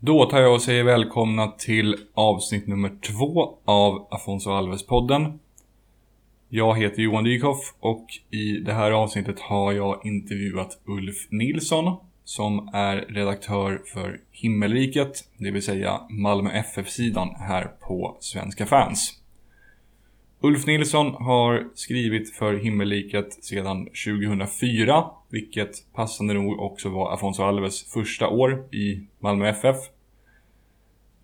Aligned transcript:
Då 0.00 0.24
tar 0.24 0.40
jag 0.40 0.54
och 0.54 0.62
säger 0.62 0.84
välkomna 0.84 1.48
till 1.48 1.96
avsnitt 2.14 2.66
nummer 2.66 2.90
två 3.02 3.58
av 3.64 4.08
Afonso 4.10 4.50
Alves-podden. 4.50 5.38
Jag 6.48 6.78
heter 6.78 7.02
Johan 7.02 7.24
Dykhoff 7.24 7.74
och 7.80 8.06
i 8.30 8.52
det 8.52 8.72
här 8.72 8.90
avsnittet 8.90 9.40
har 9.40 9.72
jag 9.72 10.06
intervjuat 10.06 10.78
Ulf 10.84 11.16
Nilsson 11.30 11.96
som 12.24 12.70
är 12.72 12.96
redaktör 12.96 13.82
för 13.92 14.20
Himmelriket, 14.32 15.24
det 15.36 15.50
vill 15.50 15.62
säga 15.62 16.00
Malmö 16.10 16.50
FF-sidan 16.50 17.34
här 17.38 17.64
på 17.64 18.16
Svenska 18.20 18.66
fans. 18.66 19.17
Ulf 20.40 20.66
Nilsson 20.66 21.14
har 21.14 21.68
skrivit 21.74 22.34
för 22.34 22.54
Himmelriket 22.54 23.44
sedan 23.44 23.84
2004, 23.84 25.04
vilket 25.30 25.92
passande 25.94 26.34
nog 26.34 26.60
också 26.60 26.88
var 26.88 27.14
Afonso 27.14 27.42
Alves 27.42 27.92
första 27.92 28.28
år 28.28 28.64
i 28.74 29.00
Malmö 29.18 29.48
FF. 29.48 29.76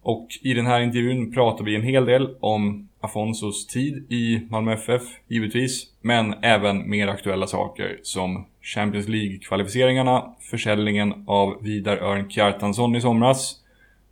Och 0.02 0.28
i 0.42 0.54
den 0.54 0.66
här 0.66 0.80
intervjun 0.80 1.32
pratar 1.32 1.64
vi 1.64 1.74
en 1.76 1.82
hel 1.82 2.04
del 2.04 2.36
om 2.40 2.88
Afonsos 3.00 3.66
tid 3.66 4.12
i 4.12 4.40
Malmö 4.50 4.72
FF, 4.72 5.02
givetvis, 5.28 5.86
men 6.00 6.34
även 6.42 6.90
mer 6.90 7.08
aktuella 7.08 7.46
saker 7.46 8.00
som 8.02 8.46
Champions 8.62 9.08
League-kvalificeringarna, 9.08 10.34
försäljningen 10.40 11.24
av 11.26 11.62
Vidar 11.62 11.96
Örn 11.96 12.30
Kjartansson 12.30 12.96
i 12.96 13.00
somras, 13.00 13.60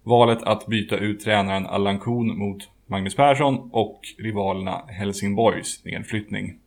valet 0.03 0.43
att 0.43 0.67
byta 0.67 0.97
ut 0.97 1.21
tränaren 1.21 1.67
Allan 1.67 1.99
Kuhn 1.99 2.39
mot 2.39 2.69
Magnus 2.93 3.17
Persson 3.17 3.71
och 3.73 4.01
rivalerna 4.19 4.85
Helsingborgs 4.89 5.85
nedflyttning. 5.85 6.59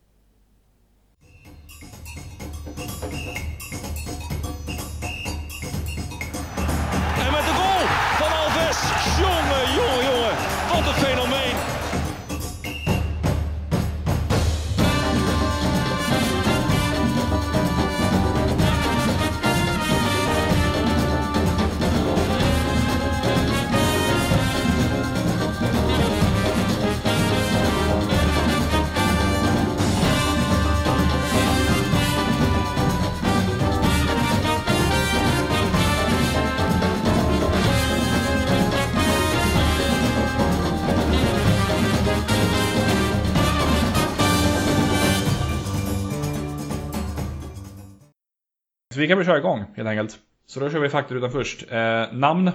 Så 48.95 49.01
vi 49.01 49.07
kan 49.07 49.17
väl 49.17 49.27
köra 49.27 49.37
igång 49.37 49.63
helt 49.75 49.89
enkelt. 49.89 50.19
Så 50.45 50.59
då 50.59 50.69
kör 50.69 50.79
vi 50.79 50.89
faktarutan 50.89 51.31
först. 51.31 51.71
Eh, 51.71 52.13
namn, 52.13 52.51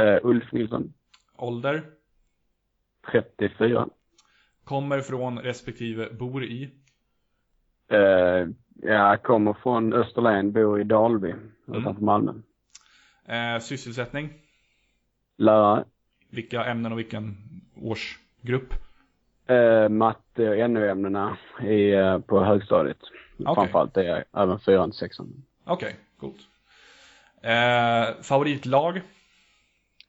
Uh, 0.00 0.18
Ulf 0.22 0.52
Nilsson, 0.52 0.92
ålder, 1.36 1.82
34. 3.12 3.88
kommer 4.64 5.00
från 5.00 5.38
respektive 5.38 6.12
bor 6.12 6.44
i. 6.44 6.70
Uh, 7.92 8.48
jag 8.82 9.22
kommer 9.22 9.52
från 9.62 9.92
Österlen, 9.92 10.52
bor 10.52 10.80
i 10.80 10.84
Dalby 10.84 11.34
utanför 11.66 12.02
Malmö. 12.02 12.32
Eh, 13.24 13.60
sysselsättning, 13.60 14.32
Lärare, 15.36 15.84
vilka 16.30 16.64
ämnen 16.64 16.92
och 16.92 16.98
vilken 16.98 17.36
årsgrupp. 17.76 18.74
uh, 19.50 19.88
matte 19.88 20.48
och 20.48 20.70
NO-ämnena 20.70 21.36
uh, 21.62 22.20
på 22.20 22.44
högstadiet. 22.44 23.00
Okej. 23.38 23.54
Framförallt 23.54 23.94
det 23.94 24.06
är 24.08 24.24
även 24.36 24.60
fyran 24.60 24.90
till 24.90 24.98
sexan. 24.98 25.44
Okej, 25.64 25.96
coolt. 26.20 26.36
Eh, 27.42 28.22
favoritlag, 28.22 29.02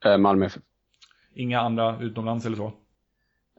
Uh, 0.05 0.17
Malmö 0.17 0.45
FF. 0.45 0.61
inga 1.33 1.59
andra 1.61 1.99
utomlands 2.01 2.45
eller 2.45 2.57
så. 2.57 2.73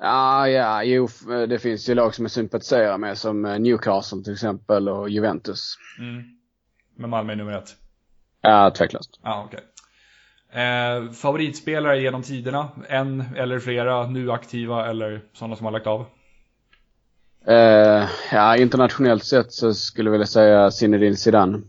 Ah, 0.01 0.47
ja, 0.47 0.83
jo, 0.85 1.05
f- 1.05 1.49
det 1.49 1.59
finns 1.59 1.89
ju 1.89 1.95
lag 1.95 2.15
som 2.15 2.25
jag 2.25 2.31
sympatiserar 2.33 2.99
med 2.99 3.19
som 3.19 3.45
eh, 3.45 3.59
Newcastle 3.59 4.23
till 4.23 4.33
exempel 4.33 4.89
och 4.89 5.11
Juventus. 5.11 5.75
Mm. 5.99 6.23
Men 6.97 7.11
Malmö 7.11 7.33
är 7.33 7.37
nummer 7.37 7.53
ett. 7.53 7.77
Ja, 8.41 8.71
tveklöst. 8.71 9.21
Ja, 9.23 9.45
okej. 9.47 9.61
Eh, 10.63 11.11
favoritspelare 11.13 12.01
genom 12.01 12.23
tiderna? 12.23 12.69
En 12.89 13.25
eller 13.37 13.59
flera 13.59 14.07
nu 14.07 14.33
aktiva 14.33 14.87
eller 14.91 15.23
sådana 15.33 15.57
som 15.57 15.65
har 15.65 15.73
lagt 15.73 15.87
av? 15.87 16.07
Eh, 17.47 18.09
ja, 18.33 18.57
internationellt 18.57 19.25
sett 19.25 19.53
så 19.53 19.75
skulle 19.75 20.09
jag 20.09 20.13
vilja 20.13 20.27
säga 20.27 20.71
Zinedine 20.71 21.17
Zidane. 21.17 21.61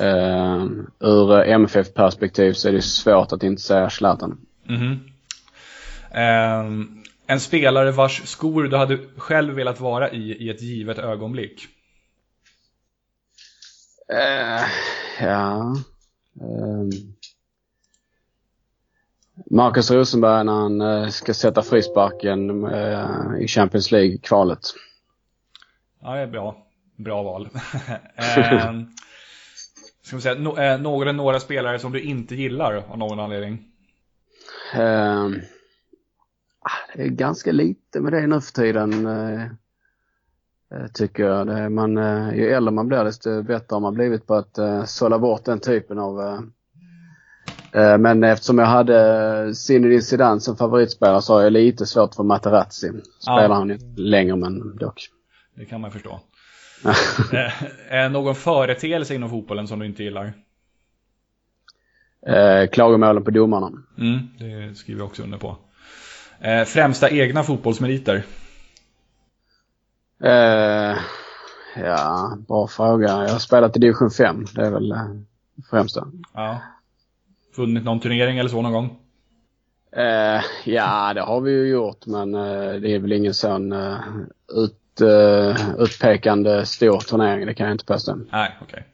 Uh, 0.00 0.66
ur 1.00 1.44
MFF-perspektiv 1.44 2.52
så 2.52 2.68
är 2.68 2.72
det 2.72 2.82
svårt 2.82 3.32
att 3.32 3.42
inte 3.42 3.62
säga 3.62 3.90
Zlatan. 3.90 4.38
Mhm. 4.64 5.00
Eh, 6.10 6.64
en 7.26 7.40
spelare 7.40 7.90
vars 7.90 8.22
skor 8.24 8.64
du 8.64 8.76
hade 8.76 8.98
själv 9.16 9.54
velat 9.54 9.80
vara 9.80 10.10
i 10.10 10.32
i 10.32 10.50
ett 10.50 10.62
givet 10.62 10.98
ögonblick? 10.98 11.66
Eh, 14.12 14.64
ja. 15.26 15.76
ehm. 16.40 17.15
Marcus 19.50 19.90
Rosenberg 19.90 20.44
när 20.44 20.52
han 20.52 20.80
eh, 20.80 21.08
ska 21.08 21.34
sätta 21.34 21.62
frisparken 21.62 22.64
eh, 22.64 23.40
i 23.40 23.48
Champions 23.48 23.92
League-kvalet. 23.92 24.60
Ja, 26.02 26.14
det 26.14 26.20
är 26.20 26.26
bra. 26.26 26.66
Bra 26.96 27.22
val. 27.22 27.48
eh, 28.14 28.80
ska 30.02 30.20
säga, 30.20 30.34
no, 30.34 30.58
eh, 30.58 30.80
några, 30.80 31.12
några 31.12 31.40
spelare 31.40 31.78
som 31.78 31.92
du 31.92 32.00
inte 32.00 32.34
gillar 32.34 32.84
av 32.88 32.98
någon 32.98 33.20
anledning? 33.20 33.64
Ehm, 34.74 35.34
ah, 36.60 36.94
det 36.94 37.02
är 37.02 37.08
ganska 37.08 37.52
lite 37.52 38.00
med 38.00 38.12
det 38.12 38.26
nu 38.26 38.40
för 38.40 38.52
tiden. 38.52 39.08
tycker 40.94 41.24
jag. 41.24 41.72
Man, 41.72 41.96
ju 42.36 42.50
äldre 42.50 42.74
man 42.74 42.88
blir 42.88 43.04
desto 43.04 43.42
bättre 43.42 43.74
har 43.74 43.80
man 43.80 43.94
blivit 43.94 44.26
på 44.26 44.34
att 44.34 44.58
sålla 44.86 45.18
bort 45.18 45.44
den 45.44 45.60
typen 45.60 45.98
av 45.98 46.42
men 47.72 48.24
eftersom 48.24 48.58
jag 48.58 48.66
hade 48.66 49.54
Zinedine 49.54 50.02
Zidane 50.02 50.40
som 50.40 50.56
favoritspelare 50.56 51.22
så 51.22 51.34
har 51.34 51.42
jag 51.42 51.52
lite 51.52 51.86
svårt 51.86 52.14
för 52.14 52.22
Materazzi. 52.22 52.92
Spelar 53.20 53.42
Ja. 53.42 53.54
han 53.54 53.70
inte 53.70 54.00
längre 54.00 54.36
men 54.36 54.76
dock. 54.76 55.08
Det 55.54 55.64
kan 55.64 55.80
man 55.80 55.90
förstå. 55.90 56.20
eh, 57.32 58.04
eh, 58.04 58.10
någon 58.10 58.34
företeelse 58.34 59.14
inom 59.14 59.30
fotbollen 59.30 59.68
som 59.68 59.78
du 59.78 59.86
inte 59.86 60.02
gillar? 60.04 60.32
Eh, 62.26 62.66
klagomålen 62.68 63.24
på 63.24 63.30
domarna. 63.30 63.72
Mm, 63.98 64.18
det 64.38 64.74
skriver 64.74 65.00
jag 65.00 65.06
också 65.06 65.22
under 65.22 65.38
på. 65.38 65.56
Eh, 66.40 66.64
främsta 66.64 67.10
egna 67.10 67.42
fotbollsmeriter? 67.42 68.22
Eh, 70.24 70.96
ja, 71.84 72.36
bra 72.48 72.66
fråga. 72.68 73.08
Jag 73.08 73.28
har 73.28 73.38
spelat 73.38 73.76
i 73.76 73.80
division 73.80 74.10
5. 74.10 74.44
Det 74.54 74.66
är 74.66 74.70
väl 74.70 74.92
eh, 74.92 74.98
främsta. 75.70 76.06
Ja. 76.34 76.60
Vunnit 77.56 77.84
någon 77.84 78.00
turnering 78.00 78.38
eller 78.38 78.50
så 78.50 78.62
någon 78.62 78.72
gång? 78.72 78.98
Eh, 79.96 80.42
ja, 80.64 81.14
det 81.14 81.20
har 81.20 81.40
vi 81.40 81.50
ju 81.50 81.68
gjort 81.68 82.06
men 82.06 82.34
eh, 82.34 82.72
det 82.72 82.94
är 82.94 82.98
väl 82.98 83.12
ingen 83.12 83.34
sån 83.34 83.72
eh, 83.72 83.98
ut, 84.52 85.00
eh, 85.00 85.74
utpekande 85.78 86.66
stor 86.66 87.00
turnering. 87.00 87.46
Det 87.46 87.54
kan 87.54 87.66
jag 87.66 87.74
inte 87.74 87.84
påstå. 87.84 88.18
Nej, 88.32 88.56
okej. 88.62 88.86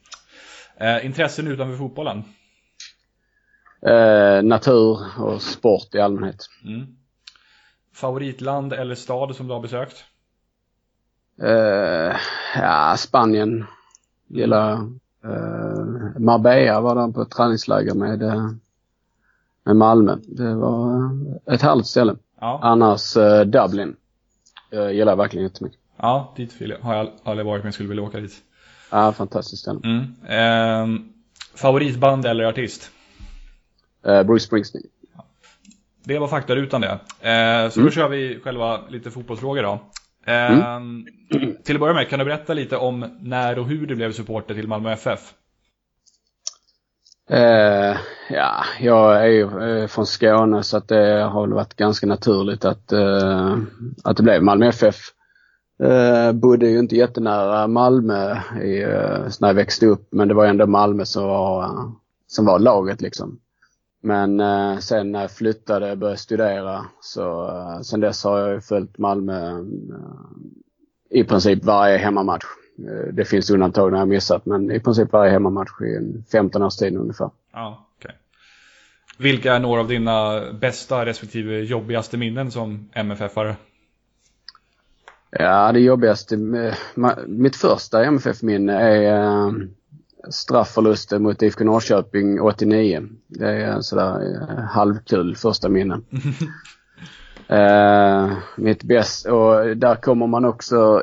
Eh, 0.77 1.07
intressen 1.07 1.47
utanför 1.47 1.77
fotbollen? 1.77 2.25
Eh, 3.87 4.43
natur 4.43 4.99
och 5.19 5.43
sport 5.43 5.95
i 5.95 6.01
allmänhet. 6.01 6.47
Mm. 6.65 6.87
Favoritland 7.95 8.73
eller 8.73 8.95
stad 8.95 9.37
som 9.37 9.47
du 9.47 9.53
har 9.53 9.61
besökt? 9.61 10.05
Ja, 12.55 12.95
Spanien 12.99 13.67
gillar 14.29 14.71
jag. 14.71 14.99
Marbella 16.19 16.81
var 16.81 16.95
där 16.95 17.09
på 17.13 17.23
ett 17.23 17.31
träningsläger 17.31 17.95
med, 17.95 18.23
eh, 18.23 18.51
med 19.65 19.77
Malmö. 19.77 20.17
Det 20.27 20.55
var 20.55 20.95
eh, 20.95 21.55
ett 21.55 21.63
härligt 21.63 21.87
ställe. 21.87 22.17
Ja, 22.41 22.59
Annars 22.63 23.17
eh, 23.17 23.41
Dublin. 23.41 23.97
Jag 24.71 24.95
gillar 24.95 25.13
jag 25.13 25.17
verkligen 25.17 25.45
jättemycket. 25.47 25.79
ja 25.97 26.33
dit 26.37 26.61
vill 26.61 26.71
jag, 26.71 26.79
har 26.79 26.95
jag 26.95 27.11
aldrig 27.25 27.47
varit 27.47 27.65
men 27.65 27.73
skulle 27.73 27.89
vilja 27.89 28.05
åka 28.05 28.21
dit. 28.21 28.35
Ja, 28.91 29.13
fantastiskt 29.13 29.63
ställe. 29.63 29.81
Mm. 29.85 30.01
Eh, 30.97 31.01
favoritband 31.55 32.27
eller 32.27 32.45
artist? 32.45 32.91
Eh, 34.07 34.23
Bruce 34.23 34.45
Springsteen. 34.47 34.83
Det 36.05 36.19
var 36.19 36.29
faktarutan 36.29 36.81
det. 36.81 36.99
Eh, 37.31 37.71
så 37.71 37.81
då 37.81 37.91
kör 37.91 38.09
vi 38.09 38.41
själva 38.45 38.81
lite 38.89 39.11
fotbollsfrågor 39.11 39.63
då. 39.63 39.81
Eh, 40.33 40.81
Till 41.65 41.77
att 41.77 41.81
börja 41.81 41.95
med, 41.95 42.09
kan 42.09 42.19
du 42.19 42.25
berätta 42.25 42.55
lite 42.55 42.77
om 42.77 43.07
när 43.21 43.59
och 43.59 43.67
hur 43.67 43.87
du 43.87 43.95
blev 43.97 44.13
supporter 44.13 44.55
till 44.55 44.69
Malmö 44.69 44.93
FF? 44.93 45.35
Eh, 47.33 47.97
ja, 48.29 48.65
jag 48.81 49.17
är 49.17 49.27
ju 49.27 49.43
eh, 49.43 49.87
från 49.87 50.07
Skåne 50.07 50.63
så 50.63 50.77
att 50.77 50.89
det 50.89 51.23
har 51.23 51.49
varit 51.49 51.77
ganska 51.77 52.07
naturligt 52.07 52.65
att, 52.65 52.93
eh, 52.93 53.59
att 54.05 54.17
det 54.17 54.23
blev 54.23 54.43
Malmö 54.43 54.67
FF. 54.67 54.97
Eh, 55.83 56.33
bodde 56.33 56.67
ju 56.69 56.79
inte 56.79 56.97
jättenära 56.97 57.67
Malmö 57.67 58.37
i, 58.63 58.83
eh, 58.83 59.29
när 59.41 59.49
jag 59.49 59.55
växte 59.55 59.87
upp 59.87 60.09
men 60.11 60.29
det 60.29 60.35
var 60.35 60.47
ändå 60.47 60.67
Malmö 60.67 61.05
som 61.05 61.25
var, 61.25 61.71
som 62.27 62.45
var 62.45 62.59
laget 62.59 63.01
liksom. 63.01 63.39
Men 64.03 64.41
eh, 64.41 64.79
sen 64.79 65.13
när 65.13 65.21
jag 65.21 65.31
flyttade 65.31 65.91
och 65.91 65.99
började 65.99 66.19
studera 66.19 66.85
så 67.01 67.49
eh, 67.49 67.81
sen 67.81 68.01
dess 68.01 68.25
har 68.25 68.39
jag 68.39 68.65
följt 68.65 68.99
Malmö 68.99 69.65
i 71.11 71.25
princip 71.25 71.65
varje 71.65 71.97
hemmamatch. 71.97 72.45
Det 73.13 73.25
finns 73.25 73.51
undantag 73.51 73.93
när 73.93 73.99
jag 73.99 74.09
missat 74.09 74.47
men 74.47 74.71
i 74.71 74.81
princip 74.81 75.13
varje 75.13 75.31
hemmamatch 75.31 75.81
i 75.81 75.97
en 75.97 76.25
15 76.33 76.63
års 76.63 76.77
tid 76.77 76.97
ungefär. 76.97 77.31
Ja, 77.53 77.89
okay. 77.99 78.13
Vilka 79.19 79.55
är 79.55 79.59
några 79.59 79.81
av 79.81 79.89
dina 79.89 80.41
bästa 80.53 81.07
respektive 81.07 81.61
jobbigaste 81.61 82.17
minnen 82.17 82.51
som 82.51 82.91
MFF-are? 82.95 83.55
Ja, 85.31 85.73
det 85.73 85.81
jobbigaste, 85.81 86.37
mitt 87.27 87.57
första 87.57 88.05
MFF-minne 88.05 88.73
är 88.73 89.13
äh, 89.13 89.53
straffförlusten 90.31 91.23
mot 91.23 91.43
IFK 91.43 91.65
Norrköping 91.65 92.41
89. 92.41 93.09
Det 93.29 93.49
är 93.49 93.81
sådär 93.81 94.67
halvkul 94.71 95.37
första 95.37 95.69
minne. 95.69 96.01
Uh, 97.51 98.39
mitt 98.57 98.83
bäst 98.83 99.27
och 99.27 99.77
där 99.77 99.95
kommer 99.95 100.27
man 100.27 100.45
också 100.45 101.03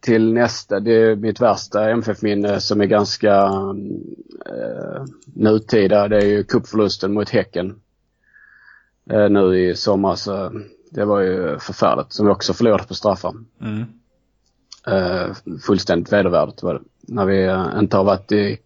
till 0.00 0.32
nästa, 0.32 0.80
det 0.80 0.92
är 0.92 1.16
mitt 1.16 1.40
värsta 1.40 1.90
MFF-minne 1.90 2.60
som 2.60 2.80
är 2.80 2.86
ganska 2.86 3.46
uh, 3.46 5.04
nutida. 5.34 6.08
Det 6.08 6.16
är 6.16 6.26
ju 6.26 6.44
cupförlusten 6.44 7.12
mot 7.12 7.28
Häcken. 7.28 7.80
Uh, 9.12 9.28
nu 9.28 9.58
i 9.58 9.76
sommar 9.76 10.14
så 10.14 10.52
det 10.90 11.04
var 11.04 11.20
ju 11.20 11.58
förfärligt. 11.58 12.12
Som 12.12 12.26
vi 12.26 12.32
också 12.32 12.52
förlorade 12.52 12.84
på 12.84 12.94
straffar. 12.94 13.34
Mm. 13.60 13.84
Uh, 14.88 15.34
fullständigt 15.66 16.12
vedervärdigt 16.12 16.62
var 16.62 16.74
det. 16.74 16.80
När 17.08 17.24
vi 17.24 17.66
inte 17.80 17.96
har 17.96 18.04
varit 18.04 18.32
i 18.32 18.58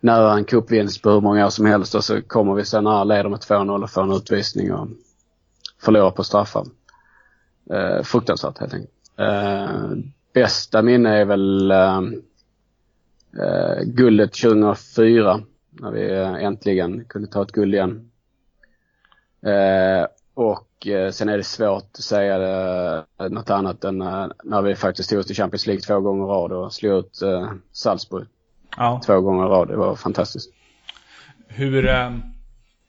nära 0.00 0.32
en 0.32 0.44
cupvinst 0.44 1.02
på 1.02 1.10
hur 1.10 1.20
många 1.20 1.46
år 1.46 1.50
som 1.50 1.66
helst 1.66 1.94
och 1.94 2.04
så 2.04 2.22
kommer 2.22 2.54
vi 2.54 2.64
sen 2.64 2.86
här, 2.86 3.04
leder 3.04 3.28
med 3.28 3.38
2-0 3.38 3.82
och 3.82 3.90
får 3.90 4.02
en 4.02 4.12
utvisning 4.12 4.72
och 4.72 4.88
förlorar 5.80 6.10
på 6.10 6.24
straffar. 6.24 6.64
Uh, 7.72 8.02
fruktansvärt 8.02 8.58
helt 8.58 8.74
enkelt. 8.74 8.92
Uh, 9.20 9.96
bästa 10.34 10.82
minne 10.82 11.16
är 11.16 11.24
väl 11.24 11.72
uh, 11.72 12.00
uh, 13.42 13.82
guldet 13.84 14.32
2004 14.32 15.40
när 15.70 15.90
vi 15.90 16.10
äntligen 16.44 17.04
kunde 17.04 17.28
ta 17.28 17.42
ett 17.42 17.52
guld 17.52 17.74
igen. 17.74 18.10
och 20.34 20.86
sen 21.12 21.28
är 21.28 21.36
det 21.36 21.44
svårt 21.44 21.90
att 21.92 22.04
säga 22.04 23.04
något 23.30 23.50
annat 23.50 23.84
än 23.84 23.98
när 24.44 24.62
vi 24.62 24.74
faktiskt 24.74 25.10
tog 25.10 25.18
oss 25.18 25.26
till 25.26 25.36
Champions 25.36 25.66
League 25.66 25.80
två 25.80 26.00
gånger 26.00 26.24
i 26.24 26.28
rad 26.28 26.52
och 26.52 26.72
slog 26.72 26.98
ut 26.98 27.18
Salzburg 27.72 28.26
ja. 28.76 29.00
två 29.06 29.20
gånger 29.20 29.46
i 29.46 29.48
rad. 29.48 29.68
Det 29.68 29.76
var 29.76 29.96
fantastiskt. 29.96 30.52
Hur, 31.48 31.90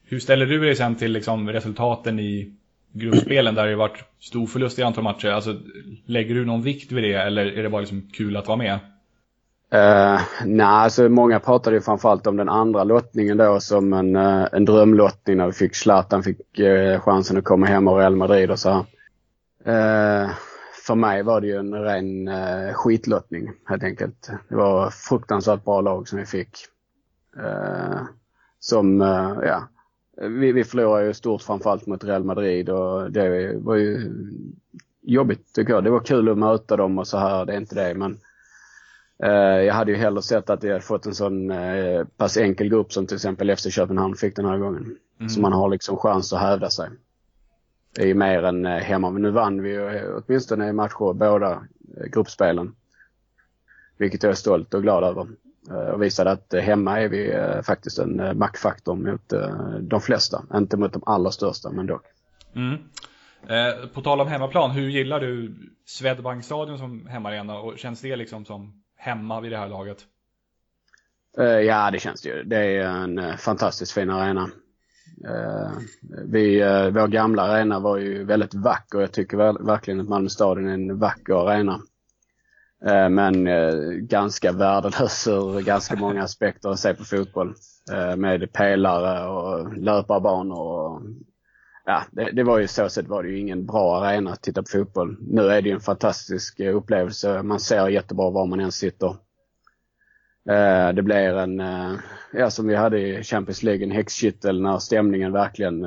hur 0.03 0.19
ställer 0.19 0.45
du 0.45 0.59
dig 0.59 0.75
sen 0.75 0.95
till 0.95 1.12
liksom 1.12 1.50
resultaten 1.50 2.19
i 2.19 2.58
gruppspelen 2.91 3.56
där 3.56 3.68
det 3.68 3.75
varit 3.75 4.03
stor 4.19 4.47
förlust 4.47 4.80
i 4.80 4.83
antal 4.83 5.03
matcher. 5.03 5.27
Alltså, 5.27 5.56
lägger 6.06 6.36
du 6.36 6.45
någon 6.45 6.62
vikt 6.62 6.91
vid 6.91 7.03
det 7.03 7.13
eller 7.13 7.45
är 7.45 7.63
det 7.63 7.69
bara 7.69 7.81
liksom 7.81 8.09
kul 8.13 8.38
att 8.38 8.47
vara 8.47 8.57
med? 8.57 8.80
Uh, 9.74 10.21
Nej, 10.45 10.65
alltså 10.65 11.09
många 11.09 11.39
pratade 11.39 11.75
ju 11.75 11.81
framförallt 11.81 12.27
om 12.27 12.38
den 12.38 12.50
andra 12.50 12.83
lottningen 12.83 13.38
då 13.38 13.59
som 13.59 13.94
en, 13.94 14.15
uh, 14.15 14.47
en 14.51 14.65
drömlottning 14.65 15.38
när 15.38 15.45
vi 15.45 15.51
fick 15.51 15.75
Zlatan 15.75 16.24
fick 16.24 16.59
uh, 16.59 17.00
chansen 17.00 17.38
att 17.38 17.44
komma 17.44 17.65
hem 17.65 17.88
och 17.88 17.97
Real 17.97 18.15
Madrid 18.15 18.51
och 18.51 18.59
så 18.59 18.69
här. 18.69 18.86
Uh, 19.68 20.31
för 20.85 20.95
mig 20.95 21.24
var 21.24 21.42
det 21.42 21.47
ju 21.47 21.56
en 21.56 21.74
ren 21.74 22.27
uh, 22.27 22.74
skitlottning 22.74 23.51
helt 23.65 23.83
enkelt. 23.83 24.30
Det 24.50 24.56
var 24.56 24.89
fruktansvärt 24.89 25.63
bra 25.63 25.81
lag 25.81 26.07
som 26.07 26.19
vi 26.19 26.25
fick. 26.25 26.50
som, 28.59 29.01
ja, 29.44 29.68
vi, 30.21 30.51
vi 30.51 30.63
förlorade 30.63 31.06
ju 31.06 31.13
stort 31.13 31.42
framförallt 31.42 31.86
mot 31.86 32.04
Real 32.04 32.24
Madrid 32.24 32.69
och 32.69 33.12
det 33.12 33.54
var 33.57 33.75
ju 33.75 34.12
jobbigt 35.01 35.54
tycker 35.54 35.74
jag. 35.74 35.83
Det 35.83 35.89
var 35.89 36.00
kul 36.00 36.30
att 36.30 36.38
möta 36.38 36.77
dem 36.77 37.00
och 37.00 37.07
så 37.07 37.18
här, 37.18 37.45
det 37.45 37.54
är 37.54 37.57
inte 37.57 37.75
det 37.75 37.94
men 37.94 38.19
eh, 39.24 39.62
jag 39.66 39.74
hade 39.74 39.92
ju 39.92 39.98
hellre 39.98 40.21
sett 40.21 40.50
att 40.50 40.63
vi 40.63 40.68
hade 40.68 40.81
fått 40.81 41.06
en 41.06 41.16
sån 41.16 41.51
eh, 41.51 42.06
pass 42.18 42.38
enkel 42.38 42.69
grupp 42.69 42.94
som 42.94 43.07
till 43.07 43.16
exempel 43.16 43.56
FC 43.56 43.68
Köpenhamn 43.71 44.16
fick 44.16 44.36
den 44.36 44.45
här 44.45 44.57
gången. 44.57 44.98
Mm. 45.19 45.30
Så 45.30 45.42
man 45.42 45.54
har 45.54 45.69
liksom 45.69 45.98
chans 45.98 46.33
att 46.33 46.42
hävda 46.42 46.69
sig. 46.69 46.89
Det 47.95 48.01
är 48.01 48.07
ju 48.07 48.13
mer 48.13 48.44
än 48.44 48.66
eh, 48.66 48.77
hemma. 48.77 49.10
Men 49.10 49.21
nu 49.21 49.31
vann 49.31 49.62
vi 49.62 49.69
ju 49.69 49.89
eh, 49.89 50.21
åtminstone 50.25 50.69
i 50.69 50.74
matcher 50.74 51.13
båda 51.13 51.51
eh, 51.98 52.06
gruppspelen. 52.12 52.75
Vilket 53.98 54.24
jag 54.24 54.30
är 54.30 54.36
stolt 54.36 54.74
och 54.74 54.81
glad 54.81 55.04
över. 55.04 55.27
Eh, 55.69 55.94
och 55.94 56.01
visade 56.01 56.31
att 56.31 56.54
eh, 56.54 56.62
hemma 56.62 57.00
är 57.00 57.10
vi 57.10 57.31
eh, 57.31 57.62
faktiskt 57.62 58.00
en 58.00 58.38
maktfaktor 58.38 58.95
mot 58.95 59.33
de 59.81 60.01
flesta. 60.01 60.44
Inte 60.54 60.77
mot 60.77 60.94
de 60.94 61.04
allra 61.06 61.31
största, 61.31 61.71
men 61.71 61.88
dock. 61.88 62.04
Mm. 62.56 62.77
på 63.94 64.01
tal 64.01 64.21
om 64.21 64.27
hemmaplan, 64.27 64.71
hur 64.71 64.89
gillar 64.89 65.19
du 65.19 65.56
Swedbankstadion 65.86 66.77
som 66.77 67.07
hemmaarena 67.07 67.60
och 67.60 67.77
känns 67.77 68.01
det 68.01 68.16
liksom 68.16 68.45
som 68.45 68.83
hemma 68.98 69.42
vid 69.42 69.51
det 69.51 69.57
här 69.57 69.69
laget? 69.69 69.98
ja, 71.66 71.92
det 71.92 72.00
känns 72.00 72.21
det 72.21 72.30
ju. 72.30 72.44
Det 72.44 72.57
är 72.57 72.83
en 72.88 73.38
fantastiskt 73.38 73.92
fin 73.92 74.10
arena. 74.10 74.50
vi, 76.25 76.60
vår 76.94 77.07
gamla 77.07 77.44
arena 77.44 77.80
var 77.80 77.98
ju 77.98 78.24
väldigt 78.24 78.54
vacker. 78.54 79.00
Jag 79.00 79.12
tycker 79.12 79.66
verkligen 79.66 80.00
att 80.00 80.10
Malmö 80.10 80.30
stadion 80.30 80.68
är 80.68 80.74
en 80.74 81.00
vacker 81.00 81.50
arena. 81.50 81.81
Eh, 82.86 83.10
men 83.10 83.48
eh, 83.48 83.76
ganska 83.92 84.52
värdelös 84.52 85.28
ur 85.28 85.62
ganska 85.62 85.96
många 85.96 86.24
aspekter 86.24 86.70
att 86.70 86.80
se 86.80 86.94
på 86.94 87.04
fotboll. 87.04 87.54
Eh, 87.92 88.16
med 88.16 88.54
pelare 88.54 89.28
och 89.28 89.78
löparbanor 89.78 90.60
och 90.60 91.02
ja, 91.86 92.04
det, 92.12 92.31
det, 92.31 92.44
var 92.44 92.60
ju 92.60 92.68
så 92.68 92.90
sett 92.90 93.08
var 93.08 93.24
det 93.24 93.30
ju 93.30 93.40
ingen 93.40 93.66
bra 93.66 93.98
arena 93.98 94.31
att 94.31 94.42
titta 94.42 94.62
på 94.62 94.70
fotboll. 94.70 95.18
Nu 95.22 95.42
är 95.42 95.62
det 95.62 95.70
ju 95.70 95.76
en 95.76 95.81
fantastisk 95.81 96.60
upplevelse. 96.60 97.44
Man 97.44 97.60
ser 97.60 97.88
jättebra 97.88 98.30
var 98.30 98.46
man 98.46 98.60
än 98.60 98.72
sitter. 98.72 99.16
Det 100.94 101.02
blir 101.02 101.38
en, 101.38 101.62
ja 102.34 102.50
som 102.50 102.68
vi 102.68 102.76
hade 102.76 103.00
i 103.00 103.24
Champions 103.24 103.64
League, 103.64 103.84
en 103.84 103.92
häxkittel 103.92 104.62
när 104.62 104.80
stämningen 104.80 105.31
verkligen 105.31 105.86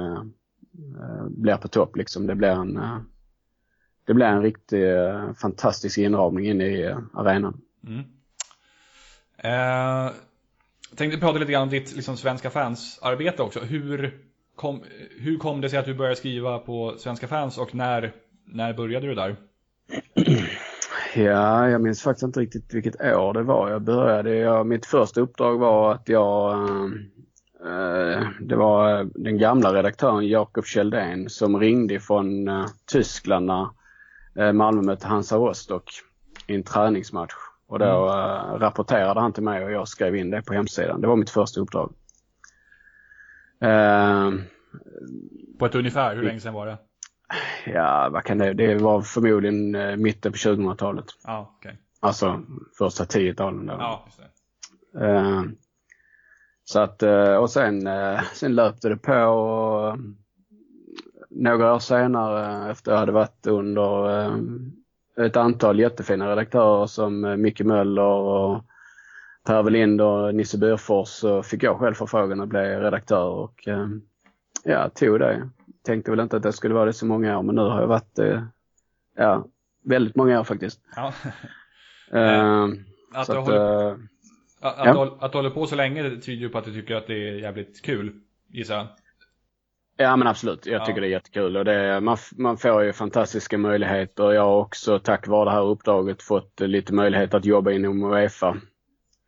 blir 1.29 1.57
på 1.57 1.69
topp 1.69 1.97
liksom. 1.97 2.27
Det 2.27 2.35
blir 2.35 2.49
en 2.49 2.81
det 4.07 4.15
blir 4.15 4.27
en 4.27 4.43
riktigt 4.43 4.73
eh, 4.73 5.33
fantastisk 5.33 5.99
inramning 5.99 6.47
inne 6.47 6.65
i 6.65 6.83
eh, 6.83 6.99
arenan. 7.15 7.61
Mm. 7.87 8.05
Eh, 9.37 10.13
jag 10.91 10.99
tänkte 10.99 11.21
prata 11.21 11.39
lite 11.39 11.53
grann 11.53 11.63
om 11.63 11.69
ditt 11.69 11.97
liksom, 11.97 12.17
Svenska 12.17 12.51
fans-arbete 12.51 13.43
också. 13.43 13.61
Hur 13.61 14.19
kom, 14.57 14.83
hur 15.19 15.39
kom 15.39 15.61
det 15.61 15.69
sig 15.69 15.79
att 15.79 15.85
du 15.85 15.95
började 15.95 16.17
skriva 16.17 16.59
på 16.59 16.95
Svenska 16.99 17.29
fans 17.29 17.59
och 17.59 17.75
när, 17.75 18.13
när 18.45 18.73
började 18.73 19.07
du 19.07 19.15
där? 19.15 19.37
Ja, 21.15 21.69
jag 21.69 21.81
minns 21.81 22.03
faktiskt 22.03 22.23
inte 22.23 22.41
riktigt 22.41 22.75
vilket 22.75 23.01
år 23.01 23.33
det 23.33 23.43
var 23.43 23.71
jag 23.71 23.83
började. 23.83 24.35
Jag, 24.35 24.67
mitt 24.67 24.87
första 24.87 25.21
uppdrag 25.21 25.59
var 25.59 25.95
att 25.95 26.09
jag 26.09 26.53
eh, 27.65 28.29
det 28.41 28.57
var 28.57 29.09
den 29.15 29.39
gamla 29.39 29.73
redaktören 29.73 30.29
Jakob 30.29 30.67
Kjeldén 30.67 31.31
som 31.31 31.61
ringde 31.61 32.01
från 32.01 32.49
eh, 32.49 32.67
Tyskland 32.87 33.47
när 33.47 33.63
Eh, 33.63 33.71
Malmö 34.35 34.83
mötte 34.83 35.07
Hansa 35.07 35.37
Rostock 35.37 35.91
i 36.47 36.55
en 36.55 36.63
träningsmatch. 36.63 37.33
Och 37.67 37.79
då 37.79 38.09
mm. 38.09 38.19
Eh, 38.19 38.59
rapporterade 38.59 39.21
han 39.21 39.33
till 39.33 39.43
mig 39.43 39.65
och 39.65 39.73
jag 39.73 39.89
skrev 39.89 40.17
in 40.17 40.31
det 40.31 40.43
på 40.43 40.55
hemsidan. 40.55 41.01
Det 41.01 41.07
var 41.07 41.17
mitt 41.17 41.31
första 41.31 41.61
uppdrag. 41.61 41.95
Uh, 43.65 44.41
på 45.59 45.67
ett 45.67 45.75
ungefär, 45.75 46.17
hur 46.17 46.23
länge 46.23 46.41
sedan 46.41 46.55
var 46.55 46.67
det? 46.67 46.79
Ja, 47.67 48.09
vad 48.13 48.25
kan 48.25 48.39
det 48.39 48.53
Det 48.53 48.75
var 48.75 49.03
förmodligen 49.03 49.75
uh, 49.75 49.97
mitten 49.97 50.33
på 50.33 50.37
2000-talet. 50.37 51.05
Ja, 51.25 51.55
okay. 51.59 51.75
Alltså 52.01 52.43
första 52.79 53.05
tio 53.05 53.35
talen 53.35 53.67
då. 53.67 53.73
Ja, 53.73 54.05
just 54.07 54.21
det. 54.93 55.07
Uh, 55.07 55.43
så 56.65 56.81
att, 56.81 57.03
och 57.41 57.51
sen, 57.51 57.89
sen 58.35 58.55
löpte 58.55 58.89
det 58.89 58.97
på 58.97 59.15
och 59.15 59.99
några 61.35 61.75
år 61.75 61.79
senare 61.79 62.71
efter 62.71 62.93
jag 62.93 62.99
hade 62.99 63.13
varit 63.13 63.47
under 63.47 64.21
eh, 64.21 64.37
ett 65.27 65.37
antal 65.37 65.81
jättefina 65.81 66.31
redaktörer 66.31 66.87
som 66.87 67.25
eh, 67.25 67.37
Micke 67.37 67.61
Möller 67.61 68.03
och 68.03 68.65
Per 69.45 69.63
Welinder 69.63 70.05
och 70.05 70.35
Nisse 70.35 70.59
Byrfors 70.59 71.09
så 71.09 71.43
fick 71.43 71.63
jag 71.63 71.79
själv 71.79 71.95
förfrågan 71.95 72.41
att 72.41 72.49
bli 72.49 72.61
redaktör 72.61 73.29
och 73.29 73.69
eh, 73.69 73.87
ja, 74.65 74.89
tog 74.89 75.21
det. 75.21 75.49
Tänkte 75.83 76.11
väl 76.11 76.21
inte 76.21 76.37
att 76.37 76.43
det 76.43 76.53
skulle 76.53 76.75
vara 76.75 76.85
det 76.85 76.93
så 76.93 77.07
många 77.07 77.39
år 77.39 77.43
men 77.43 77.55
nu 77.55 77.61
har 77.61 77.81
jag 77.81 77.89
varit 77.89 78.19
ja, 79.17 79.47
väldigt 79.85 80.17
många 80.17 80.41
år 80.41 80.45
faktiskt. 80.45 80.81
Ja. 80.97 81.13
uh, 82.15 82.65
att, 83.15 83.27
du 83.27 83.33
att, 83.33 83.45
håller, 83.45 83.91
uh, 83.91 83.99
att, 84.61 84.87
ja. 84.87 85.17
att, 85.21 85.33
du 85.33 85.39
håller 85.39 85.51
på 85.51 85.67
så 85.67 85.77
länge 85.77 86.03
tyder 86.03 86.43
ju 86.43 86.49
på 86.49 86.59
att 86.59 86.65
du 86.65 86.73
tycker 86.73 86.95
att 86.95 87.07
det 87.07 87.29
är 87.29 87.33
jävligt 87.33 87.83
kul 87.83 88.13
gissar 88.49 88.75
jag. 88.75 88.87
Ja 90.03 90.17
men 90.17 90.29
absolut, 90.29 90.67
jag 90.67 90.87
tycker 90.87 90.99
Ja. 90.99 91.01
det 91.01 91.07
är 91.07 91.11
jättekul 91.11 91.57
och 91.57 91.65
det, 91.65 92.01
man, 92.01 92.17
man 92.37 92.57
får 92.57 92.83
ju 92.83 92.93
fantastiska 92.93 93.59
möjligheter. 93.59 94.33
Jag 94.33 94.43
har 94.43 94.57
också 94.57 94.99
tack 94.99 95.29
vare 95.29 95.45
det 95.45 95.51
här 95.51 95.65
uppdraget 95.65 96.23
fått 96.23 96.61
lite 96.61 96.95
möjlighet 96.95 97.35
att 97.35 97.45
jobba 97.45 97.71
inom 97.71 98.03
Uefa. 98.13 98.57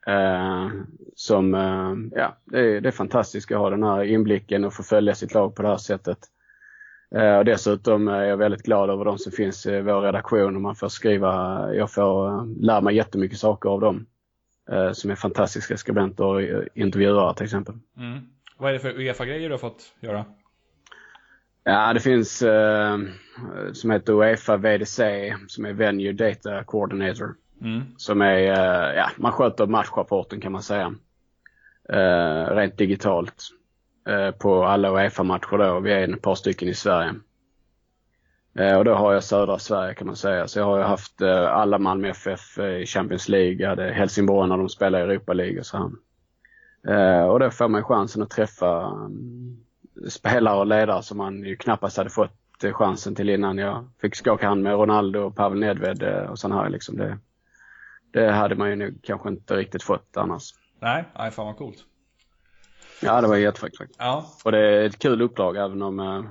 Eh, 0.07 0.69
som, 1.15 1.55
eh, 1.55 2.19
ja, 2.21 2.37
det 2.45 2.61
är, 2.61 2.81
det 2.81 2.89
är 2.89 2.93
fantastiskt 2.93 3.53
att 3.53 3.59
ha 3.59 3.71
den 3.71 3.83
här 3.83 4.05
inblicken 4.05 4.65
och 4.65 4.75
få 4.75 4.83
följa 4.83 5.15
sitt 5.15 5.35
lag 5.35 5.55
på 5.55 5.63
det 5.63 5.69
här 5.69 5.77
sättet. 5.77 6.19
Eh, 7.15 7.37
och 7.37 7.45
dessutom 7.45 8.09
är 8.09 8.25
jag 8.25 8.37
väldigt 8.37 8.63
glad 8.63 8.91
över 8.91 9.05
de 9.05 9.19
som 9.19 9.33
finns 9.33 9.67
i 9.67 9.81
vår 9.81 10.01
redaktion 10.01 10.57
och 10.57 10.63
man 10.63 10.75
får 10.75 10.89
skriva, 10.89 11.69
jag 11.75 11.93
får 11.93 12.29
eh, 12.29 12.47
lära 12.61 12.81
mig 12.81 12.97
jättemycket 12.97 13.39
saker 13.39 13.69
av 13.69 13.81
dem. 13.81 14.07
Eh, 14.71 14.93
som 14.93 15.11
är 15.11 15.15
fantastiska 15.15 15.77
skribenter 15.77 16.25
och 16.25 16.43
intervjuare 16.75 17.35
till 17.35 17.45
exempel. 17.45 17.75
Mm. 17.97 18.19
Vad 18.59 18.69
är 18.69 18.73
det 18.73 18.81
för 18.81 18.99
Uefa-grejer 19.01 19.49
du 19.49 19.55
har 19.55 19.59
fått 19.59 19.95
göra? 20.01 20.25
Ja, 21.65 21.93
det 21.93 22.01
finns 22.01 22.43
eh, 22.43 22.99
som 23.73 23.91
heter 23.91 24.13
Uefa 24.13 24.57
VDC 24.57 25.35
som 25.49 25.65
är 25.65 25.73
Venue 25.73 26.13
Data 26.13 26.65
Coordinator. 26.65 27.35
Mm. 27.61 27.83
Som 27.97 28.23
är, 28.23 28.39
eh, 28.39 28.97
ja, 28.97 29.11
man 29.17 29.33
sköter 29.33 29.67
matchrapporten 29.67 30.41
kan 30.41 30.53
man 30.53 30.63
säga. 30.63 30.95
Eh, 31.89 32.55
rent 32.55 32.79
digitalt. 32.79 33.35
Eh, 34.09 34.31
på 34.31 34.65
alla 34.65 34.91
Uefa-matcher 34.91 35.59
då. 35.59 35.81
Vi 35.81 35.93
är 35.93 36.15
ett 36.15 36.23
par 36.23 36.35
stycken 36.35 36.69
i 36.69 36.75
Sverige. 36.75 37.15
Eh, 38.59 38.77
och 38.77 38.85
då 38.85 38.95
har 38.95 39.13
jag 39.13 39.25
södra 39.25 39.59
Sverige 39.59 39.95
kan 39.95 40.07
man 40.07 40.17
säga. 40.17 40.49
Så 40.49 40.59
jag 40.59 40.67
har 40.67 40.79
ju 40.79 40.85
haft 40.85 41.21
eh, 41.21 41.47
alla 41.47 41.79
Malmö 41.79 42.09
FF 42.09 42.59
i 42.59 42.87
Champions 42.87 43.29
League. 43.29 43.63
Jag 43.63 43.69
hade 43.69 43.93
Helsingborg 43.93 44.49
när 44.49 44.59
de 44.59 44.69
spelade 44.69 45.05
i 45.05 45.07
Europa 45.07 45.33
League 45.33 45.59
och 45.59 45.67
så 45.67 45.77
här. 45.77 45.91
Och 47.31 47.41
då 47.41 47.51
får 47.51 47.69
man 47.69 47.85
chansen 47.85 48.23
att 48.23 48.31
träffa 48.31 48.87
mm, 48.87 49.64
spelare 50.09 50.59
och 50.59 50.67
ledare 50.67 51.03
som 51.03 51.19
man 51.19 51.45
ju 51.45 51.57
knappast 51.57 51.97
hade 51.97 52.11
fått 52.11 52.65
eh, 52.65 52.73
chansen 52.73 53.15
till 53.15 53.31
innan. 53.31 53.59
Jag 53.59 53.89
fick 54.01 54.15
skaka 54.15 54.49
hand 54.49 54.63
med 54.63 54.73
Ronaldo 54.73 55.21
och 55.21 55.37
Pavel 55.37 55.61
Nedved 55.61 56.03
eh, 56.03 56.31
och 56.31 56.39
sån 56.39 56.53
här 56.53 56.69
liksom. 56.69 56.97
Det, 56.97 57.19
det 58.13 58.33
hade 58.33 58.55
man 58.55 58.71
ju 58.71 58.77
nu 58.77 58.95
kanske 59.03 59.29
inte 59.29 59.57
riktigt 59.57 59.83
fått 59.83 60.17
annars. 60.17 60.55
Nej, 60.81 61.05
nej 61.19 61.31
fan 61.31 61.47
vad 61.47 61.57
coolt. 61.57 61.85
Ja, 63.03 63.21
det 63.21 63.29
var 63.29 63.37
jättefräckt 63.37 63.79
faktiskt. 63.79 64.01
Ja, 64.01 64.27
Och 64.45 64.53
det 64.53 64.59
är 64.59 64.85
ett 64.85 64.99
kul 64.99 65.23
uppdrag 65.23 65.57
även 65.57 65.83
om, 65.83 66.01
eh, 66.01 66.25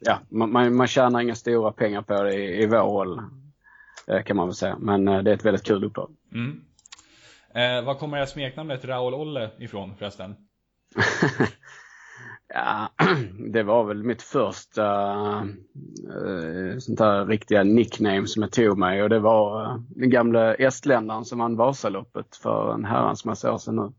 ja, 0.00 0.18
man, 0.28 0.52
man, 0.52 0.76
man 0.76 0.86
tjänar 0.86 1.20
inga 1.20 1.34
stora 1.34 1.72
pengar 1.72 2.02
på 2.02 2.22
det 2.22 2.34
i, 2.34 2.62
i 2.62 2.66
vår 2.66 2.78
roll. 2.78 3.22
Kan 4.24 4.36
man 4.36 4.46
väl 4.46 4.54
säga. 4.54 4.76
Men 4.78 5.04
det 5.04 5.12
är 5.12 5.28
ett 5.28 5.44
väldigt 5.44 5.66
kul 5.66 5.84
uppdrag. 5.84 6.10
Mm. 6.32 6.60
Eh, 7.54 7.84
vad 7.84 7.98
kommer 7.98 8.18
det 8.18 8.26
smeknamnet 8.26 8.84
Raoul 8.84 9.14
Olle 9.14 9.50
ifrån 9.58 9.96
förresten? 9.96 10.36
Ja, 12.54 12.88
det 13.52 13.62
var 13.62 13.84
väl 13.84 14.02
mitt 14.02 14.22
första 14.22 14.84
uh, 16.08 16.78
sånt 16.78 17.00
här 17.00 17.26
riktiga 17.26 17.62
nickname 17.62 18.26
som 18.26 18.42
jag 18.42 18.52
tog 18.52 18.78
mig 18.78 19.02
och 19.02 19.08
det 19.08 19.18
var 19.18 19.62
uh, 19.62 19.80
den 19.88 20.10
gamla 20.10 20.54
estländaren 20.54 21.24
som 21.24 21.38
vann 21.38 21.56
Vasaloppet 21.56 22.36
för 22.36 22.74
en 22.74 22.84
herrans 22.84 23.24
massa 23.24 23.52
år 23.52 23.58
sedan 23.58 23.76
nu. 23.76 23.92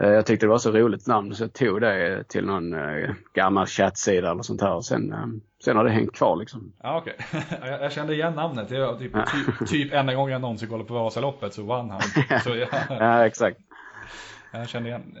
Eh, 0.00 0.10
jag 0.10 0.26
tyckte 0.26 0.46
det 0.46 0.50
var 0.50 0.58
så 0.58 0.70
roligt 0.70 1.06
namn 1.06 1.34
så 1.34 1.44
jag 1.44 1.52
tog 1.52 1.80
det 1.80 2.24
till 2.28 2.44
någon 2.44 2.74
gammal 3.34 3.66
chattsida 3.66 4.30
eller 4.30 4.42
sånt 4.42 4.60
här 4.60 4.74
och 4.74 4.84
sen, 4.84 5.14
sen 5.64 5.76
har 5.76 5.84
det 5.84 5.90
hängt 5.90 6.12
kvar 6.12 6.36
liksom. 6.36 6.72
Ja, 6.82 6.98
okej. 6.98 7.16
jag, 7.60 7.82
jag 7.82 7.92
kände 7.92 8.14
igen 8.14 8.34
namnet. 8.34 8.68
Det 8.68 8.86
var 8.86 8.98
typ, 8.98 9.12
typ, 9.12 9.68
typ 9.68 9.92
enda 9.92 10.14
gången 10.14 10.32
jag 10.32 10.40
någonsin 10.40 10.68
kollade 10.68 10.88
på 10.88 10.94
Vasaloppet 10.94 11.54
så 11.54 11.62
vann 11.62 11.90
han. 11.90 12.00
Så 12.44 12.56
jag, 12.56 12.68
Ja, 12.88 13.26
exakt. 13.26 13.58
Jag 14.60 14.68
kände 14.68 14.88
igen. 14.88 15.18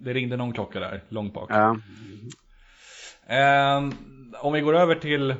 Det, 0.00 0.14
ringde 0.14 0.36
någon 0.36 0.52
klocka 0.52 0.80
där, 0.80 1.02
långt 1.08 1.34
bak. 1.34 1.50
Ja. 1.52 1.76
Eh, 3.26 3.90
om 4.40 4.52
vi 4.52 4.60
går 4.60 4.76
över 4.76 4.94
till 4.94 5.34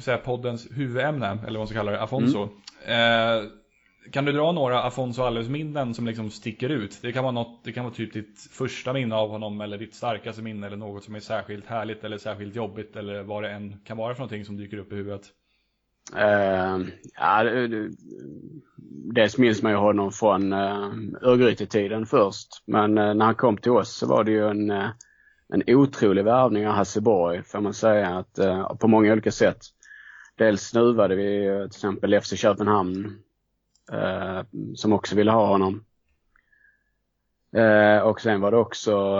säga, 0.00 0.18
poddens 0.18 0.68
huvudämne, 0.70 1.26
eller 1.26 1.40
vad 1.42 1.54
man 1.54 1.66
ska 1.66 1.76
kalla 1.76 1.92
det, 1.92 2.02
Afonso. 2.02 2.48
Eh, 2.86 3.42
kan 4.12 4.24
du 4.24 4.32
dra 4.32 4.52
några 4.52 4.82
Afonso 4.82 5.22
Alves 5.22 5.48
minnen 5.48 5.94
som 5.94 6.06
liksom 6.06 6.30
sticker 6.30 6.68
ut? 6.68 6.98
Det 7.02 7.12
kan 7.12 7.24
vara 7.24 7.32
något, 7.32 7.64
det 7.64 7.72
kan 7.72 7.84
vara 7.84 7.94
typ 7.94 8.12
ditt 8.12 8.48
första 8.50 8.92
minne 8.92 9.14
av 9.14 9.30
honom 9.30 9.60
eller 9.60 9.78
ditt 9.78 9.94
starkaste 9.94 10.42
minne 10.42 10.66
eller 10.66 10.76
något 10.76 11.04
som 11.04 11.14
är 11.14 11.20
särskilt 11.20 11.66
härligt 11.66 12.04
eller 12.04 12.18
särskilt 12.18 12.56
jobbigt 12.56 12.96
eller 12.96 13.22
vad 13.22 13.42
det 13.42 13.50
än 13.50 13.80
kan 13.84 13.96
vara 13.96 14.14
för 14.14 14.20
någonting 14.20 14.44
som 14.44 14.56
dyker 14.56 14.78
upp 14.78 14.92
i 14.92 14.96
huvudet. 14.96 15.22
Uh, 16.12 16.86
ja, 17.14 17.44
dels 19.14 19.38
minns 19.38 19.62
man 19.62 19.72
ju 19.72 19.78
honom 19.78 20.12
från 20.12 20.52
uh, 20.52 20.92
Örgryte-tiden 21.22 22.06
först. 22.06 22.48
Men 22.66 22.98
uh, 22.98 23.14
när 23.14 23.24
han 23.24 23.34
kom 23.34 23.56
till 23.56 23.72
oss 23.72 23.96
så 23.96 24.06
var 24.06 24.24
det 24.24 24.30
ju 24.30 24.48
en, 24.48 24.70
uh, 24.70 24.88
en 25.48 25.62
otrolig 25.66 26.24
värvning 26.24 26.68
av 26.68 26.74
Hasseborg 26.74 27.42
får 27.42 27.60
man 27.60 27.74
säga. 27.74 28.18
Att, 28.18 28.38
uh, 28.38 28.74
på 28.76 28.88
många 28.88 29.12
olika 29.12 29.32
sätt. 29.32 29.58
Dels 30.36 30.62
snuvade 30.62 31.14
vi 31.14 31.48
uh, 31.50 31.58
till 31.58 31.76
exempel 31.76 32.20
FC 32.20 32.36
Köpenhamn 32.36 33.20
som 34.74 34.92
också 34.92 35.16
ville 35.16 35.30
ha 35.30 35.46
honom. 35.46 35.84
Och 38.04 38.20
sen 38.20 38.40
var 38.40 38.50
det 38.50 38.56
också 38.56 39.16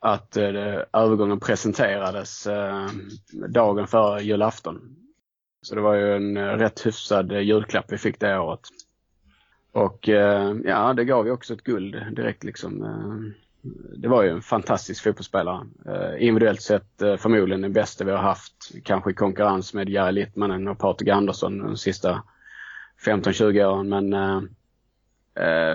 att 0.00 0.36
övergången 0.36 1.40
presenterades 1.40 2.48
dagen 3.48 3.86
före 3.86 4.22
julafton. 4.22 4.96
Så 5.62 5.74
det 5.74 5.80
var 5.80 5.94
ju 5.94 6.16
en 6.16 6.36
eh, 6.36 6.42
rätt 6.42 6.86
hyfsad 6.86 7.32
eh, 7.32 7.40
julklapp 7.40 7.92
vi 7.92 7.98
fick 7.98 8.20
det 8.20 8.38
året. 8.38 8.60
Och 9.72 10.08
eh, 10.08 10.54
ja, 10.64 10.94
det 10.94 11.04
gav 11.04 11.26
ju 11.26 11.32
också 11.32 11.54
ett 11.54 11.64
guld 11.64 12.14
direkt 12.16 12.44
liksom. 12.44 13.34
Det 13.96 14.08
var 14.08 14.22
ju 14.22 14.30
en 14.30 14.42
fantastisk 14.42 15.04
fotbollsspelare. 15.04 15.66
Individuellt 16.18 16.62
sett 16.62 16.92
förmodligen 16.98 17.60
den 17.60 17.72
bästa 17.72 18.04
vi 18.04 18.10
har 18.10 18.18
haft. 18.18 18.52
Kanske 18.84 19.10
i 19.10 19.14
konkurrens 19.14 19.74
med 19.74 19.88
Jari 19.88 20.12
Littmanen 20.12 20.68
och 20.68 20.78
Patrik 20.78 21.08
Andersson 21.08 21.58
de 21.58 21.76
sista 21.76 22.22
15-20 23.06 23.64
åren. 23.64 23.88
Men 23.88 24.48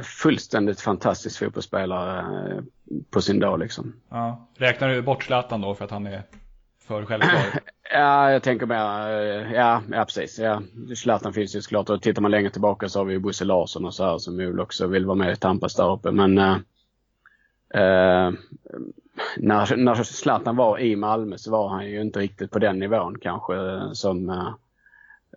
fullständigt 0.03 0.81
fantastisk 0.81 1.39
fotbollsspelare 1.39 2.25
på 3.09 3.21
sin 3.21 3.39
dag 3.39 3.59
liksom. 3.59 3.93
Ja. 4.09 4.47
Räknar 4.55 4.89
du 4.89 5.01
bort 5.01 5.23
Zlatan 5.23 5.61
då 5.61 5.75
för 5.75 5.85
att 5.85 5.91
han 5.91 6.07
är 6.07 6.23
för 6.87 7.05
självklar? 7.05 7.59
Ja, 7.91 8.31
jag 8.31 8.43
tänker 8.43 8.65
mer, 8.65 9.09
eh, 9.09 9.53
ja, 9.53 9.81
ja 9.91 10.05
precis. 10.05 10.39
Ja. 10.39 10.61
Zlatan 10.95 11.33
finns 11.33 11.55
ju 11.55 11.61
såklart 11.61 11.89
och 11.89 12.01
tittar 12.01 12.21
man 12.21 12.31
längre 12.31 12.49
tillbaka 12.49 12.89
så 12.89 12.99
har 12.99 13.05
vi 13.05 13.13
ju 13.13 13.19
Bosse 13.19 13.45
Larsson 13.45 13.85
och 13.85 13.93
så 13.93 14.03
här 14.03 14.17
som 14.17 14.37
väl 14.37 14.59
också 14.59 14.87
vill 14.87 15.05
vara 15.05 15.15
med 15.15 15.33
i 15.33 15.35
Tampas 15.35 15.75
där 15.75 15.91
uppe. 15.91 16.11
Men 16.11 16.37
eh, 16.37 16.57
eh, 17.73 18.31
när, 19.37 19.75
när 19.75 20.03
Zlatan 20.03 20.55
var 20.55 20.79
i 20.79 20.95
Malmö 20.95 21.37
så 21.37 21.51
var 21.51 21.69
han 21.69 21.89
ju 21.89 22.01
inte 22.01 22.19
riktigt 22.19 22.51
på 22.51 22.59
den 22.59 22.79
nivån 22.79 23.17
kanske 23.19 23.55
eh, 23.55 23.91
som 23.91 24.29
eh, 24.29 24.53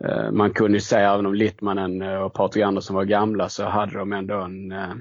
eh, 0.00 0.30
man 0.30 0.50
kunde 0.50 0.76
ju 0.76 0.82
säga 0.82 1.14
även 1.14 1.26
om 1.26 1.34
Littmanen 1.34 2.02
och 2.02 2.32
Patrik 2.32 2.64
Andersson 2.64 2.96
var 2.96 3.04
gamla 3.04 3.48
så 3.48 3.64
hade 3.64 3.98
de 3.98 4.12
ändå 4.12 4.40
en 4.40 4.72
eh, 4.72 4.94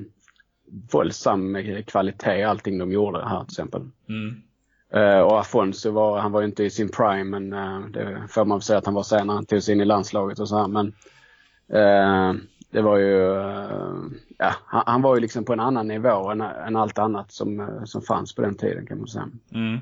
våldsam 0.91 1.57
kvalitet 1.87 2.39
i 2.39 2.43
allting 2.43 2.77
de 2.77 2.91
gjorde 2.91 3.25
här 3.27 3.39
till 3.39 3.53
exempel. 3.53 3.81
Mm. 4.09 4.41
Eh, 4.93 5.19
och 5.19 5.39
Afonso 5.39 5.91
var, 5.91 6.19
han 6.19 6.31
var 6.31 6.41
ju 6.41 6.47
inte 6.47 6.63
i 6.63 6.69
sin 6.69 6.89
prime 6.89 7.23
men 7.23 7.53
uh, 7.53 7.87
det 7.89 8.27
får 8.29 8.45
man 8.45 8.57
väl 8.57 8.61
säga 8.63 8.79
att 8.79 8.85
han 8.85 8.93
var 8.93 9.03
sen 9.03 9.27
när 9.27 9.33
han 9.33 9.45
tog 9.45 9.63
sig 9.63 9.75
in 9.75 9.81
i 9.81 9.85
landslaget 9.85 10.39
och 10.39 10.49
så 10.49 10.57
här. 10.57 10.67
Men 10.67 10.87
eh, 11.73 12.41
det 12.71 12.81
var 12.81 12.97
ju, 12.97 13.13
ja, 14.37 14.53
han, 14.65 14.83
han 14.85 15.01
var 15.01 15.15
ju 15.15 15.21
liksom 15.21 15.45
på 15.45 15.53
en 15.53 15.59
annan 15.59 15.87
nivå 15.87 16.31
än, 16.31 16.41
än 16.41 16.75
allt 16.75 16.99
annat 16.99 17.31
som, 17.31 17.81
som 17.85 18.01
fanns 18.01 18.35
på 18.35 18.41
den 18.41 18.55
tiden 18.55 18.85
kan 18.85 18.97
man 18.97 19.07
säga. 19.07 19.29
Mm. 19.53 19.79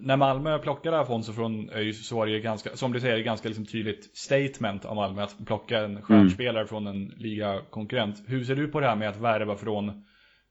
När 0.00 0.16
Malmö 0.16 0.58
plockade 0.58 1.00
Afonso 1.00 1.32
från 1.32 1.70
ÖIS 1.70 2.08
så 2.08 2.16
var 2.16 2.26
det 2.26 2.32
ju 2.32 2.40
ganska, 2.40 2.76
som 2.76 2.92
du 2.92 3.00
säger, 3.00 3.18
ganska 3.18 3.48
liksom 3.48 3.66
tydligt 3.66 4.16
statement 4.16 4.84
av 4.84 4.96
Malmö 4.96 5.22
att 5.22 5.46
plocka 5.46 5.78
en 5.78 6.02
stjärnspelare 6.02 6.66
från 6.66 6.86
en 6.86 7.06
ligakonkurrent. 7.16 8.22
Hur 8.26 8.44
ser 8.44 8.54
du 8.54 8.68
på 8.68 8.80
det 8.80 8.86
här 8.86 8.96
med 8.96 9.08
att 9.08 9.20
värva 9.20 9.56
från 9.56 10.04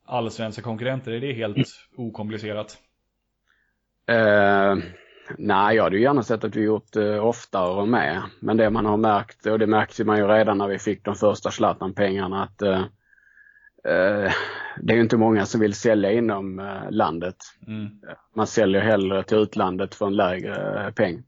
allsvenska 0.06 0.62
konkurrenter? 0.62 1.12
Är 1.12 1.22
det 1.22 1.34
helt 1.34 1.68
okomplicerat? 1.98 2.78
Eh, 4.08 4.76
nej, 5.38 5.76
jag 5.76 5.84
hade 5.84 5.96
ju 5.96 6.02
gärna 6.02 6.24
sett 6.24 6.44
att 6.44 6.56
vi 6.56 6.62
gjort 6.62 6.94
det 6.94 7.20
oftare 7.20 7.82
och 7.82 7.88
med. 7.88 8.22
Men 8.40 8.58
det 8.58 8.70
man 8.70 8.86
har 8.86 8.98
märkt, 8.98 9.46
och 9.46 9.60
det 9.60 9.68
märkte 9.68 10.04
man 10.04 10.18
ju 10.18 10.28
redan 10.28 10.58
när 10.58 10.68
vi 10.68 10.80
fick 10.80 11.06
de 11.06 11.16
första 11.16 11.52
Zlatan-pengarna, 11.52 12.44
att 12.44 12.62
eh, 12.62 12.82
eh, 13.84 14.32
det 14.82 14.94
är 14.94 14.96
ju 14.96 15.02
inte 15.02 15.18
många 15.18 15.46
som 15.46 15.62
vill 15.62 15.74
sälja 15.74 16.12
inom 16.12 16.60
eh, 16.60 16.92
landet. 16.92 17.36
Mm. 17.68 17.88
Man 18.36 18.48
säljer 18.48 18.82
hellre 18.82 19.24
till 19.24 19.38
utlandet 19.38 19.96
för 19.96 20.06
en 20.08 20.16
lägre 20.16 20.86
eh, 20.86 20.92
peng. 20.92 21.24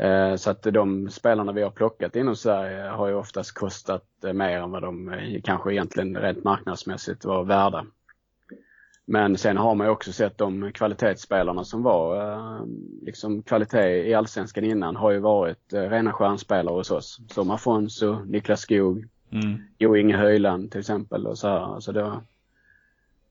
Eh, 0.00 0.34
Så 0.36 0.50
att 0.50 0.62
de 0.62 1.10
spelarna 1.10 1.52
vi 1.52 1.62
har 1.62 1.70
plockat 1.70 2.16
inom 2.16 2.36
Sverige 2.36 2.88
har 2.88 3.08
ju 3.08 3.14
oftast 3.14 3.54
kostat 3.54 4.04
eh, 4.24 4.32
mer 4.32 4.58
än 4.58 4.70
vad 4.70 4.82
de 4.82 5.12
eh, 5.12 5.40
kanske 5.44 5.72
egentligen 5.72 6.16
rent 6.16 6.44
marknadsmässigt 6.44 7.24
var 7.24 7.44
värda. 7.44 7.84
Men 9.04 9.38
sen 9.38 9.56
har 9.56 9.74
man 9.74 9.86
ju 9.86 9.90
också 9.90 10.12
sett 10.12 10.38
de 10.38 10.72
kvalitetsspelarna 10.72 11.64
som 11.64 11.82
var 11.82 12.32
eh, 12.32 12.66
liksom 13.02 13.42
kvalitet 13.42 14.08
i 14.08 14.14
allsvenskan 14.14 14.64
innan 14.64 14.96
har 14.96 15.10
ju 15.10 15.18
varit 15.18 15.72
eh, 15.72 15.80
rena 15.82 16.12
stjärnspelare 16.12 16.74
hos 16.74 16.90
oss. 16.90 17.20
Som 17.28 17.50
Afonso, 17.50 18.24
Niklas 18.24 18.60
Skog, 18.60 19.08
Mm. 19.32 19.62
Jo 19.78 19.96
Inge 19.96 20.16
Höjland 20.16 20.70
till 20.70 20.80
exempel 20.80 21.26
och 21.26 21.38
så 21.38 21.48
här. 21.48 21.74
Alltså 21.74 21.92
det, 21.92 22.20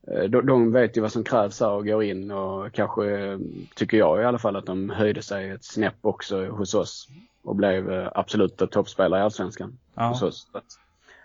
eh, 0.08 0.24
de, 0.24 0.46
de 0.46 0.72
vet 0.72 0.98
ju 0.98 1.02
vad 1.02 1.12
som 1.12 1.24
krävs 1.24 1.60
här 1.60 1.72
och 1.72 1.86
går 1.86 2.04
in 2.04 2.32
och 2.32 2.74
kanske, 2.74 3.40
tycker 3.76 3.98
jag 3.98 4.22
i 4.22 4.26
alla 4.26 4.40
fall, 4.40 4.56
att 4.56 4.66
de 4.66 4.90
höjde 4.90 5.22
sig 5.22 5.50
ett 5.50 5.64
snäpp 5.64 5.98
också 6.02 6.46
hos 6.46 6.74
oss 6.74 7.08
och 7.44 7.56
blev 7.56 8.10
absoluta 8.16 8.68
toppspelare 8.68 9.20
i 9.20 9.24
Allsvenskan. 9.24 9.78
Ja. 9.96 10.08
Hos 10.08 10.22
oss. 10.22 10.48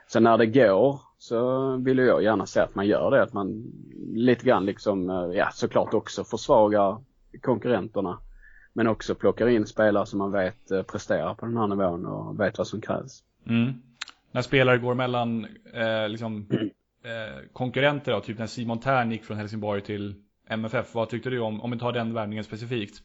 Så 0.09 0.21
när 0.21 0.39
det 0.39 0.47
går 0.47 1.01
så 1.19 1.77
vill 1.77 1.99
jag 1.99 2.23
gärna 2.23 2.47
se 2.47 2.61
att 2.61 2.75
man 2.75 2.87
gör 2.87 3.11
det, 3.11 3.23
att 3.23 3.33
man 3.33 3.73
lite 4.15 4.47
grann 4.47 4.67
liksom, 4.67 5.11
eh, 5.11 5.17
ja 5.17 5.51
såklart 5.53 5.95
också 5.95 6.25
försvagar 6.25 6.99
konkurrenterna. 7.43 8.19
Men 8.73 8.87
också 8.87 9.15
plockar 9.15 9.49
in 9.49 9.67
spelare 9.67 10.07
som 10.07 10.19
man 10.19 10.33
vet 10.33 10.71
eh, 10.71 10.83
presterar 10.83 11.35
på 11.35 11.47
den 11.47 11.57
här 11.57 11.67
nivån 11.67 12.07
och 12.07 12.41
vet 12.41 12.59
vad 12.59 12.67
som 12.67 12.81
krävs. 12.81 13.23
Mm. 13.47 13.73
När 14.31 14.43
spelare 14.43 14.79
går 14.79 14.95
mellan 14.95 15.47
eh, 15.73 16.09
liksom, 16.09 16.47
eh, 17.05 17.49
konkurrenter 17.53 18.13
då, 18.13 18.21
typ 18.21 18.39
när 18.39 18.47
Simon 18.47 18.81
Tern 18.81 19.13
gick 19.13 19.25
från 19.25 19.37
Helsingborg 19.37 19.81
till 19.81 20.15
MFF, 20.49 20.95
vad 20.95 21.09
tyckte 21.09 21.31
du 21.31 21.41
om, 21.41 21.61
om 21.61 21.71
vi 21.71 21.79
tar 21.79 21.93
den 21.93 22.15
värvningen 22.15 22.45
specifikt? 22.45 23.03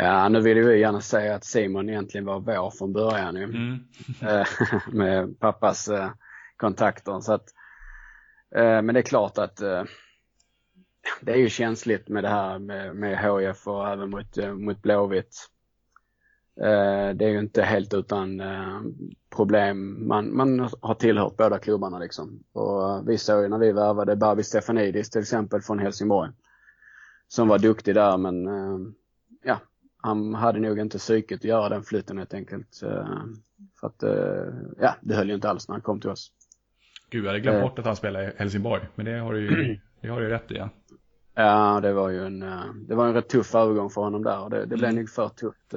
Ja, 0.00 0.28
nu 0.28 0.40
vill 0.40 0.56
ju 0.56 0.68
vi 0.68 0.78
gärna 0.78 1.00
säga 1.00 1.34
att 1.34 1.44
Simon 1.44 1.88
egentligen 1.88 2.24
var 2.24 2.40
vår 2.40 2.70
från 2.70 2.92
början 2.92 3.36
ju. 3.36 3.44
Mm. 3.44 3.78
Eh, 4.22 4.46
med 4.92 5.40
pappas 5.40 5.88
eh, 5.88 6.10
kontakter. 6.56 7.20
Så 7.20 7.32
att, 7.32 7.48
eh, 8.54 8.82
men 8.82 8.94
det 8.94 9.00
är 9.00 9.02
klart 9.02 9.38
att 9.38 9.56
det 11.20 11.32
är 11.32 11.36
ju 11.36 11.48
känsligt 11.48 12.08
med 12.08 12.24
det 12.24 12.28
här 12.28 12.58
med, 12.58 12.96
med 12.96 13.18
HF 13.18 13.66
och 13.66 13.88
även 13.88 14.10
mot, 14.10 14.36
mot 14.54 14.82
Blåvitt. 14.82 15.48
Det 17.14 17.24
är 17.24 17.28
ju 17.28 17.38
inte 17.38 17.62
helt 17.62 17.94
utan 17.94 18.42
problem. 19.36 20.08
Man, 20.08 20.36
man 20.36 20.68
har 20.80 20.94
tillhört 20.94 21.36
båda 21.36 21.58
klubbarna 21.58 21.98
liksom. 21.98 22.44
Och 22.52 23.08
vi 23.08 23.18
såg 23.18 23.42
ju 23.42 23.48
när 23.48 23.58
vi 23.58 23.72
värvade 23.72 24.16
Babi 24.16 24.42
Stefanidis 24.42 25.10
till 25.10 25.20
exempel 25.20 25.60
från 25.60 25.78
Helsingborg. 25.78 26.30
Som 27.28 27.48
var 27.48 27.58
duktig 27.58 27.94
där 27.94 28.16
men 28.16 28.48
han 30.02 30.34
hade 30.34 30.60
nog 30.60 30.78
inte 30.78 30.98
psyket 30.98 31.38
att 31.40 31.44
göra 31.44 31.68
den 31.68 31.82
flytten 31.82 32.18
helt 32.18 32.34
enkelt. 32.34 32.82
Eh, 32.82 33.06
För 33.80 33.86
att, 33.86 34.02
eh, 34.02 34.54
ja, 34.80 34.94
det 35.00 35.14
höll 35.14 35.28
ju 35.28 35.34
inte 35.34 35.50
alls 35.50 35.68
när 35.68 35.74
han 35.74 35.82
kom 35.82 36.00
till 36.00 36.10
oss. 36.10 36.32
Gud, 37.10 37.24
jag 37.24 37.28
hade 37.28 37.40
glömt 37.40 37.56
Eh. 37.56 37.62
bort 37.62 37.78
att 37.78 37.84
han 37.86 37.96
spelade 37.96 38.24
i 38.24 38.32
Helsingborg, 38.36 38.82
men 38.94 39.06
det 39.06 39.18
har 39.18 39.32
du 39.32 39.40
ju, 39.40 39.78
det 40.00 40.08
har 40.08 40.20
du 40.20 40.26
ju 40.26 40.32
rätt 40.32 40.50
i. 40.50 40.54
Ja. 40.56 40.68
Ja, 41.34 41.80
det 41.80 41.92
var 41.92 42.08
ju 42.08 42.26
en, 42.26 42.40
det 42.88 42.94
var 42.94 43.06
en 43.06 43.14
rätt 43.14 43.28
tuff 43.28 43.54
övergång 43.54 43.90
för 43.90 44.00
honom 44.00 44.22
där 44.24 44.40
och 44.40 44.50
det, 44.50 44.60
det 44.60 44.76
blev 44.76 44.84
Mm. 44.90 44.96
nog 44.96 45.08
för 45.10 45.28
tufft 45.28 45.74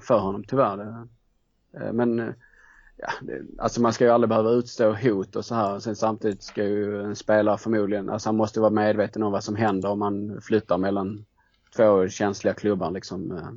för 0.00 0.18
honom 0.18 0.44
tyvärr. 0.44 1.06
Men 1.92 2.34
ja, 2.96 3.08
det, 3.22 3.42
alltså 3.58 3.80
man 3.82 3.92
ska 3.92 4.04
ju 4.04 4.10
aldrig 4.10 4.28
behöva 4.28 4.50
utstå 4.50 4.92
hot 4.92 5.36
och 5.36 5.44
så 5.44 5.54
här. 5.54 5.78
Sen 5.78 5.96
samtidigt 5.96 6.42
ska 6.42 6.64
ju 6.64 7.02
en 7.02 7.16
spelare 7.16 7.58
förmodligen, 7.58 8.10
alltså 8.10 8.28
han 8.28 8.36
måste 8.36 8.60
vara 8.60 8.70
medveten 8.70 9.22
om 9.22 9.32
vad 9.32 9.44
som 9.44 9.56
händer 9.56 9.88
om 9.88 9.98
man 9.98 10.40
flyttar 10.42 10.78
mellan 10.78 11.24
två 11.76 12.08
känsliga 12.08 12.54
klubbar 12.54 12.90
liksom. 12.90 13.32
eh. 13.32 13.48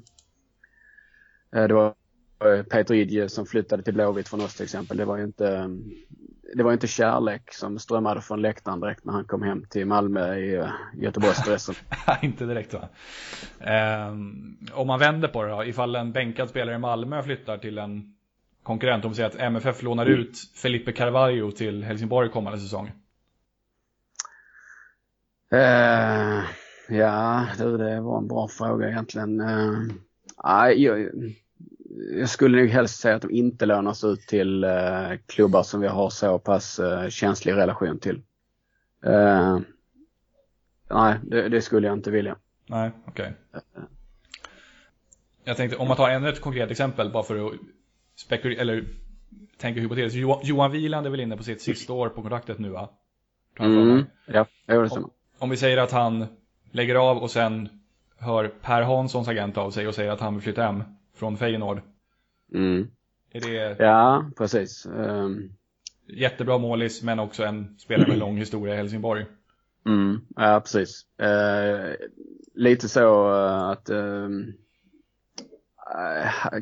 Eh, 1.61 1.67
Det 1.67 1.73
var 1.73 1.93
eh, 2.45 2.63
Peter 2.63 2.93
Idje 2.95 3.29
som 3.29 3.45
flyttade 3.45 3.83
till 3.83 3.93
Blåvitt 3.93 4.27
från 4.27 4.41
oss 4.41 4.55
till 4.55 4.63
exempel. 4.63 4.97
Det 4.97 5.05
var 5.05 5.17
ju 5.17 5.23
inte, 5.23 5.69
det 6.55 6.63
var 6.63 6.73
inte 6.73 6.87
kärlek 6.87 7.53
som 7.53 7.79
strömmade 7.79 8.21
från 8.21 8.41
läktaren 8.41 8.79
direkt 8.79 9.05
när 9.05 9.13
han 9.13 9.25
kom 9.25 9.41
hem 9.43 9.65
till 9.69 9.85
Malmö 9.85 10.35
i 10.35 10.69
Göteborgsdressen. 10.95 11.75
inte 12.21 12.45
direkt 12.45 12.73
va. 12.73 12.89
Ehm, 13.59 14.57
om 14.73 14.87
man 14.87 14.99
vänder 14.99 15.27
på 15.27 15.43
det 15.43 15.49
då, 15.49 15.65
ifall 15.65 15.95
en 15.95 16.11
bänkad 16.11 16.49
spelare 16.49 16.75
i 16.75 16.79
Malmö 16.79 17.23
flyttar 17.23 17.57
till 17.57 17.77
en 17.77 18.15
konkurrent, 18.63 19.05
om 19.05 19.11
vi 19.11 19.15
säger 19.15 19.29
att 19.29 19.35
MFF 19.35 19.81
lånar 19.83 20.05
ut 20.05 20.37
Felipe 20.55 20.91
Carvalho 20.91 21.51
till 21.51 21.83
Helsingborg 21.83 22.29
kommande 22.29 22.59
säsong. 22.59 22.91
Eh, 25.51 26.43
ja, 26.89 27.47
du, 27.57 27.77
det 27.77 28.01
var 28.01 28.17
en 28.17 28.27
bra 28.27 28.47
fråga 28.47 28.89
egentligen. 28.89 29.41
Uh, 29.41 29.91
jag, 30.75 31.09
jag 32.11 32.29
skulle 32.29 32.57
nog 32.57 32.69
helst 32.69 32.99
säga 32.99 33.15
att 33.15 33.21
de 33.21 33.31
inte 33.31 33.65
lånas 33.65 34.03
ut 34.03 34.19
till 34.19 34.63
eh, 34.63 35.11
klubbar 35.27 35.63
som 35.63 35.81
vi 35.81 35.87
har 35.87 36.09
så 36.09 36.39
pass 36.39 36.79
eh, 36.79 37.09
känslig 37.09 37.53
relation 37.53 37.99
till. 37.99 38.21
Eh, 39.05 39.59
nej, 40.89 41.19
det, 41.23 41.49
det 41.49 41.61
skulle 41.61 41.87
jag 41.87 41.97
inte 41.97 42.11
vilja. 42.11 42.35
Nej, 42.69 42.91
okej. 43.07 43.33
Jag 45.43 45.57
tänkte, 45.57 45.77
om 45.77 45.87
man 45.87 45.97
tar 45.97 46.09
ännu 46.09 46.29
ett 46.29 46.41
konkret 46.41 46.71
exempel 46.71 47.11
bara 47.11 47.23
för 47.23 47.47
att 47.47 47.53
spekulera, 48.15 48.61
eller 48.61 48.85
tänka 49.57 49.81
hypotetiskt. 49.81 50.17
Johan, 50.17 50.39
Johan 50.43 50.71
Wieland 50.71 51.05
är 51.05 51.11
väl 51.11 51.19
inne 51.19 51.37
på 51.37 51.43
sitt 51.43 51.61
sista 51.61 51.93
år 51.93 52.09
på 52.09 52.21
kontraktet 52.21 52.59
nu 52.59 52.69
va? 52.69 52.89
Mm, 53.59 54.05
ja, 54.27 54.45
det 54.65 54.89
stämmer. 54.89 55.05
Om, 55.05 55.11
om 55.39 55.49
vi 55.49 55.57
säger 55.57 55.77
att 55.77 55.91
han 55.91 56.27
lägger 56.75 56.95
av 56.95 57.17
och 57.17 57.31
sen 57.31 57.69
hör 58.17 58.47
Per 58.47 58.81
Hanssons 58.81 59.27
agent 59.27 59.57
av 59.57 59.71
sig 59.71 59.87
och 59.87 59.95
säger 59.95 60.11
att 60.11 60.19
han 60.19 60.33
vill 60.33 60.43
flytta 60.43 60.63
hem 60.63 60.83
från 61.15 61.37
Feyenoord. 61.37 61.81
Mm. 62.53 62.87
Är 63.31 63.41
det 63.41 63.75
Ja, 63.79 64.31
precis. 64.37 64.85
Um, 64.85 65.51
jättebra 66.07 66.57
målis 66.57 67.03
men 67.03 67.19
också 67.19 67.43
en 67.43 67.79
spelare 67.79 68.07
med 68.07 68.17
lång 68.17 68.37
historia 68.37 68.73
i 68.73 68.77
Helsingborg? 68.77 69.25
Mm, 69.85 70.21
ja 70.35 70.59
precis. 70.59 71.05
Eh, 71.19 71.93
lite 72.53 72.89
så 72.89 73.33
eh, 73.33 73.63
att 73.63 73.89
eh, 73.89 74.29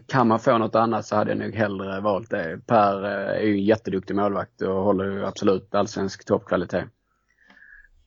kan 0.08 0.28
man 0.28 0.40
få 0.40 0.58
något 0.58 0.76
annat 0.76 1.06
så 1.06 1.16
hade 1.16 1.32
jag 1.32 1.38
nog 1.38 1.56
hellre 1.56 2.00
valt 2.00 2.30
det. 2.30 2.60
Per 2.68 3.04
är 3.04 3.42
ju 3.42 3.54
en 3.54 3.64
jätteduktig 3.64 4.16
målvakt 4.16 4.62
och 4.62 4.84
håller 4.84 5.06
ju 5.06 5.26
absolut 5.26 5.76
allsvensk 5.76 6.26
toppkvalitet. 6.26 6.86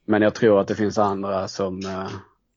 Men 0.08 0.22
jag 0.22 0.34
tror 0.34 0.60
att 0.60 0.68
det 0.68 0.74
finns 0.74 0.98
andra 0.98 1.48
som, 1.48 1.78
eh, 1.78 2.10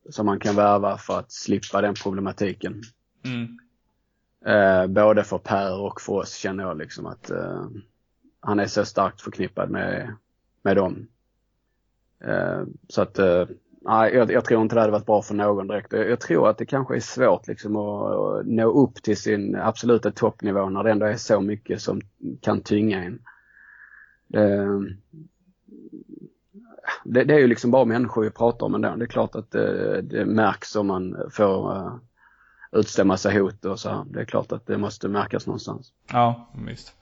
som 0.10 0.26
man 0.26 0.40
kan 0.40 0.56
värva 0.56 0.98
för 0.98 1.20
att 1.20 1.32
slippa 1.32 1.82
den 1.82 1.94
problematiken. 2.04 2.82
Mm. 3.26 3.60
Eh, 4.46 4.88
både 4.88 5.24
för 5.24 5.38
Per 5.38 5.80
och 5.80 6.02
för 6.02 6.14
oss 6.14 6.36
känner 6.36 6.64
jag 6.64 6.78
liksom 6.78 7.06
att 7.06 7.30
eh, 7.30 7.68
han 8.40 8.60
är 8.60 8.68
så 8.68 8.86
starkt 8.86 9.22
förknippad 9.22 9.70
med, 9.70 10.16
med 10.62 10.76
dem. 10.76 11.08
Eh, 12.24 12.64
så 12.88 13.02
att, 13.02 13.20
nej, 13.82 14.16
jag, 14.16 14.32
jag 14.32 14.46
tror 14.46 14.62
inte 14.62 14.76
det 14.76 14.82
hade 14.82 14.92
varit 14.92 15.06
bra 15.06 15.22
för 15.22 15.36
någon 15.36 15.68
direkt. 15.68 15.94
Jag, 15.94 16.10
jag 16.10 16.20
tror 16.20 16.50
att 16.50 16.58
det 16.58 16.66
kanske 16.66 16.96
är 16.96 17.00
svårt 17.00 17.48
liksom 17.48 17.76
att, 17.76 18.16
att 18.16 18.46
nå 18.46 18.84
upp 18.84 19.04
till 19.04 19.18
sin 19.18 19.56
absoluta 19.56 20.12
toppnivå 20.12 20.70
när 20.70 20.84
det 20.84 20.92
ändå 20.92 21.06
är 21.06 21.16
så 21.16 21.42
mycket 21.42 21.82
som 21.82 22.02
kan 22.42 22.62
tynga 22.62 23.04
en. 23.04 23.22
Det, 24.28 24.68
det, 27.04 27.24
det 27.24 27.34
är 27.34 27.40
ju 27.40 27.48
liksom 27.48 27.72
bara 27.72 27.86
människor 27.86 28.24
vi 28.24 28.30
pratar 28.30 28.66
om 28.66 28.76
ändå. 28.76 28.96
Det 28.96 29.06
är 29.06 29.08
klart 29.08 29.36
att 29.36 29.52
det, 29.52 30.02
det 30.02 30.26
märks 30.26 30.76
om 30.76 30.88
man 30.88 31.16
får 31.32 31.76
uh, 31.76 31.96
utstå 32.72 33.06
massa 33.06 33.32
hot 33.32 33.66
och 33.66 33.80
så. 33.80 33.90
här. 33.90 34.06
Det 34.06 34.22
är 34.22 34.26
klart 34.26 34.52
att 34.52 34.68
det 34.68 34.78
måste 34.78 35.08
märkas 35.08 35.48
någonstans. 35.48 35.94
Ja, 36.12 36.50
visst. 36.68 36.96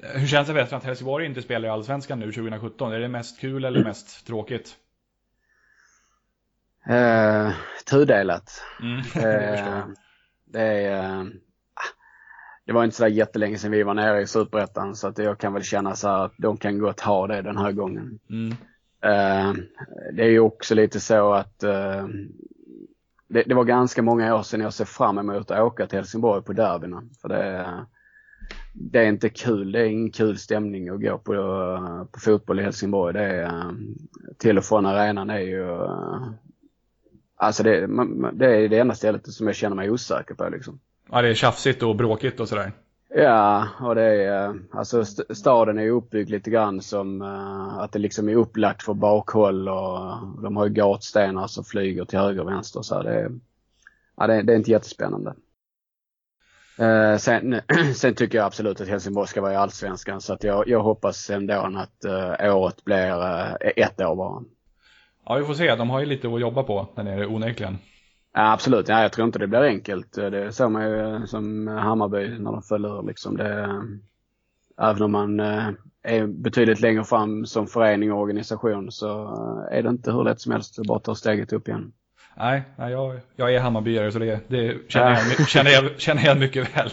Hur 0.00 0.26
känns 0.26 0.48
det 0.48 0.54
bättre 0.54 0.76
att 0.76 0.84
Helsingborg 0.84 1.26
inte 1.26 1.42
spelar 1.42 1.68
i 1.68 1.70
Allsvenskan 1.70 2.18
nu 2.18 2.32
2017? 2.32 2.92
Är 2.92 2.98
det 2.98 3.08
mest 3.08 3.40
kul 3.40 3.64
eller 3.64 3.84
mest 3.84 4.26
tråkigt? 4.26 4.76
Eh, 6.88 7.52
tudelat. 7.90 8.62
Mm. 8.82 8.98
Eh, 9.16 9.86
det 10.52 10.60
är, 10.62 11.20
eh, 11.20 11.24
det 12.66 12.72
var 12.72 12.84
inte 12.84 12.96
så 12.96 13.06
jättelänge 13.06 13.58
sedan 13.58 13.70
vi 13.70 13.82
var 13.82 13.94
nere 13.94 14.20
i 14.20 14.26
Superettan 14.26 14.96
så 14.96 15.08
att 15.08 15.18
jag 15.18 15.38
kan 15.38 15.52
väl 15.52 15.62
känna 15.62 15.94
så 15.94 16.08
här 16.08 16.24
att 16.24 16.34
de 16.38 16.56
kan 16.56 16.78
gott 16.78 17.00
ha 17.00 17.26
det 17.26 17.42
den 17.42 17.56
här 17.56 17.72
gången. 17.72 18.18
Mm. 18.30 18.56
Eh, 19.02 19.52
det 20.12 20.22
är 20.22 20.30
ju 20.30 20.40
också 20.40 20.74
lite 20.74 21.00
så 21.00 21.32
att 21.32 21.62
eh, 21.62 22.06
det, 23.28 23.42
det 23.42 23.54
var 23.54 23.64
ganska 23.64 24.02
många 24.02 24.34
år 24.34 24.42
sedan 24.42 24.60
jag 24.60 24.72
ser 24.72 24.84
fram 24.84 25.18
emot 25.18 25.50
att 25.50 25.60
åka 25.60 25.86
till 25.86 25.98
Helsingborg 25.98 26.42
på 26.42 26.52
derbyna. 26.52 27.02
För 27.22 27.28
det, 27.28 27.66
det 28.72 28.98
är 28.98 29.06
inte 29.06 29.28
kul. 29.28 29.72
Det 29.72 29.80
är 29.80 29.84
ingen 29.84 30.10
kul 30.10 30.38
stämning 30.38 30.88
att 30.88 31.00
gå 31.00 31.18
på, 31.18 31.34
på 32.12 32.20
fotboll 32.20 32.60
i 32.60 32.62
Helsingborg. 32.62 33.14
Det 33.14 33.24
är, 33.24 33.44
eh, 33.44 33.72
till 34.38 34.58
och 34.58 34.64
från 34.64 34.86
arenan 34.86 35.30
är 35.30 35.38
ju 35.38 35.78
Alltså 37.40 37.62
det, 37.62 37.86
det 38.32 38.46
är 38.46 38.68
det 38.68 38.78
enda 38.78 38.94
stället 38.94 39.32
som 39.32 39.46
jag 39.46 39.56
känner 39.56 39.76
mig 39.76 39.90
osäker 39.90 40.34
på 40.34 40.48
liksom. 40.48 40.80
Ja, 41.10 41.22
det 41.22 41.28
är 41.28 41.34
tjafsigt 41.34 41.82
och 41.82 41.96
bråkigt 41.96 42.40
och 42.40 42.48
sådär. 42.48 42.72
Ja, 43.14 43.68
och 43.80 43.94
det 43.94 44.02
är, 44.02 44.48
eh, 44.48 44.54
alltså 44.72 45.00
st- 45.00 45.34
staden 45.34 45.78
är 45.78 45.88
uppbyggd 45.90 46.30
lite 46.30 46.50
grann 46.50 46.80
som 46.82 47.22
eh, 47.22 47.78
att 47.78 47.92
det 47.92 47.98
liksom 47.98 48.28
är 48.28 48.34
upplagt 48.34 48.82
för 48.82 48.94
bakhåll 48.94 49.68
och 49.68 50.16
de 50.42 50.56
har 50.56 50.66
ju 50.66 50.72
gatstenar 50.72 51.46
som 51.46 51.64
flyger 51.64 52.04
till 52.04 52.18
höger 52.18 52.40
och 52.40 52.48
vänster 52.48 52.82
så 52.82 53.02
det, 53.02 53.14
är- 53.14 53.30
ja, 54.16 54.26
det, 54.26 54.34
är- 54.34 54.42
det 54.42 54.52
är 54.52 54.56
inte 54.56 54.70
jättespännande. 54.70 55.34
Eh, 56.78 57.16
sen, 57.16 57.60
sen 57.94 58.14
tycker 58.14 58.38
jag 58.38 58.44
absolut 58.46 58.80
att 58.80 58.88
Helsingborg 58.88 59.28
ska 59.28 59.40
vara 59.40 59.52
i 59.52 59.56
Allsvenskan 59.56 60.20
så 60.20 60.32
att 60.32 60.44
jag, 60.44 60.68
jag 60.68 60.82
hoppas 60.82 61.30
ändå 61.30 61.54
att 61.54 62.04
uh, 62.06 62.56
året 62.56 62.84
blir 62.84 63.22
eh, 63.22 63.54
ett 63.76 64.00
år 64.00 64.16
bara. 64.16 64.42
Ja, 65.24 65.34
vi 65.34 65.44
får 65.44 65.54
se. 65.54 65.74
De 65.74 65.90
har 65.90 66.00
ju 66.00 66.06
lite 66.06 66.28
att 66.28 66.40
jobba 66.40 66.62
på 66.62 66.88
där 66.96 67.02
nere, 67.02 67.26
onekligen. 67.26 67.78
Ja, 68.34 68.52
absolut. 68.52 68.88
Ja, 68.88 69.02
jag 69.02 69.12
tror 69.12 69.26
inte 69.26 69.38
det 69.38 69.46
blir 69.46 69.62
enkelt. 69.62 70.12
Det 70.12 70.52
såg 70.52 70.70
man 70.70 70.82
ju 70.82 71.14
eh, 71.14 71.24
som 71.24 71.66
Hammarby 71.68 72.38
när 72.38 72.52
de 72.52 72.62
föll 72.62 72.84
ur 72.84 73.02
liksom. 73.06 73.36
Det, 73.36 73.60
eh, 73.60 73.82
även 74.88 75.02
om 75.02 75.12
man 75.12 75.40
eh, 75.40 75.68
är 76.02 76.26
betydligt 76.26 76.80
längre 76.80 77.04
fram 77.04 77.46
som 77.46 77.66
förening 77.66 78.12
och 78.12 78.20
organisation 78.20 78.92
så 78.92 79.28
är 79.70 79.82
det 79.82 79.88
inte 79.88 80.12
hur 80.12 80.24
lätt 80.24 80.40
som 80.40 80.52
helst 80.52 80.78
att 80.78 80.86
bara 80.86 80.98
ta 80.98 81.14
steget 81.14 81.52
upp 81.52 81.68
igen. 81.68 81.92
Nej, 82.36 82.62
nej 82.76 82.92
jag, 82.92 83.20
jag 83.36 83.54
är 83.54 83.60
Hammarbyare 83.60 84.12
så 84.12 84.18
det, 84.18 84.40
det 84.48 84.90
känner, 84.90 85.10
jag, 85.10 85.48
känner, 85.48 85.70
jag, 85.70 86.00
känner 86.00 86.24
jag 86.24 86.38
mycket 86.38 86.76
väl. 86.76 86.90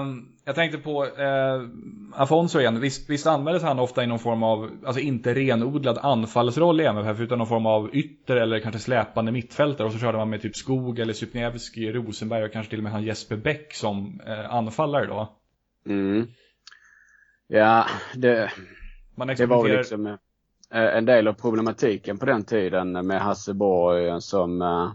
um, 0.00 0.28
jag 0.46 0.54
tänkte 0.54 0.78
på 0.78 1.04
eh, 1.04 1.68
Afonso 2.12 2.60
igen. 2.60 2.80
Visst, 2.80 3.10
visst 3.10 3.26
användes 3.26 3.62
han 3.62 3.78
ofta 3.78 4.04
i 4.04 4.06
någon 4.06 4.18
form 4.18 4.42
av, 4.42 4.70
alltså 4.84 5.00
inte 5.00 5.34
renodlad 5.34 5.98
anfallsroll 5.98 6.80
i 6.80 6.84
MFF, 6.84 7.20
utan 7.20 7.38
någon 7.38 7.46
form 7.46 7.66
av 7.66 7.96
ytter 7.96 8.36
eller 8.36 8.60
kanske 8.60 8.80
släpande 8.80 9.32
mittfältare. 9.32 9.86
Och 9.86 9.92
så 9.92 9.98
körde 9.98 10.18
man 10.18 10.30
med 10.30 10.42
typ 10.42 10.56
Skog 10.56 10.98
eller 10.98 11.12
Sypniewski, 11.12 11.92
Rosenberg 11.92 12.44
och 12.44 12.52
kanske 12.52 12.70
till 12.70 12.78
och 12.78 12.82
med 12.82 12.92
han 12.92 13.02
Jesper 13.02 13.36
Bäck 13.36 13.74
som 13.74 14.20
eh, 14.26 14.54
anfallare 14.54 15.06
då. 15.06 15.36
Mm. 15.86 16.26
Ja, 17.46 17.86
det, 18.14 18.50
det 19.36 19.46
var 19.46 19.68
liksom 19.68 20.06
eh, 20.06 20.16
en 20.70 21.04
del 21.04 21.28
av 21.28 21.32
problematiken 21.32 22.18
på 22.18 22.26
den 22.26 22.44
tiden 22.44 23.06
med 23.06 23.20
Hasse 23.20 23.54
Borg 23.54 24.22
som 24.22 24.62
eh, 24.62 24.92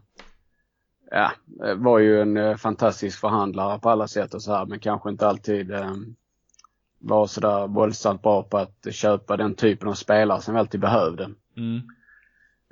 ja, 1.11 1.31
var 1.75 1.99
ju 1.99 2.21
en 2.21 2.37
eh, 2.37 2.55
fantastisk 2.55 3.19
förhandlare 3.19 3.79
på 3.79 3.89
alla 3.89 4.07
sätt 4.07 4.33
och 4.33 4.41
så 4.41 4.53
här 4.53 4.65
men 4.65 4.79
kanske 4.79 5.09
inte 5.09 5.27
alltid 5.27 5.71
eh, 5.71 5.93
var 6.99 7.27
sådär 7.27 7.67
våldsamt 7.67 8.21
bra 8.21 8.43
på 8.43 8.57
att 8.57 8.87
köpa 8.91 9.37
den 9.37 9.55
typen 9.55 9.89
av 9.89 9.93
spelare 9.93 10.41
som 10.41 10.53
vi 10.53 10.59
alltid 10.59 10.79
behövde. 10.79 11.29
Mm. 11.57 11.81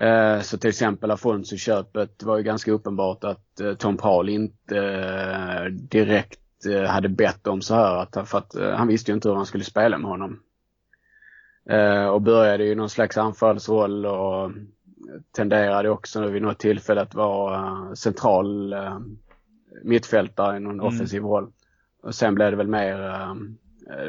Eh, 0.02 0.42
så 0.42 0.58
till 0.58 0.70
exempel 0.70 1.12
Afonso-köpet 1.12 2.24
var 2.24 2.38
ju 2.38 2.44
ganska 2.44 2.72
uppenbart 2.72 3.24
att 3.24 3.62
Tom 3.78 3.98
Prahl 3.98 4.30
inte 4.30 5.70
direkt 5.70 6.40
hade 6.88 7.10
bett 7.10 7.48
om 7.48 7.62
så 7.62 7.76
här 7.76 7.96
att, 7.96 8.30
för 8.30 8.38
att 8.38 8.56
han 8.78 8.88
visste 8.88 9.12
ju 9.12 9.16
inte 9.16 9.30
hur 9.30 9.36
han 9.36 9.46
skulle 9.46 9.64
spela 9.64 9.98
med 9.98 10.10
honom. 10.10 10.40
och 12.12 12.22
började 12.22 12.64
ju 12.64 12.76
någon 12.76 12.90
slags 12.90 13.18
anfallsroll 13.18 14.06
och 14.06 14.52
tenderade 15.32 15.90
också 15.90 16.28
vid 16.28 16.42
något 16.42 16.60
tillfälle 16.60 17.02
att 17.02 17.16
vara 17.16 17.58
eh, 17.58 17.94
central 17.94 18.74
uh, 18.74 19.00
mittfältare 19.84 20.58
i 20.58 20.60
någon 20.60 20.80
mm. 20.80 20.86
offensiv 20.86 21.24
roll. 21.24 21.52
Och 22.04 22.16
sen 22.16 22.36
blev 22.36 22.52
det 22.52 22.58
väl 22.58 22.68
mer 22.68 23.10
uh, 23.10 23.34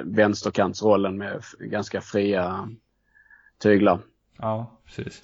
vänsterkantsrollen 0.04 1.18
med 1.18 1.42
ganska 1.58 2.00
fria 2.00 2.68
tyglar. 3.62 3.98
Ja, 4.38 4.80
precis. 4.84 5.22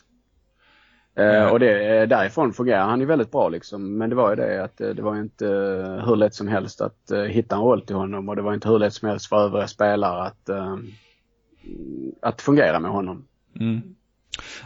Och 1.53 1.61
det, 1.61 2.07
därifrån 2.07 2.53
fungerar 2.53 2.85
han 2.85 3.01
ju 3.01 3.07
väldigt 3.07 3.31
bra 3.31 3.49
liksom. 3.49 3.99
Men 3.99 4.11
det 4.11 4.17
var 4.17 4.31
ju 4.31 4.37
det 4.37 4.65
att 4.65 4.77
det 4.77 5.03
var 5.03 5.17
inte 5.17 5.47
hur 6.07 6.17
lätt 6.17 6.35
som 6.35 6.49
helst 6.49 6.81
att 6.81 7.13
hitta 7.29 7.57
en 7.57 7.63
roll 7.63 7.83
till 7.83 7.97
honom 7.97 8.29
och 8.29 8.37
det 8.37 8.43
var 8.43 8.55
inte 8.55 8.69
hur 8.69 8.79
lätt 8.79 8.95
som 8.95 9.09
helst 9.09 9.29
för 9.29 9.45
övriga 9.45 9.67
spelare 9.67 10.23
att, 10.23 10.51
att 12.23 12.43
fungera 12.43 12.81
med 12.81 12.91
honom. 12.91 13.25
Mm. 13.61 13.96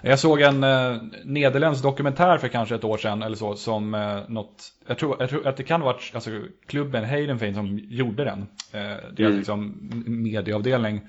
Jag 0.02 0.18
såg 0.18 0.40
en 0.40 0.64
eh, 0.64 0.96
nederländsk 1.24 1.82
dokumentär 1.82 2.38
för 2.38 2.48
kanske 2.48 2.74
ett 2.74 2.84
år 2.84 2.98
sedan 2.98 3.22
eller 3.22 3.36
så 3.36 3.56
som 3.56 3.94
eh, 3.94 4.18
något, 4.28 4.62
jag 4.86 4.98
tror, 4.98 5.16
jag 5.20 5.30
tror 5.30 5.46
att 5.46 5.56
det 5.56 5.62
kan 5.62 5.80
varit 5.80 6.10
alltså, 6.14 6.30
klubben 6.66 7.04
Heidenfein 7.04 7.54
som 7.54 7.78
gjorde 7.78 8.24
den. 8.24 8.46
Eh, 8.72 8.96
deras 9.12 9.18
mm. 9.18 9.36
liksom, 9.36 9.90
medieavdelning. 10.06 11.00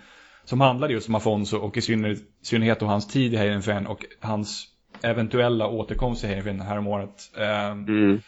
Som 0.43 0.62
handlade 0.62 0.93
just 0.93 1.10
om 1.10 1.15
Afonso 1.15 1.58
och 1.58 1.78
i 1.78 1.82
synnerhet, 1.82 2.19
synnerhet 2.41 2.82
hans 2.82 3.08
tid 3.08 3.34
i 3.34 3.38
Heidenfein 3.38 3.88
och 3.88 4.06
hans 4.19 4.67
eventuella 5.02 5.67
återkomst 5.67 6.24
i 6.24 6.28
Heidenfein 6.28 6.62
häromåret. 6.62 7.32
Eh, 7.38 7.71
mm. 7.71 8.21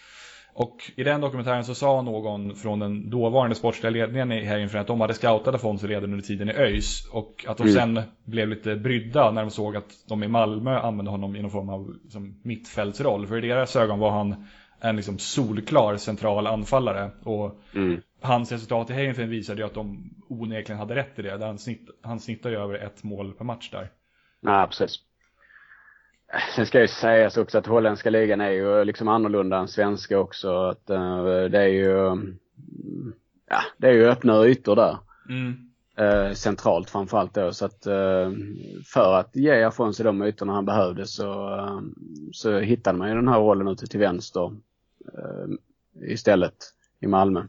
Och 0.56 0.92
i 0.96 1.04
den 1.04 1.22
dokumentären 1.22 1.66
så 1.66 1.76
sa 1.76 2.02
någon 2.02 2.56
från 2.56 2.80
den 2.80 3.10
dåvarande 3.10 3.56
sportsliga 3.56 3.92
ledningen 3.92 4.32
i 4.32 4.46
Häggenfren 4.46 4.82
att 4.82 4.88
de 4.88 5.02
hade 5.02 5.13
scoutat 5.13 5.56
Afonso 5.56 5.88
redan 5.88 6.04
under 6.04 6.26
tiden 6.26 6.50
i 6.50 6.54
ÖIS. 6.54 7.08
Och 7.12 7.46
att 7.48 7.58
de 7.58 7.63
mm. 7.63 7.74
sen 7.74 8.02
blev 8.26 8.48
lite 8.48 8.76
brydda 8.76 9.32
när 9.32 9.42
de 9.42 9.52
såg 9.52 9.76
att 9.76 10.08
de 10.08 10.24
i 10.24 10.28
Malmö 10.28 10.80
använde 10.80 11.12
honom 11.12 11.36
i 11.36 11.42
någon 11.42 11.52
form 11.52 11.70
av 11.70 11.94
liksom, 12.04 12.39
mittfältsroll. 12.44 13.28
För 13.28 13.46
i 13.46 13.48
deras 13.48 13.76
ögon 13.76 14.00
var 14.00 14.12
han 14.12 14.46
en 14.80 14.96
liksom 14.96 15.18
solklar 15.20 15.98
central 15.98 16.48
anfallare. 16.48 17.12
Och 17.24 17.60
mm. 17.76 18.02
hans 18.22 18.52
resultat 18.52 18.89
i 18.89 18.94
Häggenfren 18.94 19.30
visade 19.30 19.62
ju 19.62 19.68
att 19.68 19.74
de 19.74 20.13
onekligen 20.30 20.80
hade 20.80 20.96
rätt 20.96 21.20
i 21.20 21.22
det. 21.22 21.46
Han, 21.46 21.60
snitt, 21.60 21.89
han 22.02 22.20
snittar 22.20 22.50
ju 22.50 22.56
över 22.56 22.76
ett 22.76 23.04
mål 23.04 23.34
per 23.34 23.46
match 23.46 23.70
där. 23.72 23.89
Ja, 24.42 24.68
precis. 24.70 25.00
Sen 26.56 26.65
ska 26.65 26.82
ju 26.82 26.88
sägas 26.88 27.38
också 27.38 27.58
att 27.58 27.65
holländska 27.67 28.10
ligan 28.10 28.41
är 28.41 28.50
ju 28.50 28.86
liksom 28.86 29.08
annorlunda 29.08 29.58
än 29.58 29.67
svenska 29.67 30.19
också. 30.19 30.56
Att, 30.56 30.89
uh, 30.89 31.24
det 31.26 31.60
är 31.60 31.67
ju, 31.67 31.96
ja, 33.50 33.62
det 33.78 33.88
är 33.88 33.91
ju 33.91 34.06
öppna 34.06 34.46
ytor 34.46 34.76
där. 34.76 34.98
Mm. 35.30 35.69
Uh, 36.00 36.34
centralt 36.34 36.89
framförallt 36.89 37.34
då. 37.34 37.54
Så 37.54 37.65
att 37.65 37.88
uh, 37.88 38.32
för 38.86 39.13
att 39.13 39.36
ge 39.36 39.63
Afonso 39.63 40.04
de 40.04 40.24
ytorna 40.24 40.54
han 40.54 40.65
behövde 40.65 41.08
så, 41.08 41.60
så 42.32 42.60
hittade 42.60 42.98
man 42.98 43.10
ju 43.10 43.15
den 43.15 43.28
här 43.28 43.39
rollen 43.39 43.67
ute 43.67 43.88
till 43.88 44.00
vänster 44.00 44.52
istället 46.02 46.56
i 47.00 47.08
Malmö. 47.08 47.43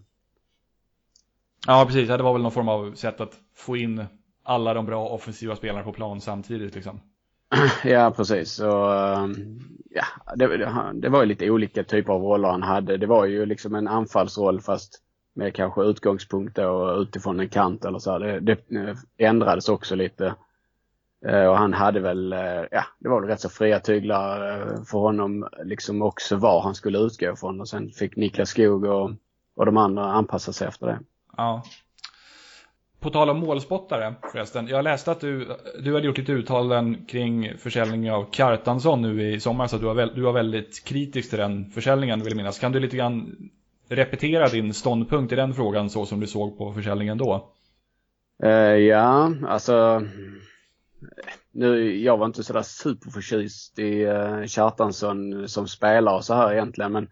Ja, 1.67 1.85
precis. 1.87 2.09
Det 2.09 2.23
var 2.23 2.33
väl 2.33 2.43
någon 2.43 2.53
form 2.53 2.69
av 2.69 2.95
sätt 2.95 3.21
att 3.21 3.39
få 3.55 3.77
in 3.77 4.05
alla 4.43 4.75
de 4.75 4.87
bra 4.87 5.09
offensiva 5.09 5.57
spelarna 5.57 5.85
på 5.85 5.93
plan 5.93 6.21
samtidigt 6.21 6.75
liksom. 6.75 7.01
Ja, 7.85 8.13
precis. 8.17 8.53
Så, 8.53 8.93
ehm, 8.93 9.59
ja, 9.91 10.05
det, 10.37 10.57
det, 10.95 11.09
var 11.09 11.21
ju 11.21 11.27
lite 11.27 11.51
olika 11.51 11.85
typer 11.85 12.13
av 12.13 12.23
roller 12.23 12.49
han 12.49 12.63
hade. 12.63 12.97
Det 12.97 13.07
var 13.07 13.25
ju 13.25 13.47
liksom 13.47 13.75
en 13.75 13.89
anfallsroll 13.89 14.61
fast 14.61 15.01
med 15.35 15.55
kanske 15.55 15.83
utgångspunkt 15.83 16.59
och 16.59 16.99
utifrån 16.99 17.41
en 17.41 17.49
kant 17.49 17.85
eller 17.85 17.99
så. 17.99 18.19
Det, 18.19 18.41
det 18.41 18.53
eh, 18.53 18.97
ändrades 19.19 19.69
också 19.69 19.95
lite. 19.95 20.35
Eh, 21.27 21.47
och 21.47 21.57
han 21.57 21.73
hade 21.73 22.01
väl, 22.01 22.33
eh, 22.33 22.65
ja, 22.71 22.85
det 22.99 23.09
var 23.09 23.21
väl 23.21 23.31
rätt 23.31 23.41
så 23.41 23.49
fria 23.49 23.81
tyglar 23.81 24.39
för 24.85 24.99
honom 24.99 25.49
liksom 25.65 26.03
också 26.03 26.37
var 26.37 26.63
han 26.63 26.75
skulle 26.75 26.99
utgå 26.99 27.33
ifrån. 27.33 27.61
Och 27.61 27.69
sen 27.69 27.91
fick 27.91 28.17
Niklas 28.17 28.49
Skog 28.49 28.85
och, 28.85 29.11
och 29.57 29.67
de 29.67 29.77
andra 29.77 30.05
anpassa 30.05 30.53
sig 30.53 30.69
efter 30.69 30.87
det. 30.87 30.99
Ja, 31.37 31.63
på 33.05 33.11
tal 33.11 33.31
om 33.31 33.39
målspottare 33.39 34.15
förresten. 34.33 34.69
Jag 34.69 34.85
läste 34.85 35.11
att 35.11 35.21
du, 35.21 35.57
du 35.81 35.95
hade 35.95 36.07
gjort 36.07 36.19
lite 36.19 36.33
uttalanden 36.33 37.05
kring 37.05 37.59
försäljningen 37.59 38.15
av 38.15 38.31
Kjartansson 38.31 39.03
nu 39.03 39.33
i 39.33 39.41
sommar. 39.41 39.67
Så 39.67 39.79
du 39.79 39.87
var, 39.87 40.15
du 40.15 40.21
var 40.21 40.33
väldigt 40.33 40.85
kritisk 40.85 41.31
till 41.31 41.39
den 41.39 41.71
försäljningen 41.71 42.19
vill 42.19 42.29
jag 42.29 42.37
minnas. 42.37 42.59
Kan 42.59 42.73
du 42.73 42.81
lite 42.81 42.97
grann 42.97 43.37
repetera 43.89 44.49
din 44.49 44.75
ståndpunkt 44.75 45.33
i 45.33 45.37
den 45.37 45.55
frågan 45.55 45.91
så 45.91 46.07
som 46.07 46.21
du 46.21 46.27
såg 46.27 46.59
på 46.59 46.73
försäljningen 46.73 47.19
då? 47.19 47.51
Uh, 48.45 48.51
ja, 48.77 49.33
alltså 49.47 50.03
nu, 51.53 52.01
jag 52.01 52.17
var 52.17 52.27
inte 52.27 52.45
sådär 52.45 52.63
superförtjust 52.63 53.79
i 53.79 54.07
uh, 54.07 54.47
Kjartansson 54.47 55.49
som 55.49 55.69
spelare 55.69 56.17
och 56.17 56.25
så 56.25 56.35
här 56.35 56.53
egentligen. 56.53 56.93
Men, 56.93 57.09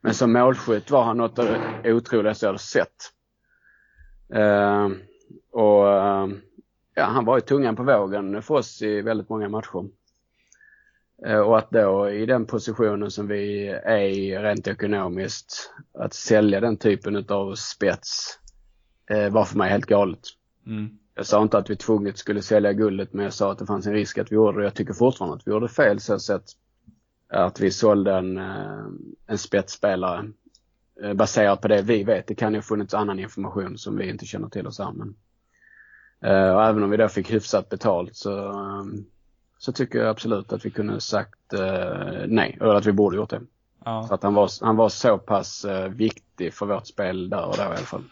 men 0.00 0.14
som 0.14 0.32
målskytt 0.32 0.90
var 0.90 1.02
han 1.02 1.16
något 1.16 1.38
av 1.38 1.46
det 1.82 1.92
otroligaste 1.92 2.46
jag 2.46 2.48
hade 2.48 2.58
sett. 2.58 3.12
Uh, 4.34 4.88
och 5.50 5.92
ehm, 5.92 6.40
ja, 6.94 7.04
han 7.04 7.24
var 7.24 7.36
ju 7.36 7.40
tungan 7.40 7.76
på 7.76 7.82
vågen 7.82 8.42
för 8.42 8.54
oss 8.54 8.82
i 8.82 9.02
väldigt 9.02 9.28
många 9.28 9.48
matcher. 9.48 9.88
Eh, 11.26 11.38
och 11.38 11.58
att 11.58 11.70
då 11.70 12.10
i 12.10 12.26
den 12.26 12.46
positionen 12.46 13.10
som 13.10 13.28
vi 13.28 13.68
är 13.68 13.98
i 13.98 14.38
rent 14.38 14.66
ekonomiskt, 14.66 15.72
att 15.98 16.14
sälja 16.14 16.60
den 16.60 16.76
typen 16.76 17.24
av 17.28 17.54
spets 17.54 18.38
eh, 19.10 19.32
var 19.32 19.44
för 19.44 19.58
mig 19.58 19.70
helt 19.70 19.86
galet. 19.86 20.20
Mm. 20.66 20.98
Jag 21.14 21.26
sa 21.26 21.42
inte 21.42 21.58
att 21.58 21.70
vi 21.70 21.76
tvunget 21.76 22.18
skulle 22.18 22.42
sälja 22.42 22.72
guldet 22.72 23.12
men 23.12 23.24
jag 23.24 23.34
sa 23.34 23.52
att 23.52 23.58
det 23.58 23.66
fanns 23.66 23.86
en 23.86 23.92
risk 23.92 24.18
att 24.18 24.32
vi 24.32 24.34
gjorde 24.34 24.58
det. 24.58 24.64
Jag 24.64 24.74
tycker 24.74 24.94
fortfarande 24.94 25.36
att 25.36 25.46
vi 25.46 25.50
gjorde 25.50 25.68
fel 25.68 26.00
så 26.00 26.18
sett 26.18 26.44
att 27.28 27.60
vi 27.60 27.70
sålde 27.70 28.14
en, 28.14 28.38
eh, 28.38 28.86
en 29.26 29.38
spetsspelare 29.38 30.32
baserat 31.14 31.60
på 31.60 31.68
det 31.68 31.82
vi 31.82 32.04
vet. 32.04 32.26
Det 32.26 32.34
kan 32.34 32.52
ju 32.52 32.58
ha 32.58 32.62
funnits 32.62 32.94
annan 32.94 33.18
information 33.18 33.78
som 33.78 33.96
vi 33.96 34.10
inte 34.10 34.26
känner 34.26 34.48
till 34.48 34.66
oss 34.66 34.78
här. 34.78 34.92
Men 34.92 35.14
Eh, 36.20 36.54
och 36.54 36.64
även 36.64 36.82
om 36.82 36.90
vi 36.90 36.96
då 36.96 37.08
fick 37.08 37.32
hyfsat 37.32 37.68
betalt 37.68 38.16
så, 38.16 38.50
ehm, 38.52 39.04
så 39.58 39.72
tycker 39.72 39.98
jag 39.98 40.08
absolut 40.08 40.52
att 40.52 40.66
vi 40.66 40.70
kunde 40.70 41.00
sagt 41.00 41.52
eh, 41.52 42.24
nej, 42.26 42.58
eller 42.60 42.74
att 42.74 42.86
vi 42.86 42.92
borde 42.92 43.16
gjort 43.16 43.30
det. 43.30 43.40
Ja. 43.84 44.04
Så 44.08 44.14
att 44.14 44.22
han 44.22 44.34
var, 44.34 44.50
han 44.64 44.76
var 44.76 44.88
så 44.88 45.18
pass 45.18 45.64
eh, 45.64 45.88
viktig 45.88 46.54
för 46.54 46.66
vårt 46.66 46.86
spel 46.86 47.30
där 47.30 47.44
och 47.44 47.56
då 47.56 47.62
i 47.62 47.66
alla 47.66 47.76
fall. 47.76 48.04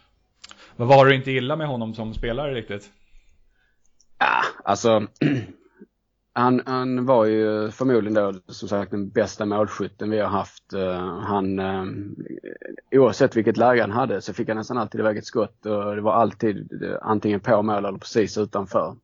Vad 0.76 0.88
var 0.88 1.06
det 1.06 1.14
inte 1.14 1.30
illa 1.30 1.56
med 1.56 1.66
honom 1.66 1.94
som 1.94 2.14
spelare 2.14 2.54
riktigt? 2.54 2.90
Ja, 4.18 4.42
alltså 4.64 5.06
han, 6.36 6.62
han 6.66 7.06
var 7.06 7.24
ju 7.24 7.70
förmodligen 7.70 8.14
då 8.14 8.32
som 8.52 8.68
sagt 8.68 8.90
den 8.90 9.08
bästa 9.08 9.46
målskytten 9.46 10.10
vi 10.10 10.18
har 10.18 10.28
haft. 10.28 10.72
Eh, 10.72 11.18
han, 11.20 11.58
eh, 11.58 11.84
oavsett 12.92 13.36
vilket 13.36 13.56
läge 13.56 13.80
han 13.80 13.90
hade 13.90 14.20
så 14.20 14.34
fick 14.34 14.48
han 14.48 14.56
nästan 14.56 14.78
alltid 14.78 15.00
iväg 15.00 15.18
ett 15.18 15.26
skott 15.26 15.66
och 15.66 15.96
det 15.96 16.00
var 16.00 16.12
alltid 16.12 16.82
eh, 16.82 16.96
antingen 17.02 17.40
på 17.40 17.62
mål 17.62 17.84
eller 17.84 17.98
precis 17.98 18.38
utanför. 18.38 18.96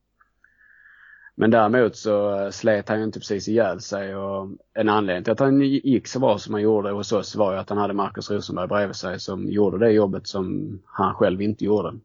Men 1.35 1.51
däremot 1.51 1.97
så 1.97 2.49
slet 2.53 2.89
han 2.89 2.99
ju 2.99 3.05
inte 3.05 3.19
precis 3.19 3.49
ihjäl 3.49 3.81
sig 3.81 4.17
och 4.17 4.49
en 4.75 4.89
anledning 4.89 5.25
till 5.25 5.33
att 5.33 5.41
han 5.41 5.61
gick 5.61 6.07
så 6.09 6.21
bra 6.21 6.39
som 6.39 6.55
han 6.55 6.63
gjorde 6.63 6.91
hos 6.91 7.13
oss 7.13 7.37
var 7.37 7.53
ju 7.53 7.59
att 7.59 7.69
han 7.69 7.79
hade 7.79 7.95
Marcus 7.95 8.31
Rosenberg 8.31 8.69
bredvid 8.69 8.97
sig 8.97 9.21
som 9.21 9.49
gjorde 9.49 9.79
det 9.79 9.91
jobbet 9.91 10.27
som 10.27 10.79
han 10.85 11.15
själv 11.15 11.43
inte 11.43 11.65
gjorde. 11.65 11.99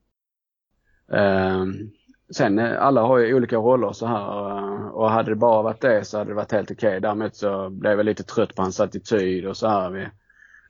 Sen 2.29 2.59
eh, 2.59 2.81
alla 2.81 3.01
har 3.01 3.17
ju 3.17 3.35
olika 3.35 3.57
roller 3.57 3.91
så 3.91 4.05
här 4.05 4.49
eh, 4.49 4.87
och 4.87 5.11
hade 5.11 5.31
det 5.31 5.35
bara 5.35 5.61
varit 5.61 5.81
det 5.81 6.05
så 6.05 6.17
hade 6.17 6.31
det 6.31 6.35
varit 6.35 6.51
helt 6.51 6.71
okej. 6.71 6.89
Okay. 6.89 6.99
Däremot 6.99 7.35
så 7.35 7.69
blev 7.69 7.97
jag 7.97 8.05
lite 8.05 8.23
trött 8.23 8.55
på 8.55 8.61
hans 8.61 8.79
attityd 8.79 9.45
och 9.45 9.57
så 9.57 9.67
här. 9.67 9.89
Vi, 9.89 10.07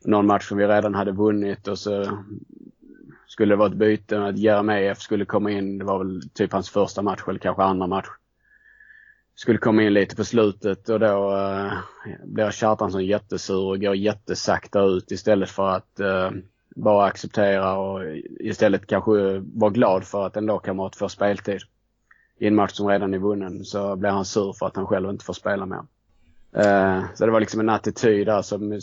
någon 0.04 0.26
match 0.26 0.48
som 0.48 0.58
vi 0.58 0.66
redan 0.66 0.94
hade 0.94 1.12
vunnit 1.12 1.68
och 1.68 1.78
så 1.78 2.18
skulle 3.26 3.52
det 3.52 3.58
vara 3.58 3.68
ett 3.68 3.74
byte 3.74 4.18
med 4.18 4.28
att 4.28 4.38
Jeremejeff 4.38 4.98
skulle 4.98 5.24
komma 5.24 5.50
in. 5.50 5.78
Det 5.78 5.84
var 5.84 5.98
väl 5.98 6.20
typ 6.34 6.52
hans 6.52 6.70
första 6.70 7.02
match 7.02 7.22
eller 7.28 7.38
kanske 7.38 7.62
andra 7.62 7.86
match. 7.86 8.08
Skulle 9.34 9.58
komma 9.58 9.82
in 9.82 9.92
lite 9.92 10.16
på 10.16 10.24
slutet 10.24 10.88
och 10.88 11.00
då 11.00 11.34
uh, 11.34 11.72
blir 12.24 12.50
Kjartansson 12.50 13.06
jättesur 13.06 13.64
och 13.64 13.80
går 13.80 13.96
jättesakta 13.96 14.82
ut 14.82 15.10
istället 15.10 15.50
för 15.50 15.68
att 15.68 16.00
uh, 16.00 16.30
bara 16.76 17.06
acceptera 17.06 17.76
och 17.76 18.00
istället 18.40 18.86
kanske 18.86 19.38
vara 19.38 19.70
glad 19.70 20.04
för 20.04 20.26
att 20.26 20.36
en 20.36 20.46
lagkamrat 20.46 20.96
får 20.96 21.08
speltid. 21.08 21.60
I 22.38 22.46
en 22.46 22.54
match 22.54 22.72
som 22.72 22.86
redan 22.86 23.14
är 23.14 23.18
vunnen 23.18 23.64
så 23.64 23.96
blir 23.96 24.10
han 24.10 24.24
sur 24.24 24.52
för 24.52 24.66
att 24.66 24.76
han 24.76 24.86
själv 24.86 25.10
inte 25.10 25.24
får 25.24 25.32
spela 25.32 25.66
mer. 25.66 25.82
Eh, 26.56 27.04
så 27.14 27.26
det 27.26 27.32
var 27.32 27.40
liksom 27.40 27.60
en 27.60 27.68
attityd 27.68 28.26
där 28.26 28.42
som 28.42 28.80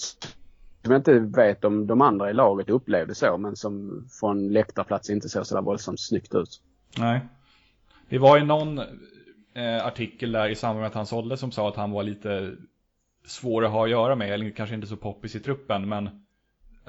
som 0.83 0.91
jag 0.91 0.99
inte 0.99 1.19
vet 1.19 1.65
om 1.65 1.87
de 1.87 2.01
andra 2.01 2.29
i 2.29 2.33
laget 2.33 2.69
upplevde 2.69 3.15
så, 3.15 3.37
men 3.37 3.55
som 3.55 4.05
från 4.19 4.53
läktarplats 4.53 5.09
inte 5.09 5.29
såg 5.29 5.45
sådär 5.45 5.61
våldsamt 5.61 5.99
snyggt 5.99 6.35
ut. 6.35 6.61
Nej. 6.97 7.21
Det 8.09 8.17
var 8.17 8.37
ju 8.37 8.43
någon 8.43 8.79
eh, 9.53 9.85
artikel 9.85 10.31
där 10.31 10.49
i 10.49 10.55
samband 10.55 10.79
med 10.79 10.87
att 10.87 10.93
han 10.93 11.05
sålde 11.05 11.37
som 11.37 11.51
sa 11.51 11.69
att 11.69 11.75
han 11.75 11.91
var 11.91 12.03
lite 12.03 12.51
svår 13.25 13.65
att 13.65 13.71
ha 13.71 13.83
att 13.83 13.89
göra 13.89 14.15
med, 14.15 14.31
eller 14.31 14.49
kanske 14.49 14.75
inte 14.75 14.87
så 14.87 14.97
poppis 14.97 15.35
i 15.35 15.39
truppen, 15.39 15.89
men 15.89 16.22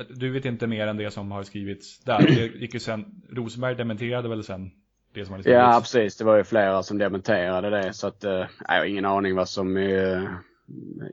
du 0.08 0.30
vet 0.30 0.44
inte 0.44 0.66
mer 0.66 0.86
än 0.86 0.96
det 0.96 1.10
som 1.10 1.30
har 1.30 1.42
skrivits 1.42 2.00
där. 2.00 2.18
Det 2.18 2.46
gick 2.46 2.74
ju 2.74 2.80
sen, 2.80 3.22
Rosenberg 3.30 3.74
dementerade 3.74 4.28
väl 4.28 4.44
sen 4.44 4.70
det 5.14 5.24
som 5.24 5.32
hade 5.32 5.42
skrivits? 5.42 5.60
Ja, 5.60 5.80
precis. 5.80 6.16
Det 6.16 6.24
var 6.24 6.36
ju 6.36 6.44
flera 6.44 6.82
som 6.82 6.98
dementerade 6.98 7.70
det, 7.70 7.92
så 7.92 8.06
att 8.06 8.24
eh, 8.24 8.46
jag 8.68 8.78
har 8.78 8.84
ingen 8.84 9.04
aning 9.04 9.34
vad 9.34 9.48
som 9.48 9.76
eh, 9.76 10.22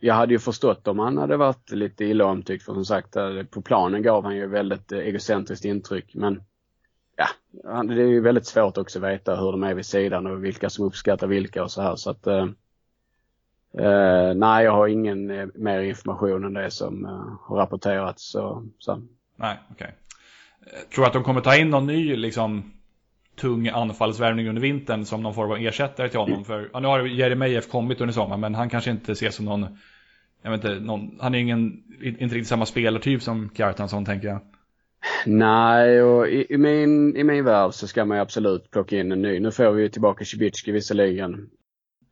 jag 0.01 0.13
hade 0.13 0.33
ju 0.33 0.39
förstått 0.39 0.87
om 0.87 0.99
han 0.99 1.17
hade 1.17 1.37
varit 1.37 1.71
lite 1.71 2.05
illa 2.05 2.25
omtyckt 2.25 2.65
för 2.65 2.73
som 2.73 2.85
sagt 2.85 3.15
eh, 3.15 3.43
på 3.43 3.61
planen 3.61 4.01
gav 4.01 4.23
han 4.23 4.35
ju 4.35 4.47
väldigt 4.47 4.91
eh, 4.91 4.99
egocentriskt 4.99 5.65
intryck 5.65 6.15
men 6.15 6.43
ja, 7.63 7.83
det 7.83 8.01
är 8.01 8.07
ju 8.07 8.21
väldigt 8.21 8.45
svårt 8.45 8.77
också 8.77 8.99
att 8.99 9.05
veta 9.05 9.35
hur 9.35 9.51
de 9.51 9.63
är 9.63 9.73
vid 9.73 9.85
sidan 9.85 10.27
och 10.27 10.45
vilka 10.45 10.69
som 10.69 10.85
uppskattar 10.85 11.27
vilka 11.27 11.63
och 11.63 11.71
så 11.71 11.81
här 11.81 11.95
så 11.95 12.09
att 12.09 12.27
eh, 13.77 13.85
eh, 13.85 14.33
nej 14.35 14.65
jag 14.65 14.71
har 14.71 14.87
ingen 14.87 15.31
eh, 15.31 15.47
mer 15.55 15.79
information 15.79 16.43
än 16.43 16.53
det 16.53 16.71
som 16.71 17.05
eh, 17.05 17.11
har 17.41 17.57
rapporterats 17.57 18.31
så, 18.31 18.63
så. 18.79 19.01
Nej, 19.35 19.57
okej. 19.71 19.95
Okay. 20.65 20.81
Tror 20.95 21.05
att 21.05 21.13
de 21.13 21.23
kommer 21.23 21.41
ta 21.41 21.55
in 21.55 21.69
någon 21.69 21.87
ny 21.87 22.15
liksom 22.15 22.71
tung 23.35 23.67
anfallsvärvning 23.67 24.49
under 24.49 24.61
vintern 24.61 25.05
som 25.05 25.23
någon 25.23 25.33
form 25.33 25.51
av 25.51 25.57
ersättare 25.57 26.09
till 26.09 26.19
honom. 26.19 26.45
För, 26.45 26.69
ja, 26.73 26.79
nu 26.79 26.87
har 26.87 27.05
Jeremejeff 27.05 27.69
kommit 27.69 28.01
under 28.01 28.13
sommaren 28.13 28.39
men 28.39 28.55
han 28.55 28.69
kanske 28.69 28.91
inte 28.91 29.11
ses 29.11 29.35
som 29.35 29.45
någon, 29.45 29.77
jag 30.41 30.51
vet 30.51 30.63
inte, 30.63 30.79
någon, 30.79 31.17
han 31.19 31.35
är 31.35 31.39
ingen, 31.39 31.83
inte 32.01 32.35
riktigt 32.35 32.47
samma 32.47 32.65
spelartyp 32.65 33.21
som 33.21 33.49
Kjartansson 33.49 34.05
tänker 34.05 34.27
jag. 34.27 34.39
Nej, 35.25 36.01
och 36.01 36.27
i, 36.27 36.53
i, 36.53 36.57
min, 36.57 37.15
i 37.15 37.23
min 37.23 37.45
värld 37.45 37.73
så 37.73 37.87
ska 37.87 38.05
man 38.05 38.17
ju 38.17 38.21
absolut 38.21 38.71
plocka 38.71 38.99
in 38.99 39.11
en 39.11 39.21
ny. 39.21 39.39
Nu 39.39 39.51
får 39.51 39.71
vi 39.71 39.81
ju 39.81 39.89
tillbaka 39.89 40.25
Cibicki 40.25 40.71
visserligen. 40.71 41.49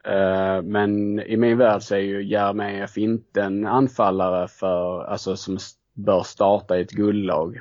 Eh, 0.09 0.61
men 0.61 1.19
i 1.19 1.37
min 1.37 1.57
värld 1.57 1.81
så 1.81 1.95
är 1.95 1.99
ju 1.99 2.23
Jeremejeff 2.23 2.97
inte 2.97 3.41
en 3.41 3.65
anfallare 3.65 4.47
för, 4.47 5.03
alltså 5.03 5.35
som 5.35 5.57
bör 5.93 6.23
starta 6.23 6.77
i 6.77 6.81
ett 6.81 6.91
guldlag. 6.91 7.59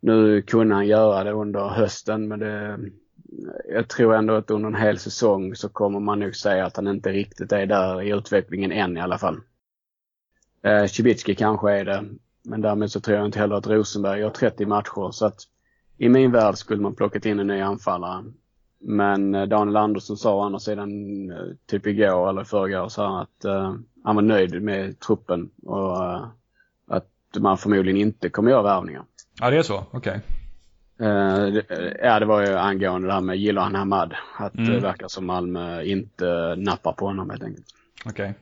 Nu 0.00 0.42
kunde 0.42 0.74
han 0.74 0.86
göra 0.86 1.24
det 1.24 1.32
under 1.32 1.68
hösten 1.68 2.28
men 2.28 2.38
det, 2.38 2.78
jag 3.68 3.88
tror 3.88 4.14
ändå 4.14 4.34
att 4.34 4.50
under 4.50 4.68
en 4.68 4.74
hel 4.74 4.98
säsong 4.98 5.54
så 5.54 5.68
kommer 5.68 6.00
man 6.00 6.18
nog 6.18 6.36
säga 6.36 6.66
att 6.66 6.76
han 6.76 6.88
inte 6.88 7.12
riktigt 7.12 7.52
är 7.52 7.66
där 7.66 8.02
i 8.02 8.10
utvecklingen 8.10 8.72
än 8.72 8.96
i 8.96 9.00
alla 9.00 9.18
fall. 9.18 9.40
Eh, 10.62 10.84
Cibicki 10.84 11.34
kanske 11.34 11.72
är 11.72 11.84
det, 11.84 12.04
men 12.44 12.60
därmed 12.60 12.90
så 12.90 13.00
tror 13.00 13.16
jag 13.16 13.26
inte 13.26 13.38
heller 13.38 13.56
att 13.56 13.66
Rosenberg 13.66 14.20
gör 14.20 14.30
30 14.30 14.66
matcher 14.66 15.10
så 15.10 15.26
att 15.26 15.40
i 15.98 16.08
min 16.08 16.32
värld 16.32 16.56
skulle 16.56 16.82
man 16.82 16.94
plockat 16.94 17.26
in 17.26 17.38
en 17.38 17.46
ny 17.46 17.60
anfallare. 17.60 18.24
Men 18.82 19.34
eh, 19.34 19.46
Daniel 19.46 19.76
Andersson 19.76 20.16
sa 20.16 20.34
å 20.34 20.40
andra 20.40 20.58
sidan 20.58 20.90
eh, 21.30 21.36
typ 21.66 21.86
igår 21.86 22.28
eller 22.28 22.44
förrgår 22.44 22.88
så 22.88 23.18
att 23.18 23.44
uh, 23.44 23.74
han 24.04 24.16
var 24.16 24.22
nöjd 24.22 24.62
med 24.62 25.00
truppen 25.00 25.50
och 25.62 25.96
uh, 25.96 26.26
att 26.88 27.08
man 27.38 27.58
förmodligen 27.58 28.00
inte 28.00 28.28
kommer 28.28 28.50
göra 28.50 28.62
värvningar. 28.62 29.04
Ja, 29.40 29.50
det 29.50 29.56
är 29.56 29.62
så? 29.62 29.84
Okej. 29.90 29.98
Okay. 29.98 31.08
Uh, 31.08 31.62
ja, 32.02 32.20
det 32.20 32.26
var 32.26 32.40
ju 32.46 32.56
angående 32.56 33.08
det 33.08 33.14
här 33.14 33.20
med 33.20 33.36
Gillan 33.36 33.74
Hamad. 33.74 34.14
Att 34.36 34.54
mm. 34.54 34.70
det 34.70 34.80
verkar 34.80 35.08
som 35.08 35.26
Malmö 35.26 35.82
inte 35.82 36.54
nappar 36.56 36.92
på 36.92 37.06
honom 37.06 37.30
helt 37.30 37.42
enkelt. 37.42 37.66
Okej. 38.06 38.34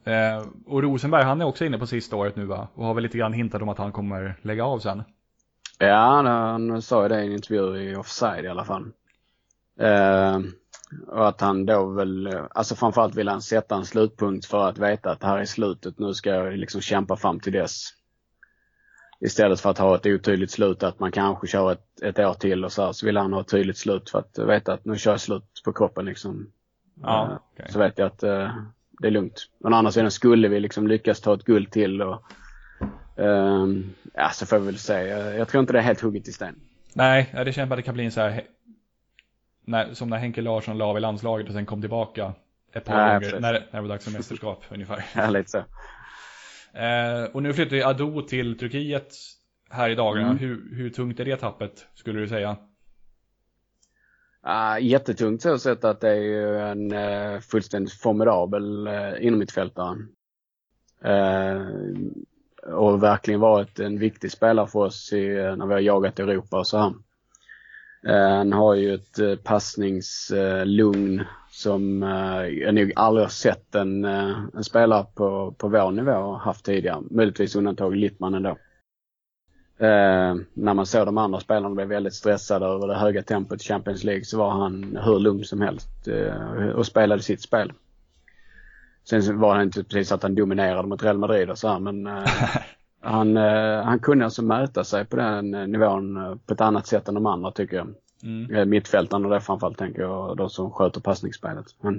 Okay. 0.00 0.50
Och 0.66 0.82
Rosenberg, 0.82 1.24
han 1.24 1.40
är 1.40 1.44
också 1.44 1.64
inne 1.64 1.78
på 1.78 1.86
sista 1.86 2.16
året 2.16 2.36
nu 2.36 2.44
va? 2.44 2.68
Och 2.74 2.84
har 2.84 2.94
väl 2.94 3.02
lite 3.02 3.18
grann 3.18 3.32
hintat 3.32 3.62
om 3.62 3.68
att 3.68 3.78
han 3.78 3.92
kommer 3.92 4.36
lägga 4.42 4.64
av 4.64 4.78
sen? 4.78 5.02
Ja, 5.78 6.22
han 6.26 6.82
sa 6.82 7.02
ju 7.02 7.08
det 7.08 7.22
i 7.22 7.26
en 7.26 7.32
intervju 7.32 7.90
i 7.90 7.96
Offside 7.96 8.44
i 8.44 8.48
alla 8.48 8.64
fall. 8.64 8.92
Uh, 9.80 10.40
och 11.06 11.28
att 11.28 11.40
han 11.40 11.66
då 11.66 11.86
väl, 11.86 12.38
alltså 12.50 12.74
framförallt 12.74 13.14
vill 13.14 13.28
han 13.28 13.42
sätta 13.42 13.76
en 13.76 13.84
slutpunkt 13.84 14.46
för 14.46 14.68
att 14.68 14.78
veta 14.78 15.10
att 15.10 15.20
det 15.20 15.26
här 15.26 15.38
är 15.38 15.44
slutet. 15.44 15.98
Nu 15.98 16.14
ska 16.14 16.30
jag 16.30 16.56
liksom 16.56 16.80
kämpa 16.80 17.16
fram 17.16 17.40
till 17.40 17.52
dess. 17.52 17.90
Istället 19.20 19.60
för 19.60 19.70
att 19.70 19.78
ha 19.78 19.94
ett 19.94 20.06
otydligt 20.06 20.50
slut 20.50 20.82
att 20.82 21.00
man 21.00 21.12
kanske 21.12 21.46
kör 21.46 21.72
ett, 21.72 22.02
ett 22.02 22.18
år 22.18 22.34
till 22.34 22.64
och 22.64 22.72
så 22.72 22.84
här, 22.84 22.92
så 22.92 23.06
vill 23.06 23.16
han 23.16 23.32
ha 23.32 23.40
ett 23.40 23.48
tydligt 23.48 23.78
slut 23.78 24.10
för 24.10 24.18
att 24.18 24.38
veta 24.38 24.72
att 24.72 24.84
nu 24.84 24.98
kör 24.98 25.10
jag 25.10 25.20
slut 25.20 25.62
på 25.64 25.72
kroppen 25.72 26.04
liksom. 26.04 26.50
Ja, 27.02 27.24
eh, 27.24 27.36
okay. 27.52 27.72
Så 27.72 27.78
vet 27.78 27.98
jag 27.98 28.06
att 28.06 28.24
uh, 28.24 28.48
det 29.00 29.06
är 29.06 29.10
lugnt. 29.10 29.48
Men 29.58 29.72
å 29.72 29.76
andra 29.76 29.92
sidan 29.92 30.10
skulle 30.10 30.48
vi 30.48 30.60
liksom 30.60 30.86
lyckas 30.86 31.20
ta 31.20 31.34
ett 31.34 31.44
guld 31.44 31.70
till 31.70 32.02
och 32.02 32.22
uh, 33.20 33.66
ja, 34.14 34.30
så 34.32 34.46
får 34.46 34.58
vi 34.58 34.66
väl 34.66 34.78
se. 34.78 35.02
Jag, 35.36 35.48
tror 35.48 35.60
inte 35.60 35.72
det 35.72 35.78
är 35.78 35.82
helt 35.82 36.00
hugget 36.00 36.28
i 36.28 36.32
sten. 36.32 36.60
Nej, 36.94 37.30
det 37.44 37.52
känns 37.52 37.70
att 37.70 37.78
det 37.78 37.82
kan 37.82 37.94
bli 37.94 38.04
en 38.04 38.12
så 38.12 38.20
här 38.20 38.42
när, 39.64 39.94
som 39.94 40.10
när 40.10 40.16
Henke 40.16 40.42
Larsson 40.42 40.78
la 40.78 40.84
av 40.84 40.96
i 40.96 41.00
landslaget 41.00 41.46
och 41.46 41.52
sen 41.52 41.66
kom 41.66 41.80
tillbaka 41.80 42.34
ett 42.72 42.84
par 42.84 42.96
Nej, 42.96 43.20
gånger 43.20 43.40
när, 43.40 43.52
när 43.52 43.66
det 43.70 43.80
var 43.80 43.88
dags 43.88 44.04
för 44.04 44.12
mästerskap 44.12 44.64
ungefär. 44.70 45.04
Ja, 45.14 45.30
lite 45.30 45.50
så. 45.50 45.58
Eh, 46.78 47.24
och 47.32 47.42
nu 47.42 47.52
flyttar 47.52 47.76
ju 47.76 47.82
Ado 47.82 48.22
till 48.22 48.58
Turkiet 48.58 49.14
här 49.70 49.90
i 49.90 49.94
dagarna. 49.94 50.26
Mm. 50.26 50.38
Hur, 50.38 50.76
hur 50.76 50.90
tungt 50.90 51.20
är 51.20 51.24
det 51.24 51.36
tappet 51.36 51.86
skulle 51.94 52.20
du 52.20 52.28
säga? 52.28 52.56
Uh, 54.46 54.84
jättetungt 54.86 55.42
så 55.42 55.58
sett 55.58 55.84
att 55.84 56.00
det 56.00 56.10
är 56.10 56.22
ju 56.22 56.58
en 56.58 56.92
uh, 56.92 57.40
fullständigt 57.40 57.92
formidabel 57.92 58.88
uh, 58.88 59.26
inomhittfältare. 59.26 59.96
Uh, 61.04 61.66
och 62.74 63.02
verkligen 63.02 63.40
varit 63.40 63.80
en 63.80 63.98
viktig 63.98 64.30
spelare 64.30 64.66
för 64.66 64.78
oss 64.78 65.12
i, 65.12 65.26
när 65.28 65.66
vi 65.66 65.72
har 65.72 65.80
jagat 65.80 66.18
Europa 66.18 66.58
och 66.58 66.66
så 66.66 66.78
här. 66.78 66.92
Eh, 68.06 68.36
han 68.36 68.52
har 68.52 68.74
ju 68.74 68.94
ett 68.94 69.18
eh, 69.18 69.34
passningslugn 69.36 71.20
eh, 71.20 71.26
som 71.50 72.02
jag 72.60 72.74
nog 72.74 72.92
aldrig 72.96 73.24
har 73.24 73.30
sett 73.30 73.74
en, 73.74 74.04
en 74.04 74.64
spelare 74.64 75.06
på, 75.14 75.54
på 75.58 75.68
vår 75.68 75.90
nivå 75.90 76.34
haft 76.34 76.64
tidigare. 76.64 77.02
Möjligtvis 77.10 77.56
undantag 77.56 77.96
Littman 77.96 78.34
ändå. 78.34 78.56
Eh, 79.78 80.34
när 80.54 80.74
man 80.74 80.86
såg 80.86 81.06
de 81.06 81.18
andra 81.18 81.40
spelarna 81.40 81.74
bli 81.74 81.84
väldigt 81.84 82.14
stressade 82.14 82.66
över 82.66 82.88
det 82.88 82.94
höga 82.94 83.22
tempot 83.22 83.60
i 83.60 83.64
Champions 83.64 84.04
League 84.04 84.24
så 84.24 84.38
var 84.38 84.50
han 84.50 84.98
hur 85.04 85.18
lugn 85.18 85.44
som 85.44 85.60
helst 85.60 86.08
eh, 86.08 86.68
och 86.68 86.86
spelade 86.86 87.22
sitt 87.22 87.42
spel. 87.42 87.72
Sen 89.04 89.38
var 89.40 89.56
det 89.56 89.62
inte 89.62 89.84
precis 89.84 90.12
att 90.12 90.22
han 90.22 90.34
dominerade 90.34 90.88
mot 90.88 91.02
Real 91.02 91.18
Madrid 91.18 91.50
och 91.50 91.58
så 91.58 91.68
här, 91.68 91.78
men 91.78 92.06
eh, 92.06 92.24
han, 93.04 93.36
eh, 93.36 93.82
han 93.82 93.98
kunde 93.98 94.24
alltså 94.24 94.42
mäta 94.42 94.84
sig 94.84 95.04
på 95.04 95.16
den 95.16 95.50
nivån 95.50 96.38
på 96.46 96.54
ett 96.54 96.60
annat 96.60 96.86
sätt 96.86 97.08
än 97.08 97.14
de 97.14 97.26
andra 97.26 97.50
tycker 97.50 97.76
jag. 97.76 97.94
Mm. 98.22 98.54
Eh, 98.54 98.64
mittfältarna 98.64 99.28
där 99.28 99.40
framförallt 99.40 99.78
tänker 99.78 100.02
jag, 100.02 100.36
de 100.36 100.50
som 100.50 100.70
sköter 100.70 101.00
passningsspelet. 101.00 101.66
Men, 101.80 101.96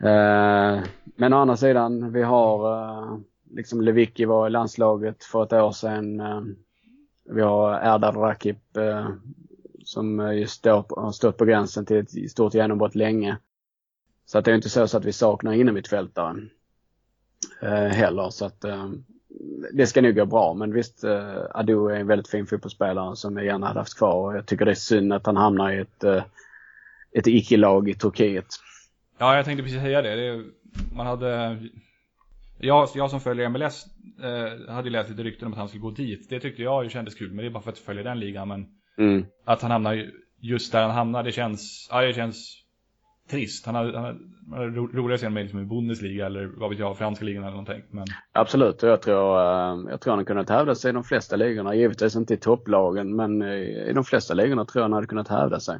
eh, 0.00 0.84
men 1.16 1.32
å 1.32 1.36
andra 1.38 1.56
sidan, 1.56 2.12
vi 2.12 2.22
har 2.22 2.72
eh, 2.72 3.18
liksom 3.50 3.80
Lewicki 3.80 4.24
var 4.24 4.46
i 4.46 4.50
landslaget 4.50 5.24
för 5.24 5.42
ett 5.42 5.52
år 5.52 5.72
sedan. 5.72 6.20
Eh, 6.20 6.42
vi 7.24 7.42
har 7.42 7.80
Erdal 7.80 8.16
Rakip 8.16 8.76
eh, 8.76 9.08
som 9.84 10.36
just 10.36 10.54
står, 10.54 10.84
har 11.02 11.12
stått 11.12 11.36
på 11.36 11.44
gränsen 11.44 11.86
till 11.86 11.96
ett 11.96 12.30
stort 12.30 12.54
genombrott 12.54 12.94
länge. 12.94 13.36
Så 14.26 14.38
att 14.38 14.44
det 14.44 14.50
är 14.50 14.54
inte 14.54 14.68
så, 14.68 14.88
så 14.88 14.96
att 14.98 15.04
vi 15.04 15.12
saknar 15.12 15.52
innermittfältare 15.52 16.36
eh, 17.62 17.70
heller. 17.70 18.30
Så 18.30 18.44
att 18.44 18.64
eh, 18.64 18.90
det 19.72 19.86
ska 19.86 20.02
nog 20.02 20.14
gå 20.14 20.26
bra 20.26 20.54
men 20.54 20.72
visst 20.72 21.04
eh, 21.04 21.42
Ado 21.54 21.88
är 21.88 21.96
en 21.96 22.06
väldigt 22.06 22.28
fin 22.28 22.46
fotbollsspelare 22.46 23.16
som 23.16 23.36
jag 23.36 23.46
gärna 23.46 23.66
hade 23.66 23.80
haft 23.80 23.98
kvar. 23.98 24.34
Jag 24.34 24.46
tycker 24.46 24.64
det 24.64 24.70
är 24.70 24.74
synd 24.74 25.12
att 25.12 25.26
han 25.26 25.36
hamnar 25.36 25.72
i 25.72 25.78
ett, 25.78 26.04
eh, 26.04 26.22
ett 27.12 27.26
icke-lag 27.26 27.88
i 27.88 27.94
Turkiet. 27.94 28.46
Ja, 29.18 29.36
jag 29.36 29.44
tänkte 29.44 29.62
precis 29.62 29.80
säga 29.80 30.02
det. 30.02 30.16
det 30.16 30.44
man 30.96 31.06
hade... 31.06 31.58
Jag, 32.60 32.88
jag 32.94 33.10
som 33.10 33.20
följer 33.20 33.48
MLS 33.48 33.86
eh, 34.22 34.74
hade 34.74 34.90
läst 34.90 35.10
lite 35.10 35.22
rykten 35.22 35.46
om 35.46 35.52
att 35.52 35.58
han 35.58 35.68
skulle 35.68 35.82
gå 35.82 35.90
dit. 35.90 36.26
Det 36.30 36.40
tyckte 36.40 36.62
jag 36.62 36.84
ju 36.84 36.90
kändes 36.90 37.14
kul, 37.14 37.28
men 37.28 37.36
det 37.36 37.46
är 37.46 37.50
bara 37.50 37.62
för 37.62 37.70
att 37.72 37.78
följa 37.78 38.02
den 38.02 38.20
ligan. 38.20 38.48
Men 38.48 38.66
Mm. 38.98 39.24
Att 39.44 39.62
han 39.62 39.70
hamnar 39.70 39.92
ju- 39.92 40.12
just 40.40 40.72
där 40.72 40.82
han 40.82 40.90
hamnar, 40.90 41.22
det 41.22 41.32
känns, 41.32 41.88
ja, 41.90 42.00
det 42.00 42.12
känns 42.14 42.54
trist. 43.30 43.66
Han 43.66 43.74
hade, 43.74 43.92
han 43.98 44.04
hade, 44.04 44.18
han 44.50 44.58
hade 44.58 44.70
ro- 44.70 44.90
roligare 44.92 45.26
honom 45.26 45.38
i 45.38 45.42
liksom 45.42 45.60
i 45.60 45.64
Bundesliga 45.64 46.26
eller 46.26 46.46
vad 46.46 46.70
vet 46.70 46.78
jag, 46.78 46.98
franska 46.98 47.24
ligan 47.24 47.42
eller 47.42 47.50
någonting. 47.50 47.82
Men 47.90 48.04
Absolut, 48.32 48.82
jag 48.82 49.02
tror, 49.02 49.38
eh, 49.40 49.90
jag 49.90 50.00
tror 50.00 50.10
han 50.12 50.18
har 50.18 50.24
kunnat 50.24 50.48
hävda 50.50 50.74
sig 50.74 50.88
i 50.88 50.92
de 50.92 51.04
flesta 51.04 51.36
ligorna. 51.36 51.74
Givetvis 51.74 52.16
inte 52.16 52.34
i 52.34 52.36
topplagen, 52.36 53.16
men 53.16 53.42
i 53.42 53.92
de 53.94 54.04
flesta 54.04 54.34
ligorna 54.34 54.64
tror 54.64 54.80
jag 54.80 54.84
han 54.84 54.92
hade 54.92 55.06
kunnat 55.06 55.28
hävda 55.28 55.60
sig. 55.60 55.78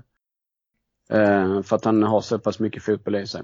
Eh, 1.10 1.62
För 1.62 1.76
att 1.76 1.84
han 1.84 2.02
har 2.02 2.20
så 2.20 2.38
pass 2.38 2.60
mycket 2.60 2.82
fotboll 2.82 3.16
i 3.16 3.26
sig. 3.26 3.42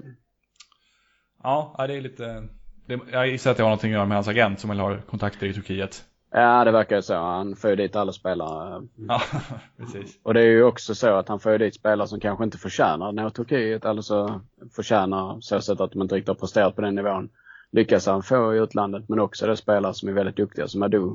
ja, 1.43 1.75
ja, 1.77 1.87
det 1.87 1.93
är 1.93 2.01
lite, 2.01 2.47
det, 2.85 2.99
jag 3.11 3.27
gissar 3.27 3.51
att 3.51 3.57
det 3.57 3.63
har 3.63 3.69
någonting 3.69 3.91
att 3.91 3.95
göra 3.97 4.05
med 4.05 4.17
hans 4.17 4.27
agent 4.27 4.59
som 4.59 4.69
väl 4.69 4.79
har 4.79 4.97
kontakter 4.97 5.47
i 5.47 5.53
Turkiet. 5.53 6.03
Ja, 6.37 6.63
det 6.65 6.71
verkar 6.71 6.95
ju 6.95 7.01
så. 7.01 7.15
Han 7.15 7.55
får 7.55 7.69
ju 7.69 7.75
dit 7.75 7.95
alla 7.95 8.11
spelare. 8.11 8.87
Ja, 9.07 9.21
precis. 9.77 10.19
Och 10.23 10.33
det 10.33 10.41
är 10.41 10.45
ju 10.47 10.63
också 10.63 10.95
så 10.95 11.15
att 11.15 11.27
han 11.27 11.39
får 11.39 11.51
ju 11.51 11.57
dit 11.57 11.75
spelare 11.75 12.07
som 12.07 12.19
kanske 12.19 12.43
inte 12.43 12.57
förtjänar 12.57 13.11
nå 13.11 13.29
Turkiet 13.29 13.85
eller 13.85 14.01
så 14.01 14.41
förtjänar 14.75 15.37
så 15.41 15.61
sätt 15.61 15.79
att 15.79 15.91
de 15.91 16.01
inte 16.01 16.15
riktigt 16.15 16.27
har 16.27 16.35
presterat 16.35 16.75
på 16.75 16.81
den 16.81 16.95
nivån. 16.95 17.29
Lyckas 17.71 18.05
han 18.05 18.23
få 18.23 18.55
i 18.55 18.57
utlandet 18.59 19.09
men 19.09 19.19
också 19.19 19.47
det 19.47 19.57
spelare 19.57 19.93
som 19.93 20.09
är 20.09 20.13
väldigt 20.13 20.35
duktiga 20.35 20.67
som 20.67 20.83
Adu 20.83 21.11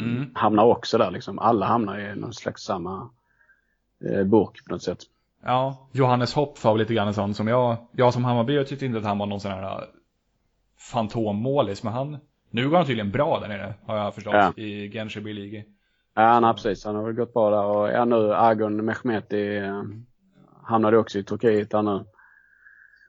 Mm. 0.00 0.30
hamnar 0.34 0.64
också 0.64 0.98
där 0.98 1.10
liksom. 1.10 1.38
Alla 1.38 1.66
hamnar 1.66 1.98
i 1.98 2.16
någon 2.16 2.32
slags 2.32 2.62
samma 2.62 3.10
eh, 4.04 4.24
burk 4.24 4.64
på 4.66 4.72
något 4.72 4.82
sätt. 4.82 4.98
Ja, 5.42 5.88
Johannes 5.92 6.34
Hopp 6.34 6.64
var 6.64 6.78
lite 6.78 6.94
grann 6.94 7.08
en 7.08 7.14
sån 7.14 7.34
som 7.34 7.48
jag, 7.48 7.76
jag 7.92 8.12
som 8.12 8.24
Hammarby 8.24 8.54
jag 8.54 8.66
tyckte 8.66 8.86
inte 8.86 8.98
att 8.98 9.04
han 9.04 9.18
var 9.18 9.26
någon 9.26 9.40
sån 9.40 9.50
här 9.50 9.62
äh, 9.62 9.84
fantommålis, 10.92 11.82
men 11.82 11.92
han, 11.92 12.16
nu 12.54 12.68
går 12.70 12.76
han 12.76 12.86
tydligen 12.86 13.10
bra 13.10 13.40
där 13.40 13.48
nere, 13.48 13.74
har 13.86 13.96
jag 13.96 14.14
förstått, 14.14 14.34
Ja. 14.34 14.52
i 14.56 14.88
Gensheby 14.88 15.32
League. 15.32 15.64
Ja, 16.14 16.22
har 16.40 16.52
precis. 16.52 16.84
Han 16.84 16.94
har 16.96 17.02
väl 17.04 17.12
gått 17.12 17.34
bra 17.34 17.50
där 17.50 17.64
och 17.64 17.88
ja, 17.88 18.04
nu 18.04 18.34
Agon 18.34 18.84
Mehmeti 18.84 19.56
eh, 19.56 19.82
hamnade 20.62 20.98
också 20.98 21.18
i 21.18 21.22
Turkiet 21.24 21.72
här 21.72 21.82
nu. 21.82 22.04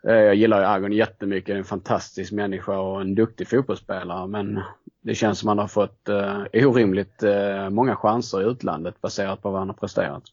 Eh, 0.08 0.16
jag 0.16 0.36
gillar 0.36 0.60
ju 0.60 0.66
Agon 0.66 0.92
jättemycket. 0.92 1.48
Det 1.48 1.54
är 1.54 1.58
en 1.58 1.64
fantastisk 1.64 2.32
människa 2.32 2.78
och 2.80 3.02
en 3.02 3.16
duktig 3.16 3.48
fotbollsspelare 3.48 4.28
men 4.28 4.62
det 5.02 5.16
känns 5.16 5.40
som 5.40 5.48
han 5.50 5.60
har 5.60 5.68
fått 5.68 6.10
eh, 6.10 6.44
orimligt 6.68 7.24
eh, 7.24 7.70
många 7.70 7.96
chanser 7.96 8.42
i 8.42 8.46
utlandet 8.46 9.02
baserat 9.02 9.42
på 9.42 9.50
vad 9.52 9.60
han 9.62 9.70
har 9.70 9.76
presterat. 9.76 10.24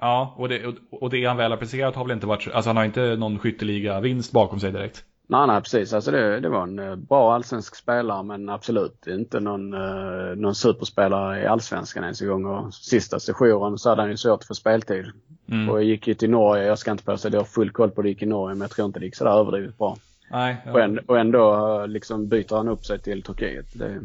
Ja, 0.00 0.34
och 0.38 0.48
det, 0.48 0.66
och- 0.90 1.10
det 1.10 1.24
han 1.24 1.36
väl 1.36 1.50
har 1.50 1.58
presterat 1.58 1.94
har 1.96 2.04
väl 2.04 2.12
inte 2.14 2.26
varit, 2.26 2.48
alltså 2.52 2.68
han 2.68 2.76
har 2.76 2.84
inte 2.84 3.16
någon 3.16 3.38
skytteliga 3.38 4.00
vinst 4.00 4.32
bakom 4.32 4.60
sig 4.60 4.72
direkt. 4.72 5.04
Nej, 5.32 5.46
nej 5.46 5.60
precis. 5.60 5.92
Alltså 5.92 6.10
det, 6.10 6.40
det 6.40 6.48
var 6.48 6.62
en 6.62 6.78
eh, 6.78 6.96
bra 6.96 7.34
allsvensk 7.34 7.76
spelare 7.76 8.22
men 8.22 8.48
absolut 8.48 9.06
inte 9.06 9.40
någon, 9.40 9.74
eh, 9.74 10.36
någon 10.36 10.54
superspelare 10.54 11.42
i 11.42 11.46
allsvenskan 11.46 12.04
ens 12.04 12.22
en 12.22 12.28
gång. 12.28 12.46
Och 12.46 12.74
sista 12.74 13.20
sessionen 13.20 13.78
så 13.78 13.88
hade 13.88 14.02
han 14.02 14.10
ju 14.10 14.16
svårt 14.16 14.40
att 14.40 14.46
få 14.46 14.54
speltid. 14.54 15.04
Mm. 15.48 15.68
Och 15.68 15.76
jag 15.76 15.84
gick 15.84 16.08
ju 16.08 16.14
till 16.14 16.30
Norge. 16.30 16.64
Jag 16.64 16.78
ska 16.78 16.90
inte 16.90 17.04
påstå 17.04 17.28
att 17.28 17.34
jag 17.34 17.40
har 17.40 17.44
full 17.44 17.70
koll 17.70 17.90
på 17.90 18.02
det 18.02 18.08
gick 18.08 18.22
i 18.22 18.26
Norge 18.26 18.54
men 18.54 18.60
jag 18.60 18.70
tror 18.70 18.86
inte 18.86 18.98
det 19.00 19.06
gick 19.06 19.16
sådär 19.16 19.30
överdrivet 19.30 19.78
bra. 19.78 19.96
Nej, 20.30 20.56
Och, 20.72 20.80
ja. 20.80 20.84
ändå, 20.84 21.02
och 21.06 21.18
ändå 21.18 21.80
eh, 21.80 21.88
liksom 21.88 22.28
byter 22.28 22.56
han 22.56 22.68
upp 22.68 22.84
sig 22.84 22.98
till 22.98 23.22
Turkiet. 23.22 23.66
Det, 23.74 24.00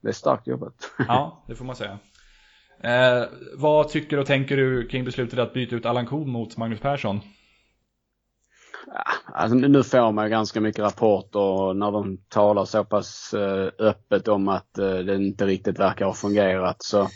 det 0.00 0.08
är 0.08 0.12
starkt 0.12 0.46
jobbat. 0.46 0.74
ja, 1.08 1.44
det 1.46 1.54
får 1.54 1.64
man 1.64 1.76
säga. 1.76 1.98
Eh, 2.80 3.24
vad 3.54 3.88
tycker 3.88 4.18
och 4.18 4.26
tänker 4.26 4.56
du 4.56 4.86
kring 4.86 5.04
beslutet 5.04 5.38
att 5.38 5.52
byta 5.52 5.76
ut 5.76 5.86
Allan 5.86 6.06
Kuhn 6.06 6.30
mot 6.30 6.56
Magnus 6.56 6.80
Persson? 6.80 7.20
Alltså, 9.32 9.56
nu 9.56 9.82
får 9.82 10.12
man 10.12 10.24
ju 10.24 10.30
ganska 10.30 10.60
mycket 10.60 10.84
rapporter 10.84 11.74
när 11.74 11.90
de 11.90 12.18
talar 12.28 12.64
så 12.64 12.84
pass 12.84 13.34
eh, 13.34 13.70
öppet 13.78 14.28
om 14.28 14.48
att 14.48 14.78
eh, 14.78 14.94
det 14.94 15.14
inte 15.14 15.46
riktigt 15.46 15.78
verkar 15.78 16.06
ha 16.06 16.12
fungerat. 16.12 16.82
Så, 16.82 17.08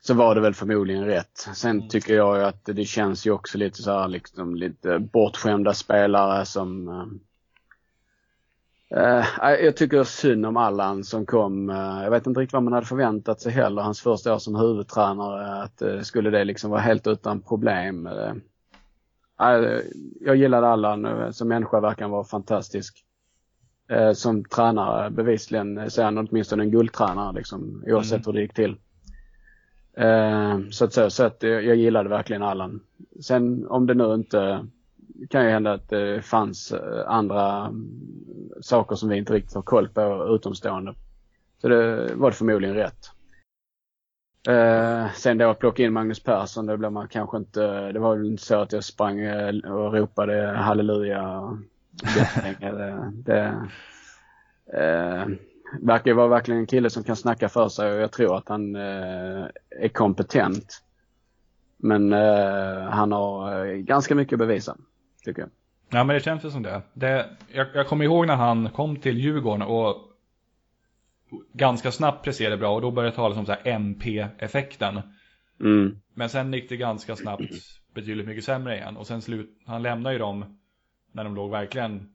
så 0.00 0.14
var 0.14 0.34
det 0.34 0.40
väl 0.40 0.54
förmodligen 0.54 1.04
rätt. 1.04 1.48
Sen 1.54 1.88
tycker 1.88 2.14
jag 2.14 2.42
att 2.42 2.64
det 2.64 2.84
känns 2.84 3.26
ju 3.26 3.30
också 3.30 3.58
lite 3.58 3.82
så 3.82 3.90
här 3.90 4.08
liksom 4.08 4.54
lite 4.54 4.98
bortskämda 4.98 5.74
spelare 5.74 6.44
som 6.44 6.88
eh, 8.90 9.24
jag 9.38 9.76
tycker 9.76 10.04
synd 10.04 10.46
om 10.46 10.56
Allan 10.56 11.04
som 11.04 11.26
kom. 11.26 11.68
jag 12.02 12.10
vet 12.10 12.26
inte 12.26 12.40
riktigt 12.40 12.52
vad 12.52 12.62
man 12.62 12.72
hade 12.72 12.86
förväntat 12.86 13.40
sig 13.40 13.52
heller. 13.52 13.82
Hans 13.82 14.00
första 14.00 14.34
år 14.34 14.38
som 14.38 14.54
huvudtränare. 14.54 15.62
Att 15.62 16.06
skulle 16.06 16.30
det 16.30 16.44
liksom 16.44 16.70
vara 16.70 16.80
helt 16.80 17.06
utan 17.06 17.40
problem. 17.40 18.08
Jag 20.20 20.36
gillade 20.36 20.68
Allan. 20.68 21.04
eh, 21.04 21.30
Som 21.30 21.48
människa 21.48 21.80
verkar 21.80 22.08
vara 22.08 22.24
fantastisk. 22.24 23.04
Eh, 23.88 24.12
Som 24.12 24.44
tränare 24.44 25.10
bevisligen 25.10 25.78
eh, 25.78 25.86
så 25.88 26.00
är 26.00 26.04
han 26.04 26.18
åtminstone 26.18 26.62
en 26.62 26.70
guldtränare 26.70 27.32
liksom, 27.32 27.84
oavsett 27.86 28.26
hur 28.26 28.32
det 28.32 28.40
gick 28.40 28.54
till. 28.54 28.76
Så 30.70 30.84
att 30.84 30.92
så, 30.92 31.10
så 31.10 31.24
att 31.24 31.42
jag 31.42 31.76
gillade 31.76 32.08
verkligen 32.08 32.42
Allan. 32.42 32.80
Sen 33.20 33.66
om 33.68 33.86
det 33.86 33.94
nu 33.94 34.14
inte 34.14 34.66
kan 35.30 35.44
ju 35.44 35.50
hända 35.50 35.72
att 35.72 35.88
det 35.88 36.22
fanns 36.24 36.74
andra 37.06 37.66
mm, 37.66 38.50
saker 38.60 38.96
som 38.96 39.08
vi 39.08 39.16
inte 39.16 39.32
riktigt 39.32 39.54
har 39.54 39.62
koll 39.62 39.88
på 39.88 40.26
utomstående. 40.34 40.94
Så 41.60 41.68
det 41.68 42.14
var 42.14 42.30
det 42.30 42.36
förmodligen 42.36 42.74
rätt. 42.74 43.10
Eh, 44.48 45.12
sen 45.12 45.38
då 45.38 45.50
att 45.50 45.58
plocka 45.58 45.82
in 45.82 45.92
Magnus 45.92 46.20
Persson, 46.22 46.66
det 46.66 46.76
blev 46.76 46.92
man 46.92 47.08
kanske 47.08 47.36
inte, 47.36 47.92
det 47.92 47.98
var 47.98 48.16
väl 48.16 48.26
inte 48.26 48.42
så 48.42 48.60
att 48.60 48.72
jag 48.72 48.84
sprang 48.84 49.20
eh, 49.20 49.54
och 49.72 49.92
ropade 49.92 50.46
halleluja 50.46 51.58
jättelänge. 52.16 52.72
det, 52.72 53.12
det 53.24 53.68
eh, 54.78 55.26
verkar 55.80 56.10
ju 56.10 56.14
vara 56.14 56.28
verkligen 56.28 56.60
en 56.60 56.66
kille 56.66 56.90
som 56.90 57.04
kan 57.04 57.16
snacka 57.16 57.48
för 57.48 57.68
sig 57.68 57.92
och 57.92 58.00
jag 58.00 58.12
tror 58.12 58.36
att 58.36 58.48
han 58.48 58.76
eh, 58.76 59.46
är 59.70 59.88
kompetent. 59.92 60.82
Men 61.76 62.12
eh, 62.12 62.82
han 62.90 63.12
har 63.12 63.66
eh, 63.66 63.72
ganska 63.74 64.14
mycket 64.14 64.32
att 64.32 64.38
bevisa, 64.38 64.76
tycker 65.24 65.42
jag. 65.42 65.50
Ja, 65.90 66.04
men 66.04 66.14
det 66.14 66.20
känns 66.20 66.44
ju 66.44 66.50
som 66.50 66.62
det. 66.62 66.82
det 66.92 67.26
jag, 67.52 67.66
jag 67.74 67.88
kommer 67.88 68.04
ihåg 68.04 68.26
när 68.26 68.36
han 68.36 68.68
kom 68.70 68.96
till 68.96 69.18
Djurgården 69.18 69.62
och 69.62 69.96
ganska 71.52 71.92
snabbt 71.92 72.24
presterade 72.24 72.56
bra 72.56 72.74
och 72.74 72.80
då 72.80 72.90
började 72.90 73.10
det 73.10 73.16
talas 73.16 73.38
om 73.38 73.46
så 73.46 73.52
här 73.52 73.60
MP-effekten. 73.64 75.00
Mm. 75.60 75.96
Men 76.14 76.28
sen 76.28 76.52
gick 76.52 76.68
det 76.68 76.76
ganska 76.76 77.16
snabbt 77.16 77.54
betydligt 77.94 78.26
mycket 78.26 78.44
sämre 78.44 78.76
igen 78.76 78.96
och 78.96 79.06
sen 79.06 79.22
slut, 79.22 79.58
han 79.66 79.82
lämnade 79.82 80.12
ju 80.12 80.18
dem 80.18 80.58
när 81.12 81.24
de 81.24 81.34
låg 81.34 81.50
verkligen 81.50 82.10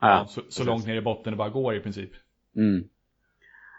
Ja, 0.00 0.26
så, 0.28 0.40
så 0.48 0.64
långt 0.64 0.86
ner 0.86 0.96
i 0.96 1.00
botten 1.02 1.32
det 1.32 1.36
bara 1.36 1.48
går 1.48 1.74
i 1.74 1.80
princip. 1.80 2.10
Mm. 2.56 2.84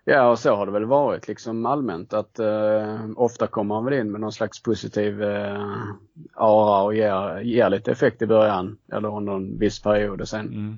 Ja, 0.08 0.30
och 0.30 0.40
så 0.40 0.56
har 0.56 0.66
det 0.66 0.72
väl 0.72 0.86
varit 0.86 1.28
liksom 1.28 1.66
allmänt 1.66 2.14
att 2.14 2.40
eh, 2.40 3.06
ofta 3.16 3.48
kommer 3.48 3.76
han 3.76 3.86
väl 3.86 3.94
in 3.94 4.12
med 4.12 4.22
någon 4.22 4.32
slags 4.32 4.64
positiv 4.64 5.24
eh, 5.24 5.84
ara 6.36 6.82
och 6.84 6.96
ger, 6.96 7.40
ger 7.40 7.70
lite 7.70 7.92
effekt 7.92 8.22
i 8.22 8.28
början 8.28 8.78
eller 8.92 9.18
under 9.18 9.34
en 9.34 9.60
viss 9.60 9.82
period 9.82 10.22
och 10.22 10.28
sen, 10.28 10.48
Mm. 10.48 10.78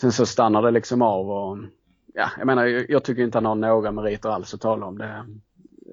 sen 0.00 0.12
så 0.12 0.26
stannar 0.26 0.62
det 0.62 0.70
liksom 0.70 1.02
av 1.02 1.30
och 1.30 1.58
ja, 2.18 2.30
jag 2.38 2.46
menar 2.46 2.66
jag, 2.88 3.04
tycker 3.04 3.22
inte 3.22 3.38
han 3.38 3.46
har 3.46 3.54
några 3.54 3.92
meriter 3.92 4.28
alls 4.28 4.54
att 4.54 4.60
tala 4.60 4.86
om 4.86 4.98
det. 4.98 5.24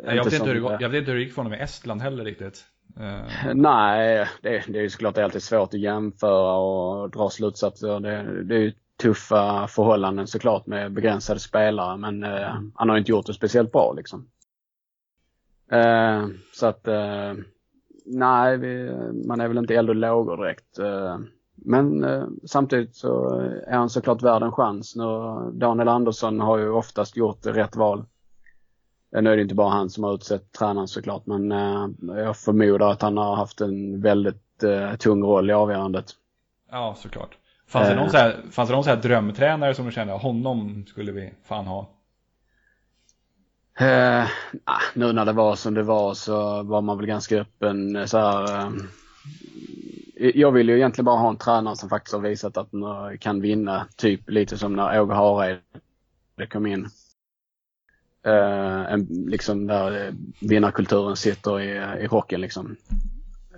Jag, 0.03 0.23
vet 0.23 0.33
inte 0.33 0.45
hur 0.47 0.53
det, 0.53 0.59
går- 0.59 0.77
jag 0.79 0.89
vet 0.89 0.99
inte 0.99 1.11
hur 1.11 1.17
det 1.17 1.23
gick 1.23 1.33
för 1.33 1.41
honom 1.41 1.53
i 1.59 1.61
Estland 1.61 2.01
heller 2.01 2.23
riktigt. 2.25 2.65
Eh, 2.99 3.53
Nej, 3.53 4.27
det, 4.41 4.63
det 4.67 4.77
är 4.79 4.83
ju 4.83 4.89
såklart 4.89 5.17
alltid 5.17 5.43
svårt 5.43 5.73
att 5.73 5.79
jämföra 5.79 6.53
och 6.55 7.09
dra 7.09 7.29
slutsatser. 7.29 7.99
Det, 7.99 8.43
det 8.43 8.55
är 8.55 8.59
ju 8.59 8.73
tuffa 9.01 9.67
förhållanden 9.67 10.27
såklart 10.27 10.65
med 10.65 10.93
begränsade 10.93 11.39
spelare 11.39 11.97
men 11.97 12.23
eh, 12.23 12.55
han 12.75 12.89
har 12.89 12.97
inte 12.97 13.11
gjort 13.11 13.25
det 13.25 13.33
speciellt 13.33 13.71
bra 13.71 13.93
liksom. 13.93 14.27
Eh, 15.71 16.27
så 16.53 16.67
att 16.67 16.87
eh, 16.87 17.33
nej, 18.05 18.57
vi, 18.57 18.91
man 19.27 19.41
är 19.41 19.47
väl 19.47 19.57
inte 19.57 19.75
eld 19.75 19.89
och 19.89 19.95
lågor 19.95 20.37
direkt. 20.37 20.79
Eh, 21.57 21.61
men 21.65 22.03
eh, 22.03 22.23
samtidigt 22.45 22.95
så 22.95 23.29
är 23.67 23.77
han 23.77 23.89
såklart 23.89 24.21
värd 24.21 24.43
en 24.43 24.51
chans. 24.51 24.95
Nu, 24.95 25.03
Daniel 25.53 25.87
Andersson 25.87 26.39
har 26.39 26.57
ju 26.57 26.69
oftast 26.69 27.17
gjort 27.17 27.45
rätt 27.45 27.75
val. 27.75 28.05
Eh, 29.15 29.21
Nu 29.21 29.31
är 29.31 29.35
det 29.35 29.41
inte 29.41 29.55
bara 29.55 29.69
han 29.69 29.89
som 29.89 30.03
har 30.03 30.13
utsett 30.13 30.51
tränaren 30.51 30.87
såklart 30.87 31.25
men 31.25 31.51
eh, 31.51 31.87
jag 32.07 32.37
förmodar 32.37 32.91
att 32.91 33.01
han 33.01 33.17
har 33.17 33.35
haft 33.35 33.61
en 33.61 34.01
väldigt 34.01 34.63
eh, 34.63 34.95
tung 34.95 35.23
roll 35.23 35.49
i 35.49 35.53
avgörandet. 35.53 36.05
ja, 36.71 36.95
såklart. 36.97 37.37
Fanns 37.67 37.87
det, 37.87 37.93
Eh. 37.93 37.99
någon 37.99 38.09
så 38.09 38.17
här, 38.17 38.35
fanns 38.51 38.69
det 38.69 38.75
någon 38.75 38.83
så 38.83 38.89
här 38.89 39.01
drömtränare 39.01 39.73
som 39.73 39.85
du 39.85 39.91
kände, 39.91 40.13
honom 40.13 40.85
skulle 40.87 41.11
vi 41.11 41.33
fan 41.43 41.65
ha? 41.67 41.89
Eh, 43.79 44.23
ah, 44.63 44.79
nu 44.93 45.13
när 45.13 45.25
det 45.25 45.31
var 45.33 45.55
som 45.55 45.73
det 45.73 45.83
var 45.83 46.13
så 46.13 46.63
var 46.63 46.81
man 46.81 46.97
väl 46.97 47.05
ganska 47.05 47.39
öppen 47.41 47.95
eh, 47.95 48.05
så 48.05 48.17
här. 48.17 48.71
Jag 50.33 50.51
vill 50.51 50.69
ju 50.69 50.75
egentligen 50.75 51.05
bara 51.05 51.19
ha 51.19 51.29
en 51.29 51.37
tränare 51.37 51.75
som 51.75 51.89
faktiskt 51.89 52.13
har 52.13 52.21
visat 52.21 52.57
att 52.57 52.71
man 52.71 53.17
kan 53.17 53.41
vinna. 53.41 53.87
Typ 53.95 54.29
lite 54.29 54.57
som 54.57 54.73
när 54.73 55.01
Åge 55.01 55.13
Hareide 55.13 55.61
kom 56.51 56.65
in. 56.65 56.87
Uh, 58.27 58.93
en, 58.93 59.07
liksom 59.09 59.67
där 59.67 60.13
vinnarkulturen 60.41 61.15
sitter 61.15 61.59
i, 61.59 61.69
i 62.03 62.07
rocken 62.07 62.41
liksom. 62.41 62.75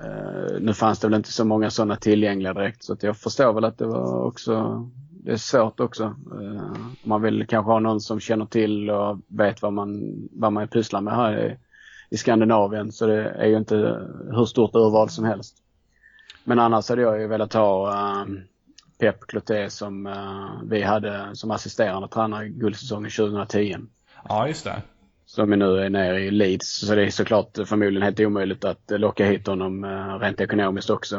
Uh, 0.03 0.59
nu 0.59 0.73
fanns 0.73 0.99
det 0.99 1.07
väl 1.07 1.17
inte 1.17 1.31
så 1.31 1.45
många 1.45 1.69
sådana 1.69 1.95
tillgängliga 1.95 2.53
direkt 2.53 2.83
så 2.83 2.93
att 2.93 3.03
jag 3.03 3.17
förstår 3.17 3.53
väl 3.53 3.65
att 3.65 3.77
det 3.77 3.85
var 3.85 4.23
också 4.23 4.85
det 5.09 5.31
är 5.31 5.37
svårt 5.37 5.79
också. 5.79 6.15
Uh, 6.41 6.71
man 7.03 7.21
vill 7.21 7.47
kanske 7.47 7.71
ha 7.71 7.79
någon 7.79 8.01
som 8.01 8.19
känner 8.19 8.45
till 8.45 8.89
och 8.89 9.19
vet 9.27 9.61
vad 9.61 9.73
man, 9.73 10.13
vad 10.31 10.53
man 10.53 10.67
pysslar 10.67 11.01
med 11.01 11.15
här 11.15 11.45
i, 11.45 11.57
i 12.09 12.17
Skandinavien 12.17 12.91
så 12.91 13.05
det 13.05 13.29
är 13.29 13.47
ju 13.47 13.57
inte 13.57 13.75
hur 14.31 14.45
stort 14.45 14.75
urval 14.75 15.09
som 15.09 15.25
helst. 15.25 15.63
Men 16.47 16.59
annars 16.59 16.89
hade 16.89 17.01
jag 17.01 17.19
ju 17.19 17.27
velat 17.27 17.53
ha 17.53 18.21
um, 18.21 18.43
Pep 18.99 19.19
Cloté 19.19 19.69
som 19.69 20.05
uh, 20.05 20.61
vi 20.63 20.81
hade 20.81 21.35
som 21.35 21.51
assisterande 21.51 22.07
tränare 22.07 22.49
guldsäsongen 22.49 23.11
2010. 23.11 23.75
Ja, 24.29 24.47
just 24.47 24.63
det. 24.63 24.81
Som 25.25 25.49
nu 25.49 25.79
är 25.79 25.89
nere 25.89 26.19
i 26.19 26.31
Leeds. 26.31 26.87
Så 26.87 26.95
det 26.95 27.05
är 27.05 27.09
såklart 27.09 27.57
förmodligen 27.65 28.01
helt 28.01 28.19
omöjligt 28.19 28.65
att 28.65 28.81
locka 28.87 29.25
hit 29.25 29.47
honom 29.47 29.83
uh, 29.83 30.19
rent 30.19 30.41
ekonomiskt 30.41 30.89
också. 30.89 31.17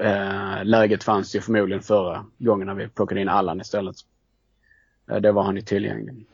Uh, 0.00 0.64
läget 0.64 1.04
fanns 1.04 1.36
ju 1.36 1.40
förmodligen 1.40 1.82
förra 1.82 2.24
gången 2.38 2.66
när 2.66 2.74
vi 2.74 2.88
plockade 2.88 3.20
in 3.20 3.28
Allan 3.28 3.60
istället. 3.60 3.96
Uh, 5.10 5.16
det 5.16 5.32
var 5.32 5.42
han 5.42 5.56
ju 5.56 5.62
tillgänglig. 5.62 6.26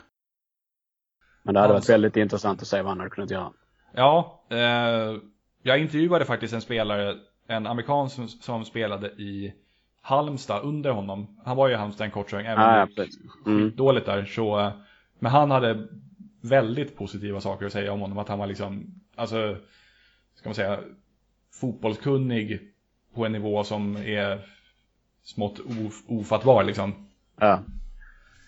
Men 1.42 1.54
det 1.54 1.60
hade 1.60 1.72
varit 1.72 1.88
väldigt 1.88 2.16
intressant 2.16 2.62
att 2.62 2.68
se 2.68 2.82
vad 2.82 2.86
han 2.90 2.98
hade 2.98 3.10
kunnat 3.10 3.30
göra. 3.30 3.52
Ja, 3.92 4.44
eh, 4.50 5.16
jag 5.62 5.78
intervjuade 5.78 6.24
faktiskt 6.24 6.54
en 6.54 6.60
spelare, 6.60 7.16
en 7.48 7.66
amerikan 7.66 8.10
som, 8.10 8.28
som 8.28 8.64
spelade 8.64 9.08
i 9.08 9.54
Halmstad 10.02 10.62
under 10.64 10.90
honom. 10.90 11.40
Han 11.44 11.56
var 11.56 11.68
ju 11.68 11.74
i 11.74 11.76
Halmstad 11.76 12.04
en 12.04 12.10
kort 12.10 12.30
sväng, 12.30 12.46
även 12.46 12.64
Ah, 12.64 12.82
om 12.82 12.88
ja, 12.96 13.02
det 13.02 13.04
gick 13.04 13.46
Mm. 13.46 13.70
skitdåligt 13.70 14.06
där. 14.06 14.24
Så, 14.24 14.60
eh, 14.60 14.72
men 15.18 15.32
han 15.32 15.50
hade 15.50 15.86
väldigt 16.40 16.96
positiva 16.96 17.40
saker 17.40 17.66
att 17.66 17.72
säga 17.72 17.92
om 17.92 18.00
honom. 18.00 18.18
Att 18.18 18.28
han 18.28 18.38
var 18.38 18.46
liksom, 18.46 18.94
alltså, 19.16 19.56
ska 20.34 20.48
man 20.48 20.54
säga, 20.54 20.80
fotbollskunnig 21.60 22.60
på 23.14 23.26
en 23.26 23.32
nivå 23.32 23.64
som 23.64 23.96
är 23.96 24.40
smått 25.22 25.58
of, 25.58 26.02
ofattbar 26.06 26.64
liksom. 26.64 27.08
Ja. 27.40 27.60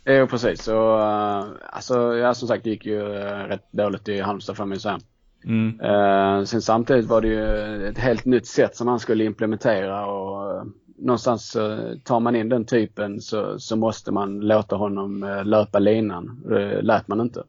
Jo, 0.05 0.27
precis. 0.27 0.63
Så, 0.63 0.99
uh, 0.99 1.45
alltså, 1.71 2.17
ja, 2.17 2.35
som 2.35 2.49
sagt, 2.49 2.65
det 2.65 2.71
gick 2.71 2.87
ju 2.87 3.01
uh, 3.01 3.45
rätt 3.49 3.73
dåligt 3.73 4.09
i 4.09 4.21
Halmstad 4.21 4.59
man 4.59 4.73
ju 4.73 4.79
säga. 4.79 5.01
Mm. 5.45 5.81
Uh, 5.81 6.45
sen 6.45 6.63
samtidigt 6.63 7.07
var 7.07 7.21
det 7.21 7.29
ju 7.29 7.89
ett 7.89 7.99
helt 7.99 8.25
nytt 8.25 8.47
sätt 8.47 8.77
som 8.77 8.89
han 8.89 9.01
skulle 9.01 9.25
implementera 9.25 10.07
och 10.07 10.57
uh, 10.57 10.65
någonstans 10.97 11.57
uh, 11.57 11.99
tar 12.05 12.21
man 12.21 12.37
in 12.37 12.49
den 12.49 12.65
typen 12.65 13.21
så, 13.21 13.59
så 13.59 13.77
måste 13.77 14.13
man 14.13 14.41
låta 14.41 14.77
honom 14.77 15.23
uh, 15.23 15.45
löpa 15.45 15.79
linan. 15.79 16.43
Det 16.49 16.83
lät 16.83 17.09
man 17.09 17.21
inte. 17.21 17.45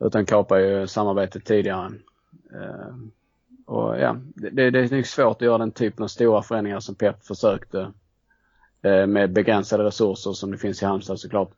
Utan 0.00 0.26
kapar 0.26 0.56
ju 0.56 0.86
samarbetet 0.86 1.44
tidigare. 1.44 1.92
Uh, 2.54 2.96
och 3.66 3.98
ja, 3.98 4.16
det, 4.34 4.70
det 4.70 4.78
är 4.78 4.94
nog 4.94 5.06
svårt 5.06 5.36
att 5.36 5.46
göra 5.46 5.58
den 5.58 5.72
typen 5.72 6.04
av 6.04 6.08
stora 6.08 6.42
förändringar 6.42 6.80
som 6.80 6.94
Pep 6.94 7.26
försökte 7.26 7.92
med 9.06 9.32
begränsade 9.32 9.84
resurser 9.84 10.32
som 10.32 10.50
det 10.50 10.58
finns 10.58 10.82
i 10.82 10.86
Halmstad 10.86 11.20
såklart. 11.20 11.50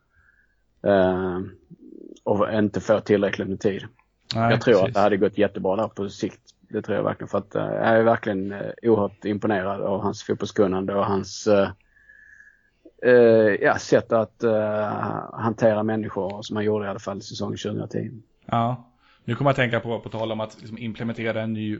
Och 2.23 2.53
inte 2.53 2.81
få 2.81 2.99
tillräckligt 2.99 3.47
med 3.47 3.59
tid. 3.59 3.83
Nej, 4.35 4.51
jag 4.51 4.61
tror 4.61 4.73
precis. 4.73 4.87
att 4.87 4.93
det 4.93 4.99
hade 4.99 5.17
gått 5.17 5.37
jättebra 5.37 5.75
där 5.75 5.87
på 5.87 6.09
sikt. 6.09 6.41
Det 6.69 6.81
tror 6.81 6.97
jag 6.97 7.03
verkligen 7.03 7.27
för 7.27 7.37
att 7.37 7.55
eh, 7.55 7.63
jag 7.63 7.87
är 7.87 8.03
verkligen 8.03 8.51
eh, 8.51 8.71
oerhört 8.83 9.25
imponerad 9.25 9.81
av 9.81 10.01
hans 10.01 10.23
fotbollskunnande 10.23 10.95
och 10.95 11.05
hans 11.05 11.47
eh, 11.47 11.69
eh, 13.03 13.13
ja, 13.61 13.77
sätt 13.77 14.11
att 14.11 14.43
eh, 14.43 14.87
hantera 15.33 15.83
människor 15.83 16.41
som 16.41 16.55
han 16.55 16.65
gjorde 16.65 16.85
i 16.85 16.89
alla 16.89 16.99
fall 16.99 17.21
säsongen 17.21 17.57
2010. 17.57 18.11
Ja. 18.45 18.85
Nu 19.23 19.35
kommer 19.35 19.49
jag 19.49 19.51
att 19.53 19.57
tänka 19.57 19.79
på, 19.79 19.99
på 19.99 20.09
tal 20.09 20.31
om 20.31 20.39
att 20.39 20.57
liksom 20.59 20.77
implementera 20.77 21.41
en 21.41 21.53
ny 21.53 21.79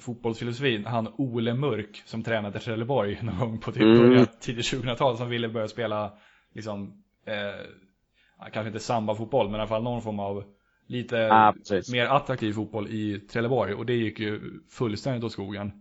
fotbollsfilosofi. 0.00 0.84
Han 0.86 1.08
Ole 1.16 1.54
Mörk 1.54 2.02
som 2.06 2.22
tränade 2.22 2.58
Trelleborg 2.58 3.18
någon 3.22 3.38
gång 3.38 3.58
på 3.58 3.72
typ 3.72 3.82
Mm. 3.82 4.26
tidigt 4.40 4.72
2000-tal 4.72 5.16
som 5.16 5.28
ville 5.28 5.48
börja 5.48 5.68
spela 5.68 6.12
liksom, 6.54 7.02
eh, 7.26 8.50
kanske 8.52 8.66
inte 8.68 8.80
samba-fotboll 8.80 9.46
men 9.46 9.54
i 9.54 9.58
alla 9.58 9.68
fall 9.68 9.82
någon 9.82 10.02
form 10.02 10.20
av 10.20 10.44
lite 10.88 11.52
precis. 11.58 11.92
mer 11.92 12.06
attraktiv 12.06 12.52
fotboll 12.52 12.88
i 12.88 13.20
Trelleborg 13.20 13.74
och 13.74 13.86
det 13.86 13.94
gick 13.94 14.20
ju 14.20 14.40
fullständigt 14.70 15.24
åt 15.24 15.32
skogen. 15.32 15.72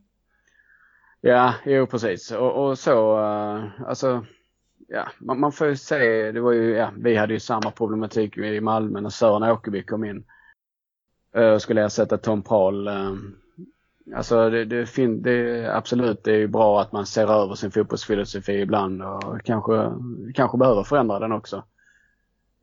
Ja, 1.22 1.54
jo 1.66 1.86
precis. 1.86 2.32
Och, 2.32 2.68
och 2.68 2.80
så, 2.80 3.20
uh, 3.20 3.66
alltså, 3.88 4.26
ja, 4.88 5.08
man, 5.20 5.40
man 5.40 5.52
får 5.52 5.68
ju 5.68 5.76
se, 5.76 6.32
det 6.32 6.42
var 6.42 6.52
ju, 6.52 6.76
ja, 6.76 6.92
vi 6.98 7.16
hade 7.16 7.34
ju 7.34 7.40
samma 7.40 7.72
problematik 7.72 8.38
i 8.38 8.62
Malmö 8.62 9.02
när 9.02 9.10
Sören 9.10 9.52
Åkerby 9.52 9.84
kom 9.84 10.04
in. 10.06 10.26
Uh, 11.38 11.52
och 11.52 11.62
skulle 11.62 11.86
ersätta 11.86 12.18
Tom 12.18 12.44
Prahl. 12.44 12.88
Uh, 12.88 13.16
alltså 14.16 14.50
det, 14.50 14.66
det, 14.66 14.86
fin, 14.86 15.22
det 15.22 15.66
absolut, 15.76 16.24
det 16.24 16.32
är 16.32 16.38
ju 16.38 16.48
bra 16.48 16.82
att 16.82 16.92
man 16.92 17.06
ser 17.06 17.44
över 17.44 17.56
sin 17.56 17.72
fotbollsfilosofi 17.72 18.54
ibland 18.54 19.02
och 19.04 19.42
kanske, 19.44 19.92
kanske 20.34 20.58
behöver 20.58 20.84
förändra 20.84 21.20
den 21.20 21.32
också. 21.32 21.64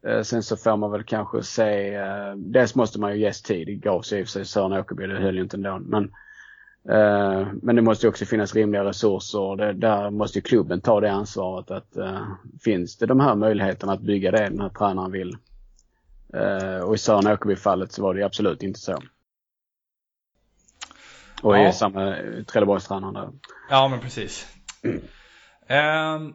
Uh, 0.07 0.22
sen 0.22 0.42
så 0.42 0.57
får 0.57 0.76
man 0.76 0.90
väl 0.90 1.02
kanske 1.05 1.42
se, 1.42 1.98
uh, 1.98 2.36
dels 2.36 2.74
måste 2.74 3.00
man 3.00 3.12
ju 3.12 3.18
ges 3.20 3.42
tid, 3.42 3.66
det 3.66 3.74
gav 3.74 4.02
sig 4.02 4.20
i 4.20 4.22
och 4.22 4.26
för 4.26 4.32
sig 4.32 4.44
Sören 4.44 4.72
Åkerby, 4.72 5.07
det 5.07 5.20
höll 5.20 5.36
ju 5.36 5.42
inte 5.42 5.57
ändå. 5.57 5.78
Men 5.78 6.12
Eh, 6.88 7.46
Men 7.62 7.76
det 7.76 7.82
måste 7.82 8.07
ju 8.07 8.11
också 8.11 8.24
finnas 8.24 8.55
rimliga 8.55 8.84
resurser 8.84 9.57
det, 9.57 9.72
där 9.72 10.11
måste 10.11 10.38
ju 10.38 10.42
klubben 10.42 10.80
ta 10.80 11.00
det 11.00 11.12
ansvaret 11.12 11.70
att 11.70 11.96
finns 12.64 12.96
det 12.96 13.07
de 13.07 13.20
här 13.20 13.34
möjligheterna 13.34 13.92
att 13.92 14.00
bygga 14.00 14.30
det 14.30 14.48
den 14.48 14.61
här 14.61 14.68
tränaren 14.68 15.12
vill. 15.12 15.36
Och 16.84 16.94
i 16.94 16.98
Sören 16.98 17.26
Åkerby-fallet 17.26 17.92
så 17.92 18.02
var 18.02 18.14
det 18.14 18.20
ju 18.20 18.26
absolut 18.26 18.62
inte 18.62 18.80
så. 18.80 18.98
Och 21.42 21.59
Ja. 21.59 21.68
i 21.68 21.72
samma 21.72 22.16
Trelleborgstränaren 22.46 23.14
där. 23.14 23.28
Ja, 23.70 23.88
men 23.88 24.00
precis. 24.00 24.46
Ehm, 25.66 26.32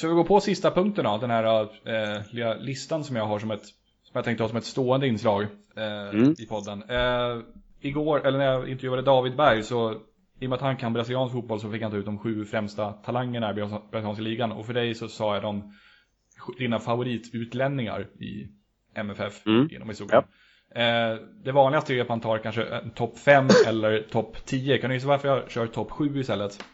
så 0.00 0.08
vi 0.08 0.14
går 0.14 0.24
på 0.24 0.40
sista 0.40 0.70
punkten 0.70 1.04
då, 1.04 1.18
den 1.18 1.30
här 1.30 1.60
eh, 1.62 2.22
lilla 2.30 2.54
listan 2.54 3.04
som 3.04 3.16
jag 3.16 3.26
har 3.26 3.38
som 3.38 3.50
ett, 3.50 3.64
som 4.02 4.12
jag 4.12 4.24
tänkte 4.24 4.42
ha 4.44 4.48
som 4.48 4.58
ett 4.58 4.64
stående 4.64 5.06
inslag 5.06 5.42
eh, 5.76 6.08
Mm. 6.14 6.34
i 6.38 6.46
podden. 6.46 6.82
Eh, 6.88 7.42
igår, 7.80 8.26
eller 8.26 8.38
när 8.38 8.46
jag 8.46 8.68
intervjuade 8.68 9.02
David 9.02 9.36
Berg 9.36 9.62
så, 9.62 9.92
i 10.40 10.46
och 10.46 10.50
med 10.50 10.52
att 10.56 10.60
han 10.62 10.76
kan 10.76 10.92
brasiliansk 10.92 11.32
fotboll 11.34 11.60
så 11.60 11.70
fick 11.70 11.82
han 11.82 11.90
ta 11.90 11.96
ut 11.96 12.04
de 12.04 12.18
sju 12.18 12.44
främsta 12.44 12.92
talangerna 12.92 13.50
i 13.50 13.54
brasilianska 13.90 14.22
ligan. 14.22 14.52
Och 14.52 14.66
för 14.66 14.74
dig 14.74 14.94
så 14.94 15.08
sa 15.08 15.34
jag 15.34 15.42
de, 15.42 15.72
dina 16.58 16.78
favoritutlänningar 16.78 18.00
i 18.20 18.48
MFF 18.94 19.46
Mm. 19.46 19.68
genom 19.70 19.88
historien. 19.88 20.22
Eh, 20.74 21.18
det 21.44 21.52
vanligaste 21.52 21.94
är 21.94 22.00
att 22.00 22.08
man 22.08 22.20
tar 22.20 22.38
kanske 22.38 22.64
en 22.64 22.90
topp 22.90 23.18
5 23.18 23.48
eller 23.66 24.02
topp 24.02 24.36
10. 24.46 24.78
Kan 24.78 24.90
du 24.90 24.96
gissa 24.96 25.08
varför 25.08 25.28
jag 25.28 25.50
kör 25.50 25.66
topp 25.66 25.90
7 25.90 26.20
istället? 26.20 26.64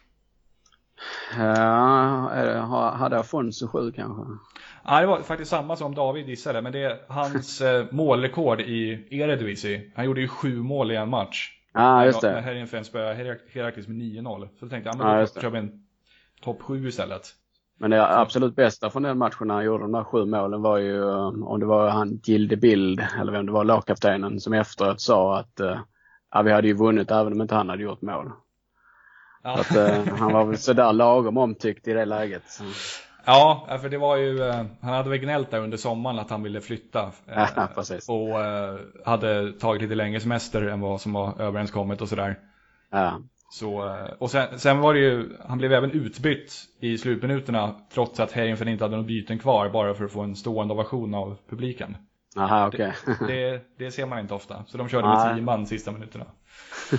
Ja, 1.36 2.30
uh, 2.34 2.94
hade 2.94 3.18
Afonso 3.18 3.68
sju 3.68 3.92
kanske? 3.92 4.22
Ja, 4.84 5.00
det 5.00 5.06
var 5.06 5.22
faktiskt 5.22 5.50
samma 5.50 5.76
som 5.76 5.94
David 5.94 6.28
gissade, 6.28 6.62
men 6.62 6.72
det 6.72 6.82
är 6.82 6.98
hans 7.08 7.60
eh, 7.60 7.84
målrekord 7.90 8.60
i 8.60 9.08
Eredivisie. 9.10 9.92
Han 9.96 10.04
gjorde 10.04 10.20
ju 10.20 10.28
sju 10.28 10.62
mål 10.62 10.92
i 10.92 10.96
en 10.96 11.10
match. 11.10 11.52
Ja, 11.72 11.80
ah, 11.80 12.04
just 12.04 12.22
När 12.22 12.34
det. 12.34 12.40
Heerenveen 12.40 12.84
spöade 12.84 13.14
Herak- 13.14 13.54
Herakles 13.54 13.88
med 13.88 13.96
9-0. 13.96 14.48
Så 14.58 14.64
då 14.64 14.68
tänkte 14.68 14.90
jag, 14.90 14.96
ja, 14.96 15.08
Ja, 15.08 15.16
men 15.16 15.26
då 15.34 15.40
kör 15.40 15.50
vi 15.50 15.58
en 15.58 15.86
topp 16.42 16.62
7 16.62 16.88
istället. 16.88 17.22
Men 17.78 17.90
det 17.90 18.18
absolut 18.18 18.56
bästa 18.56 18.90
från 18.90 19.02
den 19.02 19.18
matchen 19.18 19.48
när 19.48 19.54
han 19.54 19.64
gjorde 19.64 19.84
de 19.84 19.92
där 19.92 20.04
sju 20.04 20.24
målen 20.24 20.62
var 20.62 20.78
ju 20.78 21.00
um, 21.00 21.42
om 21.42 21.60
det 21.60 21.66
var 21.66 21.88
han 21.88 22.20
Gilde 22.24 22.56
Bild 22.56 23.06
eller 23.20 23.32
vem 23.32 23.46
det 23.46 23.52
var, 23.52 23.64
lagkaptenen 23.64 24.40
som 24.40 24.52
efteråt 24.52 25.00
sa 25.00 25.38
att 25.38 25.60
ja, 26.30 26.42
vi 26.42 26.52
hade 26.52 26.68
ju 26.68 26.74
vunnit 26.74 27.10
även 27.10 27.32
om 27.32 27.40
inte 27.42 27.54
han 27.54 27.68
hade 27.68 27.82
gjort 27.82 28.02
mål. 28.02 28.32
Ja. 29.46 29.60
Att, 29.60 29.76
uh, 29.76 30.14
han 30.16 30.32
var 30.32 30.44
väl 30.44 30.58
sådär 30.58 30.92
lagom 30.92 31.36
omtyckt 31.38 31.88
i 31.88 31.92
det 31.92 32.04
läget. 32.04 32.42
Så. 32.50 32.64
ja, 33.24 33.66
för 33.80 33.88
det 33.88 33.98
var 33.98 34.16
ju, 34.16 34.42
eh, 34.42 34.64
han 34.80 34.94
hade 34.94 35.10
väl 35.10 35.18
gnällt 35.18 35.50
där 35.50 35.60
under 35.60 35.76
sommaren 35.76 36.18
att 36.18 36.30
han 36.30 36.42
ville 36.42 36.60
flytta. 36.60 37.02
eh, 37.02 37.48
Ja, 37.56 37.68
och 38.08 38.44
eh, 38.44 38.78
hade 39.04 39.52
tagit 39.52 39.82
lite 39.82 39.94
längre 39.94 40.20
semester 40.20 40.62
än 40.62 40.80
vad 40.80 41.00
som 41.00 41.12
var 41.12 41.40
överenskommet 41.40 42.00
och 42.00 42.08
sådär. 42.08 42.38
Ja. 42.90 43.20
Så, 43.50 43.86
eh, 43.88 44.12
och 44.18 44.30
sen, 44.30 44.58
sen 44.58 44.80
var 44.80 44.94
det 44.94 45.00
ju, 45.00 45.36
han 45.48 45.58
blev 45.58 45.72
även 45.72 45.90
utbytt 45.90 46.52
i 46.80 46.98
slutminuterna 46.98 47.74
trots 47.92 48.20
att 48.20 48.32
Heerenveen 48.32 48.68
inte 48.68 48.84
hade 48.84 48.96
någon 48.96 49.06
byten 49.06 49.38
kvar 49.38 49.68
bara 49.68 49.94
för 49.94 50.04
att 50.04 50.12
få 50.12 50.20
en 50.20 50.36
stående 50.36 50.74
ovation 50.74 51.14
av 51.14 51.36
publiken. 51.50 51.96
Aha, 52.36 52.66
okej. 52.68 52.92
Det, 53.28 53.62
det 53.78 53.90
ser 53.90 54.06
man 54.06 54.18
inte 54.18 54.34
ofta. 54.34 54.64
Så 54.66 54.78
de 54.78 54.88
körde 54.88 55.08
med 55.08 55.34
tio 55.36 55.44
man 55.44 55.66
sista 55.66 55.92
minuterna. 55.92 56.24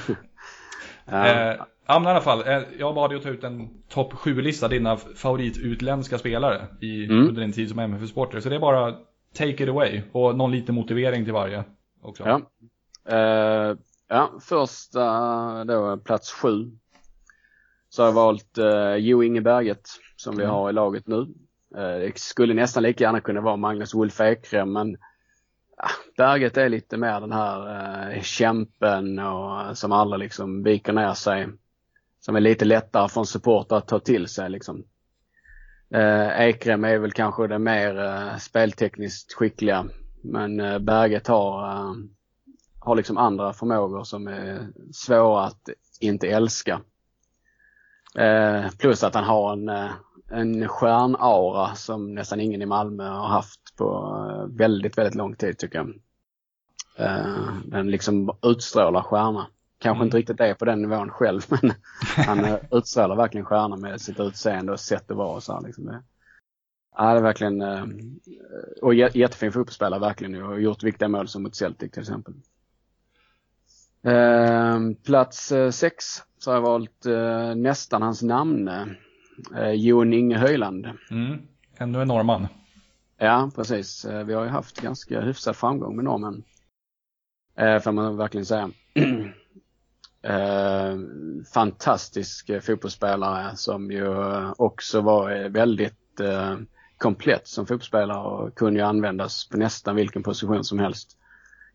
ja. 1.06 1.28
Eh, 1.28 1.62
ja, 1.88 2.00
men 2.00 2.08
i 2.08 2.12
alla 2.12 2.22
fall. 2.22 2.48
Eh, 2.48 2.62
jag 2.80 2.96
bad 2.96 3.12
ju 3.12 3.20
ta 3.20 3.30
ut 3.30 3.44
en 3.44 3.70
topp 3.90 4.14
7-lista 4.14 4.68
dina 4.68 4.98
favoritutländska 4.98 6.18
spelare 6.18 6.68
i, 6.82 7.06
Mm. 7.06 7.28
under 7.28 7.42
din 7.42 7.52
tid 7.54 7.70
som 7.70 7.80
MFF-supporter. 7.80 8.40
Så 8.40 8.50
det 8.50 8.56
är 8.56 8.60
bara 8.60 8.96
take 9.34 9.64
it 9.64 9.70
away. 9.70 10.02
Och 10.12 10.36
någon 10.38 10.52
liten 10.52 10.76
motivering 10.76 11.24
till 11.24 11.34
varje 11.34 11.64
också. 12.02 12.24
Ja. 12.26 12.42
Eh, 13.16 13.76
ja, 14.08 14.32
första 14.42 15.04
då 15.64 15.98
plats 15.98 16.32
sju. 16.32 16.72
Så 17.90 18.02
har 18.02 18.08
jag 18.08 18.14
valt 18.14 18.58
uh, 18.58 18.96
Jo 18.96 19.24
Inge 19.24 19.42
Berget 19.42 19.90
som 20.16 20.36
vi 20.38 20.44
Mm. 20.44 20.56
har 20.56 20.70
i 20.70 20.74
laget 20.74 21.08
nu. 21.08 21.22
Eh, 21.76 22.00
det 22.00 22.18
skulle 22.20 22.54
nästan 22.54 22.84
lika 22.84 23.04
gärna 23.04 23.22
kunna 23.22 23.42
vara 23.42 23.56
Magnus 23.56 23.94
Wolf 23.94 24.20
Ekrem 24.22 24.72
men 24.74 24.98
ja, 25.78 25.88
Berget 26.18 26.58
är 26.58 26.70
lite 26.70 26.98
mer 26.98 27.20
den 27.22 27.32
här 27.32 27.60
uh, 28.16 28.22
kämpen 28.22 29.20
och 29.20 29.78
som 29.78 29.92
aldrig 29.92 30.20
liksom 30.20 30.64
viker 30.64 30.94
ner 30.94 31.14
sig. 31.14 31.48
Som 32.28 32.36
är 32.36 32.40
lite 32.40 32.66
lättare 32.66 33.10
för 33.10 33.22
en 33.22 33.26
supporter 33.26 33.76
att 33.76 33.88
ta 33.88 34.00
till 34.00 34.28
sig 34.28 34.50
liksom. 34.50 34.84
Eh, 35.90 36.42
Ekrem 36.42 36.84
är 36.84 36.98
väl 36.98 37.12
kanske 37.12 37.48
den 37.48 37.64
mer 37.64 38.00
eh, 38.00 38.38
speltekniskt 38.38 39.34
skickliga 39.34 39.86
men 40.24 40.60
eh, 40.60 40.80
Berget 40.80 41.28
har 41.28 41.72
eh, 41.72 41.94
har 42.80 42.96
liksom 42.96 43.18
andra 43.18 43.54
förmågor 43.54 44.04
som 44.04 44.28
är 44.28 44.68
svåra 44.94 45.46
att 45.46 45.70
inte 46.00 46.28
älska. 46.28 46.82
Eh, 48.16 48.70
plus 48.80 49.04
att 49.04 49.16
han 49.16 49.24
har 49.24 49.54
en, 49.54 49.70
eh, 49.70 49.92
en 50.32 50.68
stjärnaura 50.68 51.76
som 51.76 52.16
nästan 52.16 52.40
ingen 52.40 52.62
i 52.62 52.66
Malmö 52.66 53.10
har 53.10 53.28
haft 53.28 53.76
på 53.78 54.18
eh, 54.30 54.58
väldigt, 54.58 54.98
väldigt 54.98 55.16
lång 55.16 55.36
tid 55.36 55.58
tycker 55.58 55.78
jag. 55.78 55.94
Eh, 56.98 57.48
den 57.66 57.92
liksom 57.92 58.38
utstrålar 58.42 59.02
stjärna. 59.02 59.48
Kanske 59.80 59.98
Mm. 59.98 60.06
inte 60.08 60.18
riktigt 60.18 60.40
är 60.40 60.54
på 60.54 60.66
den 60.66 60.82
nivån 60.82 61.10
själv 61.10 61.42
men 61.50 61.74
han 62.26 62.46
eh, 62.46 62.58
utstrålar 62.72 63.16
verkligen 63.16 63.46
stjärna 63.46 63.76
med 63.76 64.02
sitt 64.02 64.20
utseende 64.20 64.72
och 64.72 64.80
sätt 64.80 65.12
att 65.12 65.18
vara 65.18 65.36
och 65.36 65.44
så 65.44 65.54
här, 65.54 65.62
liksom. 65.62 65.86
Det- 65.86 66.04
Ja, 67.00 67.12
det 67.14 67.20
är 67.20 67.24
verkligen 67.24 67.62
eh, 67.62 67.84
och 68.82 68.94
jä- 68.94 69.18
jättefin 69.18 69.52
fotbollsspelare 69.52 70.00
verkligen 70.00 70.44
och 70.44 70.62
gjort 70.62 70.84
viktiga 70.84 71.08
mål 71.08 71.28
som 71.28 71.44
mot 71.44 71.56
Celtic 71.56 71.92
till 71.92 72.02
exempel. 72.02 72.34
Eh, 74.04 74.80
plats 75.06 75.52
eh, 75.52 75.70
sex 75.70 76.06
så 76.38 76.52
har 76.52 76.56
jag 76.56 76.62
valt 76.62 77.06
nästan 77.56 78.02
hans 78.02 78.22
namn. 78.22 78.70
Jon 79.74 80.14
Inge 80.14 80.38
Höjland. 80.38 80.88
Mm. 81.12 81.42
Ännu 81.78 82.02
en 82.02 82.08
norrman. 82.08 82.48
Ja, 83.18 83.52
precis. 83.56 84.06
Vi 84.26 84.34
har 84.34 84.44
ju 84.44 84.50
haft 84.50 84.82
ganska 84.82 85.22
hyfsad 85.22 85.56
framgång 85.56 85.96
med 85.96 86.06
normen. 86.06 86.44
Får 87.84 87.92
man 87.92 88.18
verkligen 88.18 88.46
säga. 88.46 88.70
eh, 90.28 90.98
fantastisk 91.54 92.52
fotbollsspelare 92.62 93.56
som 93.56 93.92
ju 93.92 94.16
också 94.58 95.02
var 95.02 95.50
väldigt 95.50 96.20
eh, 96.20 96.56
komplett 96.98 97.48
som 97.48 97.66
fotbollsspelare 97.66 98.20
och 98.20 98.56
kunde 98.56 98.80
ju 98.80 98.86
användas 98.86 99.50
på 99.50 99.58
nästan 99.58 99.96
vilken 99.96 100.24
position 100.24 100.64
som 100.64 100.80
helst. 100.80 101.18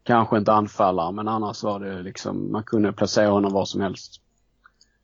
Kanske 0.03 0.38
inte 0.38 0.53
anfallare 0.53 1.12
men 1.12 1.28
annars 1.28 1.62
var 1.62 1.80
det 1.80 2.03
liksom, 2.03 2.53
man 2.53 2.62
kunde 2.62 2.92
placera 2.92 3.30
honom 3.30 3.53
var 3.53 3.64
som 3.64 3.80
helst. 3.80 4.20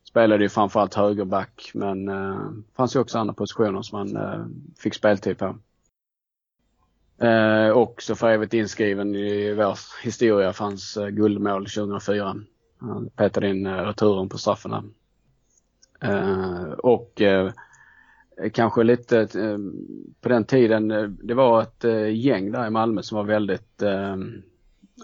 Spelade 0.03 0.43
ju 0.43 0.49
framförallt 0.49 0.93
högerback 0.93 1.71
men 1.73 2.09
eh, 2.09 2.51
fanns 2.77 2.95
ju 2.95 2.99
också 2.99 3.17
andra 3.17 3.33
positioner 3.33 3.81
som 3.81 3.99
man 3.99 4.15
eh, 4.15 4.45
fick 4.77 4.93
speltid 4.95 5.37
på. 5.37 5.55
Eh, 7.21 7.69
också 7.69 8.15
för 8.15 8.29
evigt 8.29 8.53
inskriven 8.53 9.15
i 9.15 9.53
vår 9.53 10.03
historia 10.03 10.53
fanns 10.53 10.97
eh, 10.97 11.07
guldmål 11.07 11.65
2004. 11.65 12.35
Han 12.79 13.09
petade 13.09 13.49
in 13.49 13.65
eh, 13.65 13.73
returen 13.73 14.29
på 14.29 14.37
straffarna. 14.37 14.83
Eh, 16.01 16.63
och 16.71 17.21
eh, 17.21 17.51
kanske 18.53 18.83
lite 18.83 19.27
på 20.21 20.29
den 20.29 20.45
tiden, 20.45 20.87
det 21.23 21.33
var 21.33 21.61
ett 21.61 21.83
gäng 22.13 22.51
där 22.51 22.67
i 22.67 22.69
Malmö 22.69 23.01
som 23.01 23.15
var 23.15 23.23
väldigt 23.23 23.83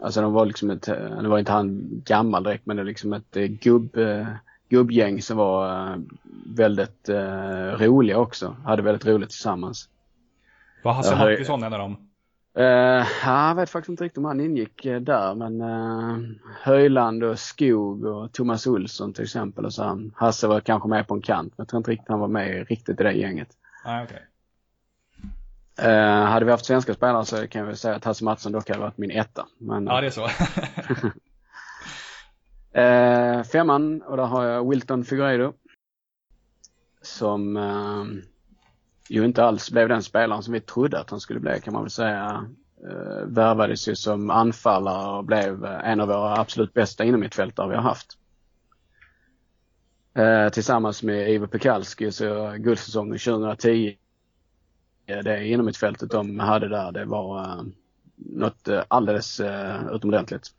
Alltså 0.01 0.21
de 0.21 0.33
var 0.33 0.45
liksom 0.45 0.69
ett, 0.69 0.81
det 1.21 1.27
var 1.27 1.39
inte 1.39 1.51
han 1.51 1.81
gammal 2.05 2.43
direkt 2.43 2.65
men 2.65 2.77
det 2.77 2.83
var 2.83 2.87
liksom 2.87 3.13
ett 3.13 3.33
gubb, 3.33 3.97
gubbgäng 4.69 5.21
som 5.21 5.37
var 5.37 6.01
väldigt 6.45 7.09
roliga 7.79 8.17
också. 8.17 8.55
Hade 8.63 8.81
väldigt 8.81 9.05
roligt 9.05 9.29
tillsammans. 9.29 9.89
Var 10.83 10.93
Hasse 10.93 11.15
Martinsson 11.15 11.63
en 11.63 11.73
av 11.73 11.79
dem? 11.79 11.97
Uh, 12.57 13.07
jag 13.25 13.55
vet 13.55 13.69
faktiskt 13.69 13.89
inte 13.89 14.03
riktigt 14.03 14.17
om 14.17 14.25
han 14.25 14.39
ingick 14.39 14.85
eh, 14.85 14.99
där 15.01 15.35
men 15.35 15.61
uh, 15.61 16.17
Höjland 16.61 17.23
och 17.23 17.39
Skog 17.39 18.05
och 18.05 18.31
Thomas 18.31 18.67
Olsson 18.67 19.13
till 19.13 19.23
exempel 19.23 19.65
och 19.65 19.73
så. 19.73 19.83
han- 19.83 20.11
Hasse 20.15 20.47
var 20.47 20.59
kanske 20.59 20.89
med 20.89 21.07
på 21.07 21.13
en 21.13 21.21
kant 21.21 21.53
men 21.57 21.63
jag 21.63 21.67
tror 21.67 21.77
inte 21.77 21.91
riktigt 21.91 22.09
han 22.09 22.19
var 22.19 22.27
med 22.27 22.67
riktigt 22.67 22.99
i 22.99 23.03
det 23.03 23.11
gänget. 23.11 23.49
Nej, 23.85 24.03
okej. 24.03 24.21
Uh, 25.83 26.23
hade 26.25 26.45
vi 26.45 26.51
haft 26.51 26.65
svenska 26.65 26.93
spelare 26.93 27.25
så 27.25 27.47
kan 27.47 27.67
jag 27.67 27.77
säga 27.77 27.95
att 27.95 28.05
Hasse 28.05 28.23
Mattsson 28.23 28.51
dock 28.51 28.69
hade 28.69 28.81
varit 28.81 28.97
min 28.97 29.11
etta. 29.11 29.45
Men, 29.57 29.85
Ja, 29.85 30.01
det 30.01 30.07
är 30.07 30.11
så. 30.11 30.27
Eh, 32.81 33.43
femman 33.43 34.01
och 34.01 34.17
där 34.17 34.23
har 34.23 34.43
jag 34.45 34.69
Wilton 34.69 35.03
Figueiredo. 35.05 35.53
Som 37.01 37.57
ju 39.09 39.25
inte 39.25 39.43
alls 39.43 39.71
blev 39.71 39.89
den 39.89 40.03
spelaren 40.03 40.43
som 40.43 40.53
vi 40.53 40.61
trodde 40.61 40.99
att 40.99 41.09
han 41.09 41.19
skulle 41.19 41.39
bli 41.39 41.59
kan 41.63 41.73
man 41.73 41.83
väl 41.83 41.91
säga. 41.91 42.45
Eh, 42.89 43.25
värvades 43.25 43.87
ju 43.87 43.95
som 43.95 44.29
anfallare 44.29 45.17
och 45.17 45.25
blev 45.25 45.65
eh, 45.65 45.89
en 45.89 45.99
av 45.99 46.07
våra 46.07 46.39
absolut 46.39 46.73
bästa 46.73 47.03
innermittfältare 47.03 47.69
vi 47.69 47.75
har 47.75 47.83
haft. 47.83 48.17
Eh, 50.13 50.49
tillsammans 50.49 51.03
med 51.03 51.31
Ivo 51.31 51.47
Pekalski 51.47 52.11
så 52.11 52.55
guldsäsongen 52.57 53.19
2010. 53.19 53.97
Eh, 55.05 55.17
det 55.17 55.47
innermittfältet 55.47 56.11
de 56.11 56.39
hade 56.39 56.67
där 56.67 56.91
det 56.91 57.05
var 57.05 57.39
eh, 57.39 57.63
något 58.15 58.67
eh, 58.67 58.83
alldeles 58.87 59.39
eh, 59.39 59.87
utomordentligt. 59.91 60.51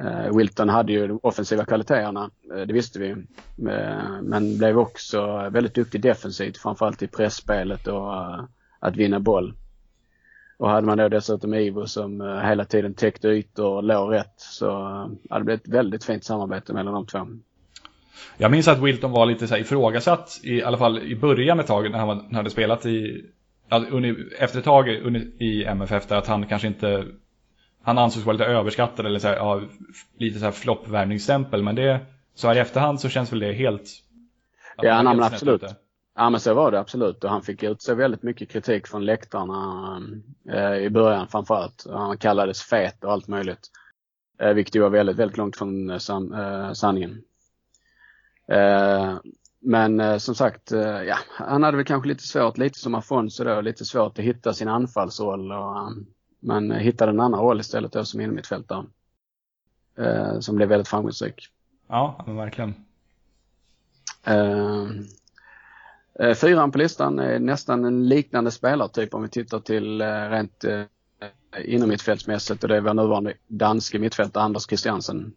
Eh, 0.00 0.36
Wilton 0.36 0.68
hade 0.68 0.92
ju 0.92 1.06
de 1.06 1.20
offensiva 1.22 1.64
kvaliteterna, 1.64 2.30
eh, 2.54 2.60
det 2.60 2.72
visste 2.72 2.98
vi. 2.98 3.10
Eh, 3.70 4.22
men 4.22 4.58
blev 4.58 4.78
också 4.78 5.48
väldigt 5.50 5.74
duktig 5.74 6.00
defensivt, 6.00 6.56
framförallt 6.56 7.02
i 7.02 7.06
pressspelet 7.06 7.86
och 7.86 8.14
eh, 8.14 8.44
att 8.80 8.96
vinna 8.96 9.20
boll. 9.20 9.54
Och 10.58 10.70
hade 10.70 10.86
man 10.86 10.98
då 10.98 11.08
dessutom 11.08 11.54
Ivo 11.54 11.86
som 11.86 12.20
eh, 12.20 12.40
hela 12.40 12.64
tiden 12.64 12.94
täckte 12.94 13.28
ytor 13.28 13.76
och 13.76 13.82
låg 13.82 14.12
rätt 14.12 14.34
så 14.36 14.70
eh, 14.70 15.08
hade 15.30 15.40
det 15.40 15.44
blivit 15.44 15.66
ett 15.66 15.74
väldigt 15.74 16.04
fint 16.04 16.24
samarbete 16.24 16.72
mellan 16.72 16.94
de 16.94 17.06
två. 17.06 17.26
Jag 18.36 18.50
minns 18.50 18.68
att 18.68 18.78
Wilton 18.78 19.12
var 19.12 19.26
lite 19.26 19.48
så 19.48 19.54
här 19.54 19.60
ifrågasatt, 19.60 20.40
i 20.42 20.62
alla 20.62 20.78
fall 20.78 20.98
i 20.98 21.16
början 21.16 21.60
ett 21.60 21.66
tag 21.66 21.90
när 21.90 21.98
han, 21.98 22.08
var, 22.08 22.14
när 22.14 22.22
han 22.22 22.34
hade 22.34 22.50
spelat 22.50 22.86
i, 22.86 23.24
efter 24.38 24.58
ett 24.58 24.64
tag 24.64 24.88
i 25.38 25.64
MFF 25.64 26.06
där 26.06 26.16
att 26.16 26.26
han 26.26 26.46
kanske 26.46 26.68
inte, 26.68 27.04
han 27.88 27.98
ansågs 27.98 28.26
vara 28.26 28.36
lite 28.36 28.44
överskattad 28.44 29.06
eller 29.06 29.18
så 29.18 29.28
här, 29.28 29.36
ja, 29.36 29.62
lite 30.18 30.38
så 30.38 30.44
här 30.44 30.52
floppvärvningsstämpel, 30.52 31.62
men 31.62 31.74
det, 31.74 32.00
så 32.34 32.48
här 32.48 32.56
i 32.56 32.58
efterhand 32.58 33.00
så 33.00 33.08
känns 33.08 33.32
väl 33.32 33.38
det 33.38 33.52
helt... 33.52 33.90
Ja, 34.76 34.92
han 34.92 35.04
men 35.04 35.22
absolut. 35.22 35.62
ute. 35.62 35.76
Ja 36.16 36.30
men 36.30 36.40
så 36.40 36.54
var 36.54 36.70
det 36.70 36.80
absolut 36.80 37.24
och 37.24 37.30
han 37.30 37.42
fick 37.42 37.62
utstå 37.62 37.94
väldigt 37.94 38.22
mycket 38.22 38.50
kritik 38.50 38.86
från 38.86 39.04
läktarna 39.04 40.02
eh, 40.50 40.74
i 40.74 40.90
början 40.90 41.28
framförallt. 41.28 41.86
Han 41.90 42.18
kallades 42.18 42.62
fet 42.62 43.04
och 43.04 43.12
allt 43.12 43.28
möjligt. 43.28 43.70
Eh, 44.40 44.52
vilket 44.52 44.82
var 44.82 44.90
väldigt, 44.90 45.16
väldigt 45.16 45.36
långt 45.36 45.56
från 45.56 45.90
eh, 45.90 45.98
san, 45.98 46.32
eh, 46.32 46.72
sanningen. 46.72 47.22
Eh, 48.52 49.16
men 49.60 50.00
eh, 50.00 50.16
som 50.16 50.34
sagt, 50.34 50.70
ja, 51.06 51.16
han 51.28 51.62
hade 51.62 51.76
väl 51.76 51.86
kanske 51.86 52.08
lite 52.08 52.24
svårt, 52.24 52.58
lite 52.58 52.78
som 52.78 52.94
Afonso 52.94 53.44
då, 53.44 53.60
lite 53.60 53.84
svårt 53.84 54.18
att 54.18 54.24
hitta 54.24 54.52
sin 54.52 54.68
anfallsroll. 54.68 55.52
Och, 55.52 55.92
men 56.40 56.72
hittade 56.72 57.10
en 57.10 57.20
annan 57.20 57.40
roll 57.40 57.60
istället 57.60 57.92
då 57.92 58.04
som 58.04 58.20
innermittfältare. 58.20 58.84
Eh, 59.98 60.40
som 60.40 60.56
blev 60.56 60.68
väldigt 60.68 60.88
framgångsrik. 60.88 61.48
Ja, 61.88 62.24
men 62.26 62.36
verkligen. 62.36 62.74
Eh, 64.24 64.86
eh, 66.20 66.34
fyran 66.34 66.72
på 66.72 66.78
listan 66.78 67.18
är 67.18 67.38
nästan 67.38 67.84
en 67.84 68.08
liknande 68.08 68.50
spelartyp 68.50 69.14
om 69.14 69.22
vi 69.22 69.28
tittar 69.28 69.60
till 69.60 70.00
eh, 70.00 70.06
rent 70.06 70.64
eh, 70.64 70.84
innermittfältsmässigt 71.64 72.62
och 72.62 72.68
det 72.68 72.76
är 72.76 72.80
vår 72.80 72.94
nuvarande 72.94 73.34
danske 73.46 73.98
mittfältare 73.98 74.44
Anders 74.44 74.66
Christiansen. 74.66 75.32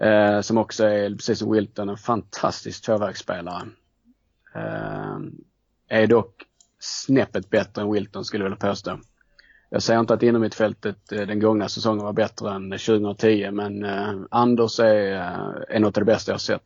Eh, 0.00 0.40
som 0.40 0.58
också 0.58 0.84
är, 0.84 1.10
precis 1.10 1.38
som 1.38 1.52
Wilton, 1.52 1.88
en 1.88 1.96
fantastisk 1.96 2.84
tvåvägsspelare. 2.84 3.68
Eh, 4.54 5.18
är 5.88 6.06
dock 6.06 6.42
snäppet 6.78 7.50
bättre 7.50 7.82
än 7.82 7.92
Wilton 7.92 8.24
skulle 8.24 8.44
jag 8.44 8.50
vilja 8.50 8.68
påstå. 8.68 8.98
Jag 9.70 9.82
säger 9.82 10.00
inte 10.00 10.14
att 10.14 10.22
innermittfältet 10.22 11.12
eh, 11.12 11.26
den 11.26 11.40
gångna 11.40 11.68
säsongen 11.68 12.04
var 12.04 12.12
bättre 12.12 12.50
än 12.54 12.70
2010 12.70 13.50
men 13.50 13.84
eh, 13.84 14.14
Anders 14.30 14.80
är, 14.80 15.12
eh, 15.14 15.76
är 15.76 15.80
något 15.80 15.96
av 15.96 16.00
det 16.04 16.12
bästa 16.12 16.30
jag 16.30 16.34
har 16.34 16.38
sett. 16.38 16.62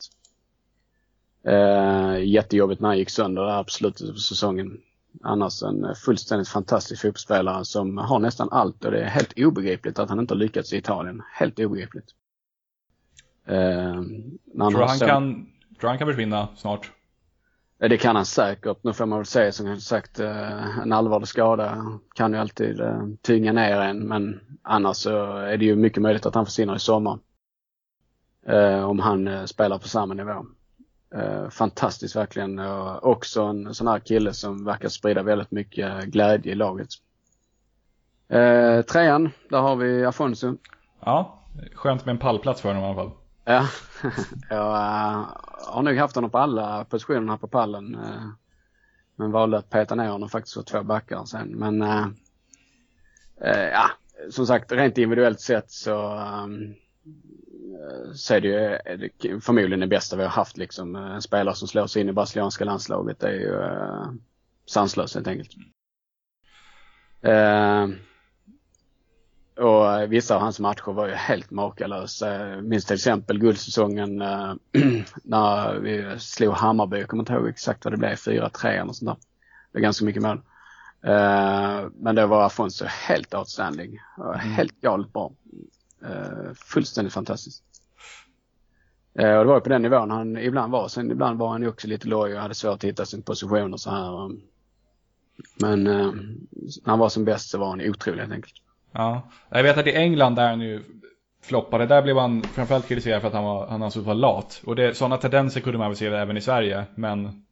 Eh, 1.46 2.24
jättejobbigt 2.24 2.80
när 2.80 2.88
han 2.88 2.98
gick 2.98 3.11
sönder 3.11 3.42
där 3.42 3.62
på 3.62 3.70
slutet 3.70 4.11
av 4.11 4.14
säsongen. 4.14 4.80
Annars 5.22 5.62
en 5.62 5.84
eh, 5.84 5.94
fullständigt 5.94 6.48
fantastisk 6.48 7.03
fotbollsspelare 7.03 7.64
som 7.64 7.98
har 7.98 8.18
nästan 8.18 8.48
allt 8.51 8.84
och 8.84 8.90
det 8.90 9.01
är 9.01 9.09
helt 9.09 9.32
obegripligt 9.38 9.98
att 9.98 10.09
han 10.09 10.20
inte 10.20 10.34
har 10.34 10.38
lyckats 10.38 10.72
i 10.72 10.76
Italien. 10.76 11.22
Helt 11.32 11.59
obegripligt. 11.59 12.07
Eh, 13.46 14.03
Tror 14.55 14.86
han 14.86 14.98
så- 14.98 15.07
kan, 15.07 15.46
tror 15.80 15.88
han 15.88 15.98
kan 15.98 16.09
försvinna 16.09 16.48
snart? 16.57 16.90
Det 17.88 17.98
kan 17.98 18.16
han 18.16 18.26
säkert. 18.26 18.76
Nu 18.82 18.92
får 18.92 19.06
man 19.06 19.18
väl 19.18 19.26
se 19.26 19.52
som 19.52 19.80
sagt, 19.80 20.20
eh, 20.20 20.78
en 20.78 20.92
allvarlig 20.92 21.28
skada 21.28 21.84
kan 22.14 22.32
ju 22.32 22.38
alltid 22.38 22.80
eh, 22.80 23.02
tynga 23.22 23.52
ner 23.52 23.80
en 23.80 24.08
men 24.08 24.40
annars 24.62 24.96
så 24.96 25.36
är 25.36 25.56
det 25.56 25.64
ju 25.64 25.76
mycket 25.76 26.02
möjligt 26.02 26.26
att 26.26 26.34
han 26.34 26.46
försvinner 26.46 26.76
i 26.76 26.78
sommar. 26.78 27.18
Eh, 28.46 28.84
om 28.84 28.98
han 28.98 29.48
spelar 29.48 29.78
på 29.78 29.88
samma 29.88 30.14
nivå. 30.14 30.46
Fantastiskt 31.50 32.16
verkligen. 32.16 32.58
Och 32.58 33.06
också 33.06 33.42
en 33.42 33.74
sån 33.74 33.86
här 33.86 33.98
kille 33.98 34.32
som 34.32 34.64
verkar 34.64 34.88
sprida 34.88 35.22
väldigt 35.22 35.50
mycket 35.50 36.04
glädje 36.04 36.52
i 36.52 36.54
laget. 36.54 36.88
Trean, 38.92 39.30
där 39.48 39.58
har 39.58 39.76
vi 39.76 40.04
Afonso. 40.04 40.56
Ja, 41.04 41.40
skönt 41.74 42.06
med 42.06 42.12
en 42.12 42.18
pallplats 42.18 42.60
för 42.60 42.68
honom 42.68 42.82
i 42.82 42.86
alla 42.86 42.94
fall. 42.94 43.19
Ja, 43.45 43.68
jag 44.51 44.66
äh, 44.66 45.28
har 45.66 45.82
nog 45.82 45.97
haft 45.97 46.14
honom 46.14 46.30
på 46.30 46.38
alla 46.38 46.84
positionerna 46.84 47.38
på 47.38 47.49
pallen. 47.49 47.95
Äh, 47.95 48.28
men 49.16 49.30
valde 49.30 49.59
att 49.59 49.70
peta 49.70 49.95
ner 49.95 50.09
honom 50.09 50.28
faktiskt 50.28 50.55
för 50.55 50.62
två 50.62 50.82
backar 50.82 51.24
sen. 51.24 51.49
Men 51.49 51.82
äh, 51.82 52.07
ja, 53.72 53.91
som 54.30 54.47
sagt, 54.47 54.72
rent 54.72 54.99
individuellt 54.99 55.41
sett 55.41 55.70
så, 55.70 56.14
um, 56.14 56.74
så 58.14 58.34
är 58.34 58.41
det 58.41 58.49
ju 58.49 59.41
förmodligen 59.41 59.80
det 59.80 59.86
bästa 59.86 60.16
vi 60.16 60.22
har 60.22 60.30
haft 60.30 60.57
liksom. 60.57 60.97
En 60.97 61.22
spelare 61.22 61.55
som 61.55 61.68
slår 61.68 61.86
sig 61.86 62.03
in 62.03 62.09
i 62.09 62.12
brasilianska 62.12 62.64
landslaget 62.64 63.22
är 63.22 63.32
ju 63.32 63.62
sanslöst 64.66 65.14
helt 65.14 65.26
enkelt. 65.26 65.51
Uh, 67.26 67.88
och 69.61 70.12
vissa 70.12 70.34
av 70.34 70.40
hans 70.40 70.61
matcher 70.61 70.92
var 70.92 71.08
ju 71.08 71.14
helt 71.14 71.50
makalösa. 71.50 72.48
Jag 72.48 72.64
minns 72.64 72.84
till 72.84 72.94
exempel 72.94 73.38
guldsäsongen 73.38 74.22
uh, 74.22 74.54
när 75.24 75.78
vi 75.78 76.18
slog 76.18 76.54
Hammarby. 76.54 76.98
Jag 76.98 77.08
kommer 77.08 77.22
inte 77.22 77.32
ihåg 77.32 77.48
exakt 77.48 77.84
vad 77.84 77.92
det 77.92 77.96
blev, 77.96 78.14
4-3 78.14 78.66
eller 78.66 78.92
sånt 78.92 79.11
där. 79.11 79.16
Det 79.72 79.78
var 79.78 79.80
ganska 79.80 80.04
mycket 80.04 80.22
mål. 80.22 80.36
Uh, 81.06 81.90
men 81.94 82.14
det 82.14 82.26
var 82.26 82.46
Afonso 82.46 82.84
helt 82.88 83.34
outstanding. 83.34 83.98
Uh, 84.18 84.32
helt 84.32 84.80
galet 84.80 85.12
bra. 85.12 85.32
Uh, 86.04 86.52
fullständigt 86.54 87.14
fantastiskt. 87.14 87.64
Och 89.12 89.20
det 89.22 89.44
var 89.44 89.61
på 89.61 89.68
den 89.68 89.82
nivån 89.82 90.11
han 90.11 90.36
ibland 90.36 90.72
var. 90.72 90.88
Sen 90.88 91.11
ibland 91.11 91.38
var 91.38 91.48
han 91.48 91.62
ju 91.62 91.68
också 91.68 91.88
lite 91.88 92.08
loj 92.08 92.34
och 92.34 92.40
hade 92.40 92.54
svårt 92.54 92.74
att 92.74 92.84
hitta 92.84 93.06
sin 93.06 93.22
position 93.22 93.72
och 93.72 93.80
så 93.80 93.90
här. 93.90 94.30
Men 95.61 95.84
när 95.84 96.90
han 96.90 96.98
var 96.98 97.08
som 97.08 97.24
bäst 97.24 97.50
så 97.50 97.58
var 97.58 97.68
han 97.68 97.80
otrolig 97.80 98.20
helt 98.20 98.32
enkelt. 98.32 98.54
Ja, 98.93 99.30
jag 99.49 99.62
vet 99.62 99.78
att 99.78 99.86
i 99.86 99.95
England 99.95 100.34
där 100.34 100.49
han 100.49 100.61
ju 100.61 100.82
floppade, 101.43 101.86
där 101.86 102.03
blev 102.03 102.16
han 102.16 102.43
framförallt 102.43 102.88
kritiserad 102.88 103.20
för 103.20 103.28
att 103.28 103.34
han 103.34 103.45
var, 103.45 103.66
han 103.66 103.82
ansågs 103.82 104.07
vara 104.07 104.14
lat. 104.14 104.62
Och 104.66 104.76
det, 104.76 104.95
sådana 104.95 105.16
tendenser 105.16 105.61
kunde 105.61 105.78
man 105.78 105.88
väl 105.88 105.97
se 105.97 106.07
även 106.07 106.36
i 106.36 106.41
Sverige, 106.41 106.84
men 106.95 107.45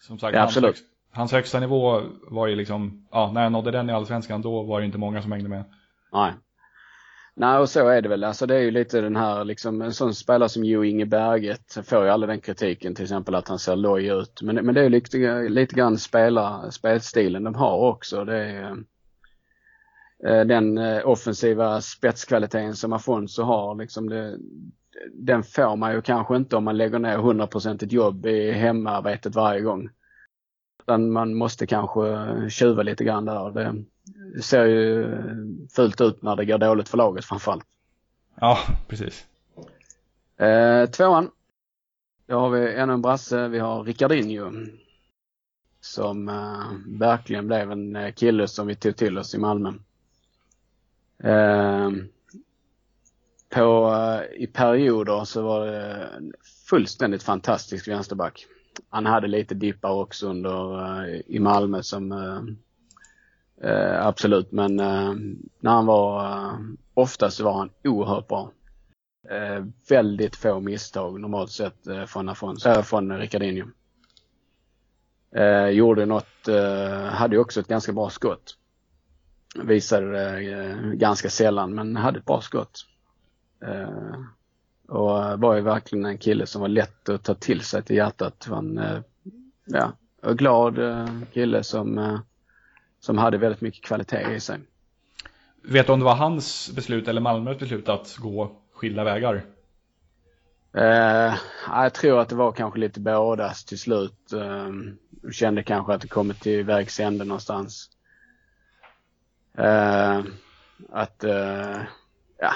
som 0.00 0.18
sagt, 0.18 0.36
ja, 0.36 0.42
absolut. 0.42 0.76
Hans, 0.76 0.82
hans 1.12 1.32
högsta 1.32 1.60
nivå 1.60 2.02
var 2.30 2.46
ju 2.46 2.56
liksom, 2.56 3.06
ja, 3.10 3.30
när 3.34 3.42
jag 3.42 3.52
nådde 3.52 3.70
den 3.70 3.90
i 3.90 3.92
Allsvenskan, 3.92 4.42
då 4.42 4.62
var 4.62 4.80
det 4.80 4.86
inte 4.86 4.98
många 4.98 5.22
som 5.22 5.32
hängde 5.32 5.48
med. 5.48 5.64
Nej. 6.12 6.32
Nej, 7.34 7.58
och 7.58 7.68
så 7.68 7.88
är 7.88 8.02
det 8.02 8.08
väl. 8.08 8.24
Alltså 8.24 8.46
det 8.46 8.54
är 8.56 8.60
ju 8.60 8.70
lite 8.70 9.00
den 9.00 9.16
här 9.16 9.44
liksom, 9.44 9.82
en 9.82 9.92
sån 9.92 10.14
spelare 10.14 10.48
som 10.48 10.64
Jo 10.64 10.84
Inge 10.84 11.06
Berget 11.06 11.78
får 11.84 12.04
ju 12.04 12.10
aldrig 12.10 12.28
den 12.30 12.40
kritiken 12.40 12.94
till 12.94 13.04
exempel 13.04 13.34
att 13.34 13.48
han 13.48 13.58
ser 13.58 13.76
loj 13.76 14.06
ut. 14.06 14.42
Men, 14.42 14.54
men 14.54 14.74
det 14.74 14.80
är 14.80 14.84
ju 14.84 14.90
lite, 14.90 15.48
lite 15.48 15.74
grann 15.74 15.98
spela, 15.98 16.70
spelstilen 16.70 17.44
de 17.44 17.54
har 17.54 17.78
också. 17.78 18.24
Det 18.24 18.36
är, 18.36 18.76
den 20.22 20.78
eh, 20.78 21.08
offensiva 21.08 21.80
spetskvaliteten 21.80 22.76
som 22.76 22.92
Afonso 22.92 23.42
har. 23.42 23.74
Liksom 23.74 24.08
det, 24.08 24.38
den 25.12 25.42
får 25.42 25.76
man 25.76 25.92
ju 25.92 26.02
kanske 26.02 26.36
inte 26.36 26.56
om 26.56 26.64
man 26.64 26.76
lägger 26.76 26.98
ner 26.98 27.18
100% 27.18 27.86
jobb 27.86 28.26
i 28.26 28.52
hemarbetet 28.52 29.34
varje 29.34 29.60
gång. 29.60 29.88
Utan 30.82 31.12
man 31.12 31.34
måste 31.34 31.66
kanske 31.66 32.00
tjuva 32.50 32.82
lite 32.82 33.04
grann 33.04 33.24
där. 33.24 33.50
Det 34.34 34.42
ser 34.42 34.64
ju 34.64 35.16
fult 35.76 36.00
ut 36.00 36.22
när 36.22 36.36
det 36.36 36.44
går 36.44 36.58
dåligt 36.58 36.88
för 36.88 36.98
laget 36.98 37.24
framförallt. 37.24 37.66
Ja, 38.40 38.58
precis. 38.88 39.26
Eh, 40.36 40.86
tvåan. 40.90 41.30
Då 42.26 42.38
har 42.38 42.50
vi 42.50 42.74
ännu 42.74 42.92
en 42.92 43.02
brasse. 43.02 43.48
Vi 43.48 43.58
har 43.58 43.84
Ricardinho. 43.84 44.50
Som 45.80 46.28
eh, 46.28 46.98
verkligen 46.98 47.46
blev 47.46 47.72
en 47.72 48.12
kille 48.12 48.48
som 48.48 48.66
vi 48.66 48.74
tog 48.74 48.96
till 48.96 49.18
oss 49.18 49.34
i 49.34 49.38
Malmö. 49.38 49.72
Ehm, 51.22 51.98
eh, 51.98 52.04
på, 53.54 53.92
I 54.36 54.46
perioder 54.46 55.24
så 55.24 55.42
var 55.42 55.66
det 55.66 56.08
fullständigt 56.68 57.22
fantastisk 57.22 57.88
vänsterback. 57.88 58.46
Han 58.88 59.06
hade 59.06 59.28
lite 59.28 59.54
dippar 59.54 59.90
också 59.90 60.28
under 60.28 60.80
eh, 61.04 61.20
i 61.26 61.38
Malmö 61.38 61.82
som 61.82 62.12
Eh, 62.12 63.70
eh 63.70 64.06
absolut 64.06 64.52
men 64.52 64.80
eh, 64.80 65.12
när 65.60 65.70
han 65.70 65.86
var 65.86 66.56
oftast 66.94 67.40
var 67.40 67.52
han 67.52 67.70
oerhört 67.84 68.28
bra. 68.28 68.52
väldigt 69.88 70.36
få 70.36 70.60
misstag 70.60 71.20
normalt 71.20 71.50
sett 71.50 71.86
från, 72.06 72.28
Afons, 72.28 72.66
äh, 72.66 72.82
från 72.82 73.18
Ricardinho. 73.18 73.66
gjorde 75.72 76.06
något, 76.06 76.48
hade 77.10 77.36
ju 77.36 77.40
också 77.40 77.60
ett 77.60 77.68
ganska 77.68 77.92
bra 77.92 78.10
skott 78.10 78.56
visade 79.54 80.10
det 80.12 80.52
eh, 80.52 80.76
ganska 80.76 81.30
sällan 81.30 81.74
men 81.74 81.96
hade 81.96 82.18
ett 82.18 82.24
bra 82.24 82.40
skott. 82.40 82.86
Eh, 83.64 84.20
och 84.88 85.40
var 85.40 85.54
ju 85.54 85.60
verkligen 85.60 86.04
en 86.04 86.18
kille 86.18 86.46
som 86.46 86.60
var 86.60 86.68
lätt 86.68 87.08
att 87.08 87.22
ta 87.22 87.34
till 87.34 87.60
sig 87.60 87.82
till 87.82 87.96
hjärtat. 87.96 88.46
Han, 88.50 88.78
eh, 88.78 89.00
ja, 89.64 89.92
en 90.22 90.36
glad 90.36 90.78
kille 91.32 91.62
som, 91.62 92.18
som 93.00 93.18
hade 93.18 93.38
väldigt 93.38 93.60
mycket 93.60 93.84
kvalitet 93.84 94.34
i 94.34 94.40
sig. 94.40 94.58
Vet 95.62 95.86
du 95.86 95.92
om 95.92 95.98
det 95.98 96.04
var 96.04 96.14
hans 96.14 96.70
beslut 96.74 97.08
eller 97.08 97.20
Malmös 97.20 97.58
beslut 97.58 97.88
att 97.88 98.16
gå 98.16 98.56
skilda 98.72 99.04
vägar? 99.04 99.44
Eh, 100.72 101.34
jag 101.68 101.94
tror 101.94 102.20
att 102.20 102.28
det 102.28 102.34
var 102.34 102.52
kanske 102.52 102.80
lite 102.80 103.00
bådas 103.00 103.64
till 103.64 103.78
slut. 103.78 104.32
Eh, 104.32 104.70
kände 105.32 105.62
kanske 105.62 105.94
att 105.94 106.00
det 106.00 106.08
kommit 106.08 106.40
till 106.40 106.64
vägs 106.64 107.00
ände 107.00 107.24
någonstans. 107.24 107.90
Uh, 109.60 110.24
att 110.90 111.24
uh, 111.24 111.80
ja, 112.38 112.52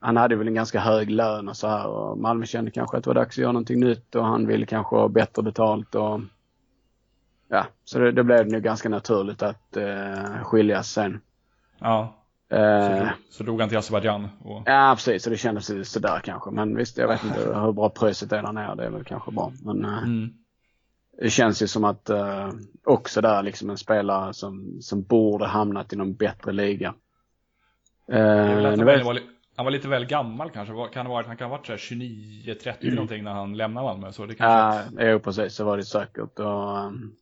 han 0.00 0.16
hade 0.16 0.36
väl 0.36 0.48
en 0.48 0.54
ganska 0.54 0.80
hög 0.80 1.10
lön 1.10 1.48
och 1.48 1.56
så 1.56 1.68
här 1.68 1.86
och 1.86 2.18
Malmö 2.18 2.46
kände 2.46 2.70
kanske 2.70 2.96
att 2.96 3.04
det 3.04 3.10
var 3.10 3.14
dags 3.14 3.34
att 3.34 3.42
göra 3.42 3.52
någonting 3.52 3.80
nytt 3.80 4.14
och 4.14 4.24
han 4.24 4.46
ville 4.46 4.66
kanske 4.66 4.96
ha 4.96 5.08
bättre 5.08 5.42
betalt 5.42 5.94
och 5.94 6.20
ja, 7.48 7.66
så 7.84 7.98
det, 7.98 8.12
det 8.12 8.24
blev 8.24 8.48
nog 8.48 8.62
ganska 8.62 8.88
naturligt 8.88 9.42
att 9.42 9.76
uh, 9.76 10.44
skiljas 10.44 10.90
sen. 10.90 11.20
Ja. 11.78 12.18
Så, 12.48 13.08
så 13.30 13.44
drog 13.44 13.60
han 13.60 13.68
till 13.68 13.78
Azerbajdzjan? 13.78 14.28
Och... 14.44 14.62
Ja 14.66 14.92
precis, 14.96 15.22
så 15.22 15.30
det 15.30 15.36
kändes 15.36 15.92
sådär 15.92 16.20
kanske. 16.24 16.50
Men 16.50 16.76
visst, 16.76 16.98
jag 16.98 17.08
vet 17.08 17.24
inte 17.24 17.60
hur 17.60 17.72
bra 17.72 17.88
priset 17.88 18.32
är 18.32 18.42
där 18.42 18.52
nere. 18.52 18.74
Det 18.74 18.84
är 18.84 18.90
väl 18.90 19.04
kanske 19.04 19.30
bra. 19.30 19.52
Men 19.62 19.84
mm 19.84 20.41
det 21.22 21.30
känns 21.30 21.62
ju 21.62 21.66
som 21.66 21.84
att 21.84 22.10
uh, 22.10 22.50
också 22.84 23.20
där 23.20 23.42
liksom 23.42 23.70
en 23.70 23.78
spelare 23.78 24.34
som, 24.34 24.78
som 24.80 25.02
borde 25.02 25.46
hamnat 25.46 25.92
i 25.92 25.96
någon 25.96 26.14
bättre 26.14 26.52
liga. 26.52 26.94
Uh, 28.12 28.18
han, 28.18 28.84
vet... 28.84 29.04
var, 29.04 29.18
han 29.56 29.64
var 29.64 29.70
lite 29.70 29.88
väl 29.88 30.06
gammal 30.06 30.50
kanske. 30.50 30.74
Kan 30.92 31.04
det 31.04 31.10
vara, 31.10 31.26
han 31.26 31.36
kan 31.36 31.50
ha 31.50 31.56
varit 31.56 31.68
29-30 31.68 32.74
mm. 32.80 32.94
någonting 32.94 33.24
när 33.24 33.32
han 33.32 33.56
lämnade 33.56 33.86
Malmö. 33.86 34.12
Så 34.12 34.26
det 34.26 34.34
kanske... 34.34 35.02
Ja, 35.02 35.10
jo, 35.10 35.18
precis 35.18 35.54
så 35.54 35.64
var 35.64 35.76
det 35.76 35.84
säkert. 35.84 36.38
Och, 36.38 36.86
um, 36.86 37.14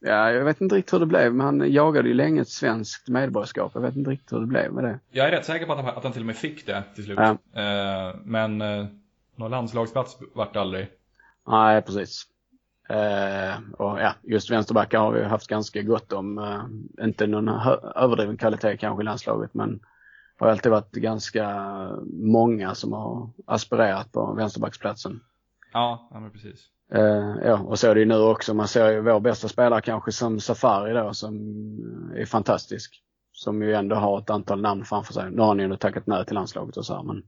ja, 0.00 0.30
jag 0.30 0.44
vet 0.44 0.60
inte 0.60 0.74
riktigt 0.74 0.94
hur 0.94 1.00
det 1.00 1.06
blev, 1.06 1.34
men 1.34 1.46
han 1.46 1.72
jagade 1.72 2.08
ju 2.08 2.14
länge 2.14 2.40
ett 2.40 2.48
svenskt 2.48 3.08
medborgarskap. 3.08 3.72
Jag 3.74 3.80
vet 3.80 3.96
inte 3.96 4.10
riktigt 4.10 4.32
hur 4.32 4.40
det 4.40 4.46
blev 4.46 4.72
med 4.72 4.84
det. 4.84 4.98
Jag 5.10 5.26
är 5.26 5.30
rätt 5.30 5.44
säker 5.44 5.66
på 5.66 5.72
att 5.72 5.84
han, 5.84 5.96
att 5.96 6.04
han 6.04 6.12
till 6.12 6.22
och 6.22 6.26
med 6.26 6.36
fick 6.36 6.66
det 6.66 6.82
till 6.94 7.04
slut. 7.04 7.18
Ja. 7.18 7.30
Uh, 7.30 8.16
men 8.24 8.62
uh, 8.62 8.86
någon 9.36 9.50
landslagsplats 9.50 10.18
vart 10.34 10.54
det 10.54 10.60
aldrig. 10.60 10.88
Nej, 11.46 11.82
precis. 11.82 12.31
Eh, 12.92 13.58
och 13.78 14.00
ja, 14.00 14.14
just 14.22 14.50
vänsterbackar 14.50 14.98
har 14.98 15.12
vi 15.12 15.24
haft 15.24 15.46
ganska 15.46 15.82
gott 15.82 16.12
om. 16.12 16.38
Eh, 16.38 17.04
inte 17.04 17.26
någon 17.26 17.48
överdriven 17.96 18.36
kvalitet 18.36 18.76
kanske 18.76 19.02
i 19.02 19.04
landslaget 19.04 19.54
men 19.54 19.80
det 20.38 20.44
har 20.44 20.52
alltid 20.52 20.72
varit 20.72 20.92
ganska 20.92 21.68
många 22.12 22.74
som 22.74 22.92
har 22.92 23.30
aspirerat 23.46 24.12
på 24.12 24.34
vänsterbacksplatsen. 24.34 25.20
Ja, 25.72 26.08
ja 26.10 26.20
men 26.20 26.30
precis. 26.30 26.66
Eh, 26.92 27.34
ja, 27.44 27.58
och 27.58 27.78
så 27.78 27.88
är 27.88 27.94
det 27.94 28.00
ju 28.00 28.06
nu 28.06 28.18
också. 28.18 28.54
Man 28.54 28.68
ser 28.68 28.90
ju 28.90 29.00
vår 29.00 29.20
bästa 29.20 29.48
spelare 29.48 29.80
kanske 29.80 30.12
som 30.12 30.40
Safari 30.40 30.92
då 30.92 31.14
som 31.14 31.34
är 32.16 32.26
fantastisk. 32.26 33.02
Som 33.32 33.62
ju 33.62 33.74
ändå 33.74 33.96
har 33.96 34.18
ett 34.18 34.30
antal 34.30 34.60
namn 34.60 34.84
framför 34.84 35.12
sig. 35.12 35.30
Nu 35.30 35.40
har 35.40 35.48
han 35.48 35.58
ju 35.58 35.76
tackat 35.76 36.06
nej 36.06 36.24
till 36.24 36.34
landslaget 36.34 36.76
och 36.76 36.86
så 36.86 36.94
här, 36.94 37.02
men 37.02 37.22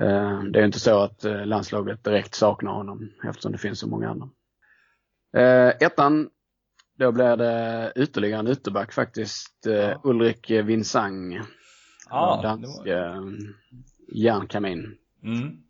Eh, 0.00 0.42
det 0.42 0.60
är 0.60 0.64
inte 0.64 0.80
så 0.80 0.98
att 0.98 1.24
eh, 1.24 1.46
landslaget 1.46 2.04
direkt 2.04 2.34
saknar 2.34 2.72
honom 2.72 3.10
eftersom 3.28 3.52
det 3.52 3.58
finns 3.58 3.78
så 3.78 3.88
många 3.88 4.10
andra. 4.10 4.28
Eh, 5.32 5.68
ettan, 5.68 6.30
då 6.98 7.12
blir 7.12 7.36
det 7.36 7.92
ytterligare 7.96 8.40
en 8.40 8.48
ytterback 8.48 8.92
faktiskt. 8.92 9.66
Ja. 9.66 10.00
Ulrik 10.04 10.50
Vinsang. 10.50 11.40
Ja, 12.10 12.40
dansk 12.42 12.86
var... 12.86 13.32
järnkamin. 14.08 14.96
Mm. 15.22 15.62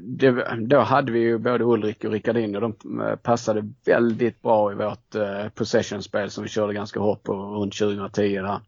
Det, 0.00 0.56
då 0.60 0.80
hade 0.80 1.12
vi 1.12 1.18
ju 1.18 1.38
både 1.38 1.64
Ulrik 1.64 2.04
och 2.04 2.12
Ricardin 2.12 2.56
och 2.56 2.60
de 2.60 2.74
passade 3.22 3.72
väldigt 3.86 4.42
bra 4.42 4.72
i 4.72 4.74
vårt 4.74 5.14
possession-spel 5.54 6.30
som 6.30 6.42
vi 6.44 6.48
körde 6.50 6.74
ganska 6.74 7.00
hårt 7.00 7.22
på 7.22 7.32
runt 7.32 7.78
2010 7.78 8.42
där. 8.42 8.60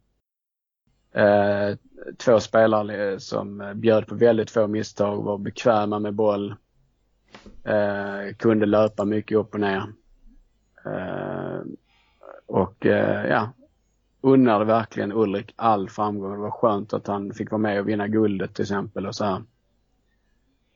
Eh, 1.14 1.76
två 2.16 2.40
spelare 2.40 3.20
som 3.20 3.72
bjöd 3.74 4.06
på 4.06 4.14
väldigt 4.14 4.50
få 4.50 4.66
misstag, 4.66 5.22
var 5.22 5.38
bekväma 5.38 5.98
med 5.98 6.14
boll. 6.14 6.54
Eh, 7.64 8.34
kunde 8.36 8.66
löpa 8.66 9.04
mycket 9.04 9.38
upp 9.38 9.54
och 9.54 9.60
ner. 9.60 9.84
Eh, 10.84 11.60
och 12.46 12.86
eh, 12.86 13.26
ja, 13.26 13.52
unnade 14.20 14.64
verkligen 14.64 15.12
Ulrik 15.12 15.52
all 15.56 15.88
framgång. 15.90 16.32
Det 16.32 16.38
var 16.38 16.50
skönt 16.50 16.92
att 16.92 17.06
han 17.06 17.34
fick 17.34 17.50
vara 17.50 17.62
med 17.62 17.80
och 17.80 17.88
vinna 17.88 18.08
guldet 18.08 18.54
till 18.54 18.62
exempel 18.62 19.06
och 19.06 19.14
så 19.14 19.24
här. 19.24 19.42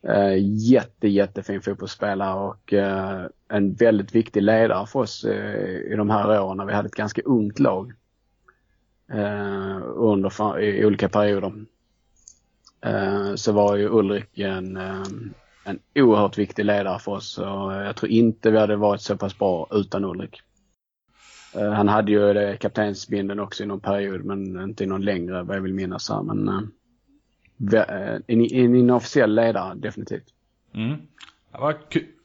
Eh, 0.03 0.35
jätte, 0.71 1.09
jättefin 1.09 1.63
fotbollsspelare 1.63 2.41
och 2.41 2.73
eh, 2.73 3.27
en 3.49 3.75
väldigt 3.75 4.15
viktig 4.15 4.43
ledare 4.43 4.87
för 4.87 4.99
oss 5.01 5.25
eh, 5.25 5.93
i 5.93 5.95
de 5.97 6.11
här 6.11 6.41
åren 6.43 6.57
när 6.57 6.65
vi 6.65 6.73
hade 6.73 6.87
ett 6.87 6.95
ganska 6.95 7.23
ungt 7.23 7.59
lag. 7.59 7.93
eh, 9.13 9.81
under, 9.85 10.61
i 10.61 10.87
olika 10.87 11.09
perioder. 11.09 11.53
Eh, 12.81 13.35
så 13.35 13.53
var 13.53 13.77
ju 13.77 13.89
Ulrik 13.89 14.39
en, 14.39 14.77
eh, 14.77 15.03
en 15.67 15.79
oerhört 15.95 16.39
viktig 16.39 16.65
ledare 16.65 16.99
för 16.99 17.13
oss 17.13 17.39
och 17.39 17.73
jag 17.73 17.97
tror 17.97 18.13
inte 18.13 18.51
vi 18.51 18.59
hade 18.59 18.77
varit 18.77 19.01
så 19.01 19.17
pass 19.17 19.39
bra 19.39 19.69
utan 19.71 20.05
Ulrik. 20.05 20.41
Eh, 21.55 21.73
han 21.73 21.89
hade 21.89 22.13
ju 22.13 22.57
kaptensbinden 22.57 23.41
också 23.41 23.63
i 23.63 23.67
någon 23.67 23.81
period 23.81 24.25
men 24.25 24.61
inte 24.63 24.85
i 24.85 24.87
någon 24.87 25.05
längre 25.05 25.43
vad 25.43 25.57
jag 25.57 25.63
vill 25.63 25.75
minnas 25.75 26.11
här. 26.11 26.23
Men 26.23 26.49
en, 28.27 28.41
en 28.41 28.75
inofficiell 28.77 29.35
ledare 29.35 29.75
definitivt. 29.75 30.27
Mm. 30.75 30.97
Det 31.53 31.59
var 31.59 31.77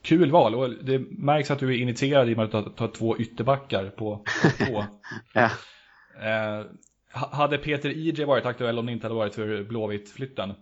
kul 0.01 0.31
val 0.31 0.55
och 0.55 0.69
det 0.69 0.99
märks 0.99 1.51
att 1.51 1.59
du 1.59 1.75
är 1.75 1.81
initierad 1.81 2.29
i 2.29 2.33
och 2.33 2.37
med 2.37 2.55
att 2.55 2.65
du 2.65 2.71
tar 2.71 2.87
två 2.87 3.17
ytterbackar 3.17 3.89
på 3.89 4.23
två. 4.57 4.83
ja. 5.33 5.49
Eh, 6.21 6.65
hade 7.13 7.57
Peter 7.57 7.89
IJ 7.89 8.25
varit 8.25 8.45
aktuell 8.45 8.79
om 8.79 8.85
det 8.85 8.91
inte 8.91 9.05
hade 9.05 9.15
varit 9.15 9.35
för 9.35 9.63
Blåvitt-flytten? 9.63 10.53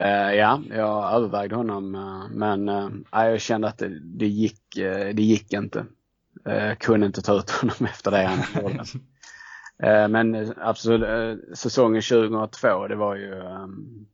Uh, 0.00 0.34
ja, 0.34 0.62
jag 0.70 1.12
övervägde 1.12 1.56
honom 1.56 1.94
uh, 1.94 2.28
men 2.30 2.68
uh, 2.68 2.90
jag 3.10 3.40
kände 3.40 3.68
att 3.68 3.78
det, 3.78 3.98
det 4.00 4.26
gick, 4.26 4.60
det 5.14 5.22
gick 5.22 5.52
inte. 5.52 5.86
Jag 6.44 6.78
kunde 6.78 7.06
inte 7.06 7.22
ta 7.22 7.38
ut 7.38 7.50
honom 7.50 7.76
efter 7.84 8.10
det 8.10 8.24
han 8.24 8.62
gjorde. 8.62 8.84
men 10.08 10.54
absolut, 10.56 11.58
säsongen 11.58 12.02
2002 12.02 12.88
det 12.88 12.96
var 12.96 13.16
ju 13.16 13.34
um, 13.34 14.06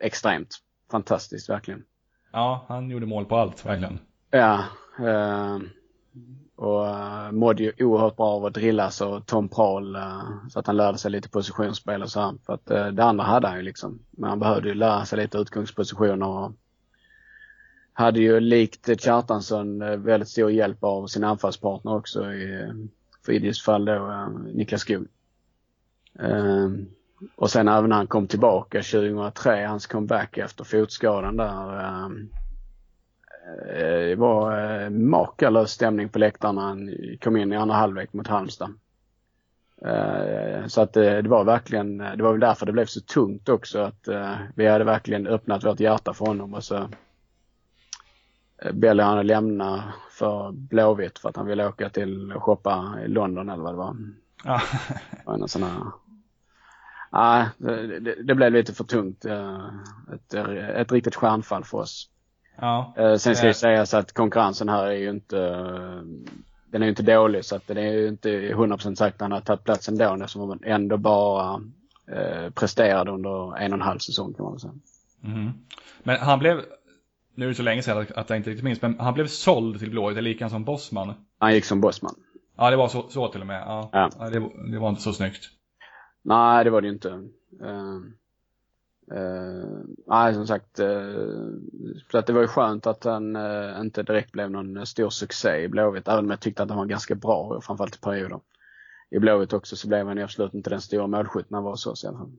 extremt 0.00 0.48
fantastiskt 0.90 1.48
verkligen. 1.48 1.84
Ja, 2.32 2.64
han 2.68 2.90
gjorde 2.90 3.06
mål 3.06 3.24
på 3.24 3.36
allt 3.36 3.66
verkligen. 3.66 3.98
Ja, 4.30 4.64
och 6.56 6.84
uh, 6.84 7.32
mådde 7.32 7.62
ju 7.62 7.72
oerhört 7.78 8.16
bra 8.16 8.26
av 8.26 8.44
att 8.44 8.54
drillas 8.54 9.00
och 9.00 9.26
Tom 9.26 9.48
Prahl 9.48 9.96
uh, 9.96 10.02
eh, 10.02 10.48
så 10.50 10.58
att 10.58 10.66
han 10.66 10.76
lärde 10.76 10.98
sig 10.98 11.10
lite 11.10 11.28
positionsspel 11.28 12.02
och 12.02 12.10
så 12.10 12.20
här. 12.20 12.34
För 12.46 12.54
att 12.54 12.70
uh, 12.70 12.86
det 12.86 13.04
andra 13.04 13.24
hade 13.24 13.48
han 13.48 13.56
ju 13.56 13.62
liksom. 13.62 13.98
Men 14.10 14.30
han 14.30 14.38
behövde 14.38 14.68
ju 14.68 14.74
lära 14.74 15.04
sig 15.04 15.18
lite 15.18 15.38
utgångspositioner 15.38 16.26
och 16.26 16.52
hade 17.92 18.20
ju 18.20 18.40
likt 18.40 19.00
Kjartansson 19.00 19.78
väldigt 19.78 20.28
stor 20.28 20.50
hjälp 20.50 20.84
av 20.84 21.06
sin 21.06 21.24
anfallspartner 21.24 21.94
också 21.94 22.32
i 22.32 22.72
Fidjis 23.26 23.62
fall 23.62 23.84
då, 23.84 24.28
Niklas 24.52 24.80
Skog. 24.80 25.06
Ehm, 26.18 26.86
och 27.36 27.50
sen 27.50 27.68
även 27.68 27.90
när 27.90 27.96
han 27.96 28.06
kom 28.06 28.26
tillbaka 28.26 28.82
2003, 28.82 29.66
hans 29.66 29.86
comeback 29.86 30.38
efter 30.38 30.64
fotskadan 30.64 31.36
där 31.36 31.80
ehm, 31.80 32.28
det 33.66 34.14
var 34.18 34.70
eh, 34.82 34.90
makalös 34.90 35.70
stämning 35.70 36.08
på 36.08 36.18
läktaren 36.18 36.54
när 36.54 36.62
han 36.62 36.90
kom 37.20 37.36
in 37.36 37.52
i 37.52 37.56
andra 37.56 37.76
halvlek 37.76 38.12
mot 38.12 38.26
Halmstad. 38.26 38.74
Eh, 39.86 40.66
så 40.66 40.80
att 40.80 40.92
det 40.92 41.28
var 41.28 41.44
verkligen, 41.44 41.98
det 41.98 42.22
var 42.22 42.30
väl 42.30 42.40
därför 42.40 42.66
det 42.66 42.72
blev 42.72 42.86
så 42.86 43.00
tungt 43.00 43.48
också 43.48 43.78
att 43.78 44.08
vi 44.54 44.66
hade 44.66 44.84
verkligen 44.84 45.26
öppnat 45.26 45.64
vårt 45.64 45.80
hjärta 45.80 46.14
för 46.14 46.26
honom 46.26 46.54
och 46.54 46.64
så 46.64 46.88
Belly 48.72 49.02
han 49.02 49.18
att 49.18 49.26
lämna 49.26 49.92
för 50.10 50.52
Blåvitt 50.52 51.18
för 51.18 51.28
att 51.28 51.36
han 51.36 51.46
ville 51.46 51.66
åka 51.66 51.88
till 51.88 52.32
och 52.32 52.42
shoppa 52.42 52.94
i 53.04 53.08
London 53.08 53.48
eller 53.48 53.62
vad 53.62 53.72
det 53.72 53.78
var. 53.78 53.96
Ja. 54.44 54.60
det 55.26 55.42
en 55.42 55.48
sån 55.48 55.62
här... 55.62 55.82
Nej, 57.12 57.48
det, 58.00 58.22
det, 58.22 58.34
blev 58.34 58.52
lite 58.52 58.74
för 58.74 58.84
tungt. 58.84 59.24
Ett, 60.14 60.34
ett 60.34 60.92
riktigt 60.92 61.14
stjärnfall 61.14 61.64
för 61.64 61.78
oss. 61.78 62.10
Ja. 62.56 62.94
Eh, 62.96 63.14
sen 63.14 63.36
ska 63.36 63.46
det 63.46 63.54
sägas 63.54 63.94
att 63.94 64.12
konkurrensen 64.12 64.68
här 64.68 64.86
är 64.86 64.96
ju 64.96 65.10
inte 65.10 65.36
den 66.74 66.82
är 66.82 66.86
ju 66.86 66.90
inte 66.90 67.02
dålig 67.02 67.44
så 67.44 67.56
att 67.56 67.66
det 67.66 67.80
är 67.80 67.92
ju 67.92 68.08
inte 68.08 68.28
100% 68.28 68.94
sagt 68.94 69.14
att 69.14 69.20
han 69.20 69.32
har 69.32 69.40
tagit 69.40 69.64
platsen 69.64 69.98
då 69.98 70.14
eftersom 70.14 70.48
han 70.48 70.60
ändå 70.64 70.96
bara 70.96 71.60
eh, 72.12 72.50
presterade 72.50 73.10
under 73.10 73.56
en 73.56 73.72
och 73.72 73.78
en 73.78 73.82
halv 73.82 73.98
säsong 73.98 74.34
kan 74.34 74.44
man 74.44 74.60
säga. 74.60 74.72
Mm. 75.24 75.52
Men 76.02 76.20
han 76.20 76.38
blev, 76.38 76.60
nu 77.34 77.44
är 77.44 77.48
det 77.48 77.54
så 77.54 77.62
länge 77.62 77.82
sedan 77.82 78.06
att 78.14 78.30
jag 78.30 78.36
inte 78.36 78.50
riktigt 78.50 78.64
minns, 78.64 78.82
men 78.82 78.98
han 78.98 79.14
blev 79.14 79.26
såld 79.26 79.78
till 79.78 79.90
Blåvitt, 79.90 80.18
eller 80.18 80.30
gick 80.30 80.40
han 80.40 80.50
som 80.50 80.64
bossman? 80.64 81.14
Han 81.38 81.54
gick 81.54 81.64
som 81.64 81.80
bossman. 81.80 82.14
Ja, 82.56 82.70
det 82.70 82.76
var 82.76 82.88
så, 82.88 83.08
så 83.08 83.28
till 83.28 83.40
och 83.40 83.46
med. 83.46 83.62
Ja. 83.66 83.88
ja. 83.92 84.10
ja 84.18 84.30
det, 84.30 84.50
det, 84.72 84.78
var 84.78 84.88
inte 84.88 85.02
så 85.02 85.12
snyggt. 85.12 85.44
Nej, 86.22 86.64
det 86.64 86.70
var 86.70 86.80
det 86.80 86.86
ju 86.86 86.92
inte. 86.92 87.08
Uh, 87.08 88.00
Uh, 89.12 89.80
nej, 90.06 90.34
som 90.34 90.46
sagt, 90.46 90.78
eh, 90.78 90.88
uh, 90.88 91.52
så 92.10 92.18
att 92.18 92.26
det 92.26 92.32
var 92.32 92.40
ju 92.40 92.46
skönt 92.46 92.86
att 92.86 93.04
han 93.04 93.36
uh, 93.36 93.80
inte 93.80 94.02
direkt 94.02 94.32
blev 94.32 94.50
någon 94.50 94.86
stor 94.86 95.10
succé 95.10 95.62
i 95.62 95.68
Blåvitt, 95.68 96.08
även 96.08 96.24
om 96.24 96.30
jag 96.30 96.40
tyckte 96.40 96.62
att 96.62 96.68
han 96.68 96.78
var 96.78 96.86
ganska 96.86 97.14
bra, 97.14 97.60
framförallt 97.60 97.96
i 97.96 98.00
perioder. 98.00 98.40
I 99.10 99.18
Blåvitt 99.18 99.52
också 99.52 99.76
så 99.76 99.88
blev 99.88 100.06
han 100.06 100.16
ju 100.16 100.22
absolut 100.22 100.54
inte 100.54 100.70
den 100.70 100.80
stora 100.80 101.06
målskytten 101.06 101.54
han 101.54 101.64
var 101.64 101.76
så 101.76 101.94
i 102.04 102.08
alla 102.08 102.18
fall. 102.18 102.32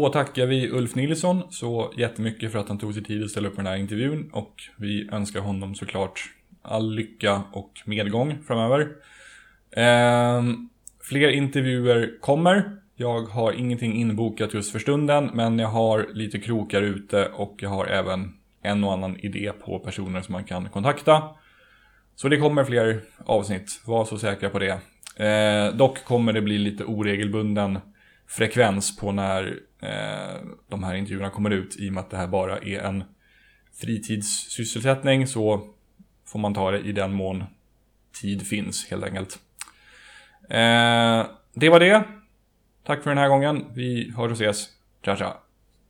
Då 0.00 0.08
tackar 0.08 0.46
vi 0.46 0.70
Ulf 0.70 0.94
Nilsson 0.94 1.42
så 1.50 1.92
jättemycket 1.96 2.52
för 2.52 2.58
att 2.58 2.68
han 2.68 2.78
tog 2.78 2.94
sig 2.94 3.04
tid 3.04 3.24
att 3.24 3.30
ställa 3.30 3.48
upp 3.48 3.54
på 3.54 3.60
den 3.60 3.70
här 3.70 3.76
intervjun 3.76 4.30
och 4.32 4.62
vi 4.76 5.08
önskar 5.12 5.40
honom 5.40 5.74
såklart 5.74 6.20
all 6.62 6.94
lycka 6.94 7.42
och 7.52 7.80
medgång 7.84 8.38
framöver. 8.46 8.80
Eh, 9.70 10.42
fler 11.02 11.28
intervjuer 11.28 12.20
kommer. 12.20 12.76
Jag 12.96 13.20
har 13.20 13.52
ingenting 13.52 13.94
inbokat 13.94 14.54
just 14.54 14.72
för 14.72 14.78
stunden 14.78 15.30
men 15.34 15.58
jag 15.58 15.68
har 15.68 16.08
lite 16.12 16.38
krokar 16.38 16.82
ute 16.82 17.26
och 17.26 17.54
jag 17.58 17.70
har 17.70 17.86
även 17.86 18.34
en 18.62 18.84
och 18.84 18.92
annan 18.92 19.16
idé 19.20 19.52
på 19.64 19.78
personer 19.78 20.20
som 20.20 20.32
man 20.32 20.44
kan 20.44 20.68
kontakta. 20.68 21.22
Så 22.16 22.28
det 22.28 22.36
kommer 22.36 22.64
fler 22.64 23.00
avsnitt, 23.26 23.80
var 23.86 24.04
så 24.04 24.18
säkra 24.18 24.50
på 24.50 24.58
det. 24.58 24.80
Eh, 25.26 25.74
dock 25.74 26.04
kommer 26.04 26.32
det 26.32 26.42
bli 26.42 26.58
lite 26.58 26.84
oregelbunden 26.84 27.78
frekvens 28.30 28.96
på 28.96 29.12
när 29.12 29.60
eh, 29.82 30.40
de 30.68 30.84
här 30.84 30.94
intervjuerna 30.94 31.30
kommer 31.30 31.50
ut 31.50 31.76
i 31.76 31.88
och 31.88 31.92
med 31.92 32.00
att 32.00 32.10
det 32.10 32.16
här 32.16 32.26
bara 32.26 32.58
är 32.58 32.80
en 32.80 33.04
fritidssysselsättning 33.80 35.26
så 35.26 35.74
får 36.26 36.38
man 36.38 36.54
ta 36.54 36.70
det 36.70 36.78
i 36.78 36.92
den 36.92 37.12
mån 37.12 37.44
tid 38.20 38.46
finns 38.46 38.90
helt 38.90 39.04
enkelt. 39.04 39.38
Eh, 40.50 41.26
det 41.54 41.68
var 41.68 41.80
det. 41.80 42.04
Tack 42.84 43.02
för 43.02 43.10
den 43.10 43.18
här 43.18 43.28
gången. 43.28 43.64
Vi 43.74 44.12
hörs 44.16 44.30
och 44.30 44.40
ses. 44.40 44.68
Tja 45.04 45.16
tja. 45.16 45.36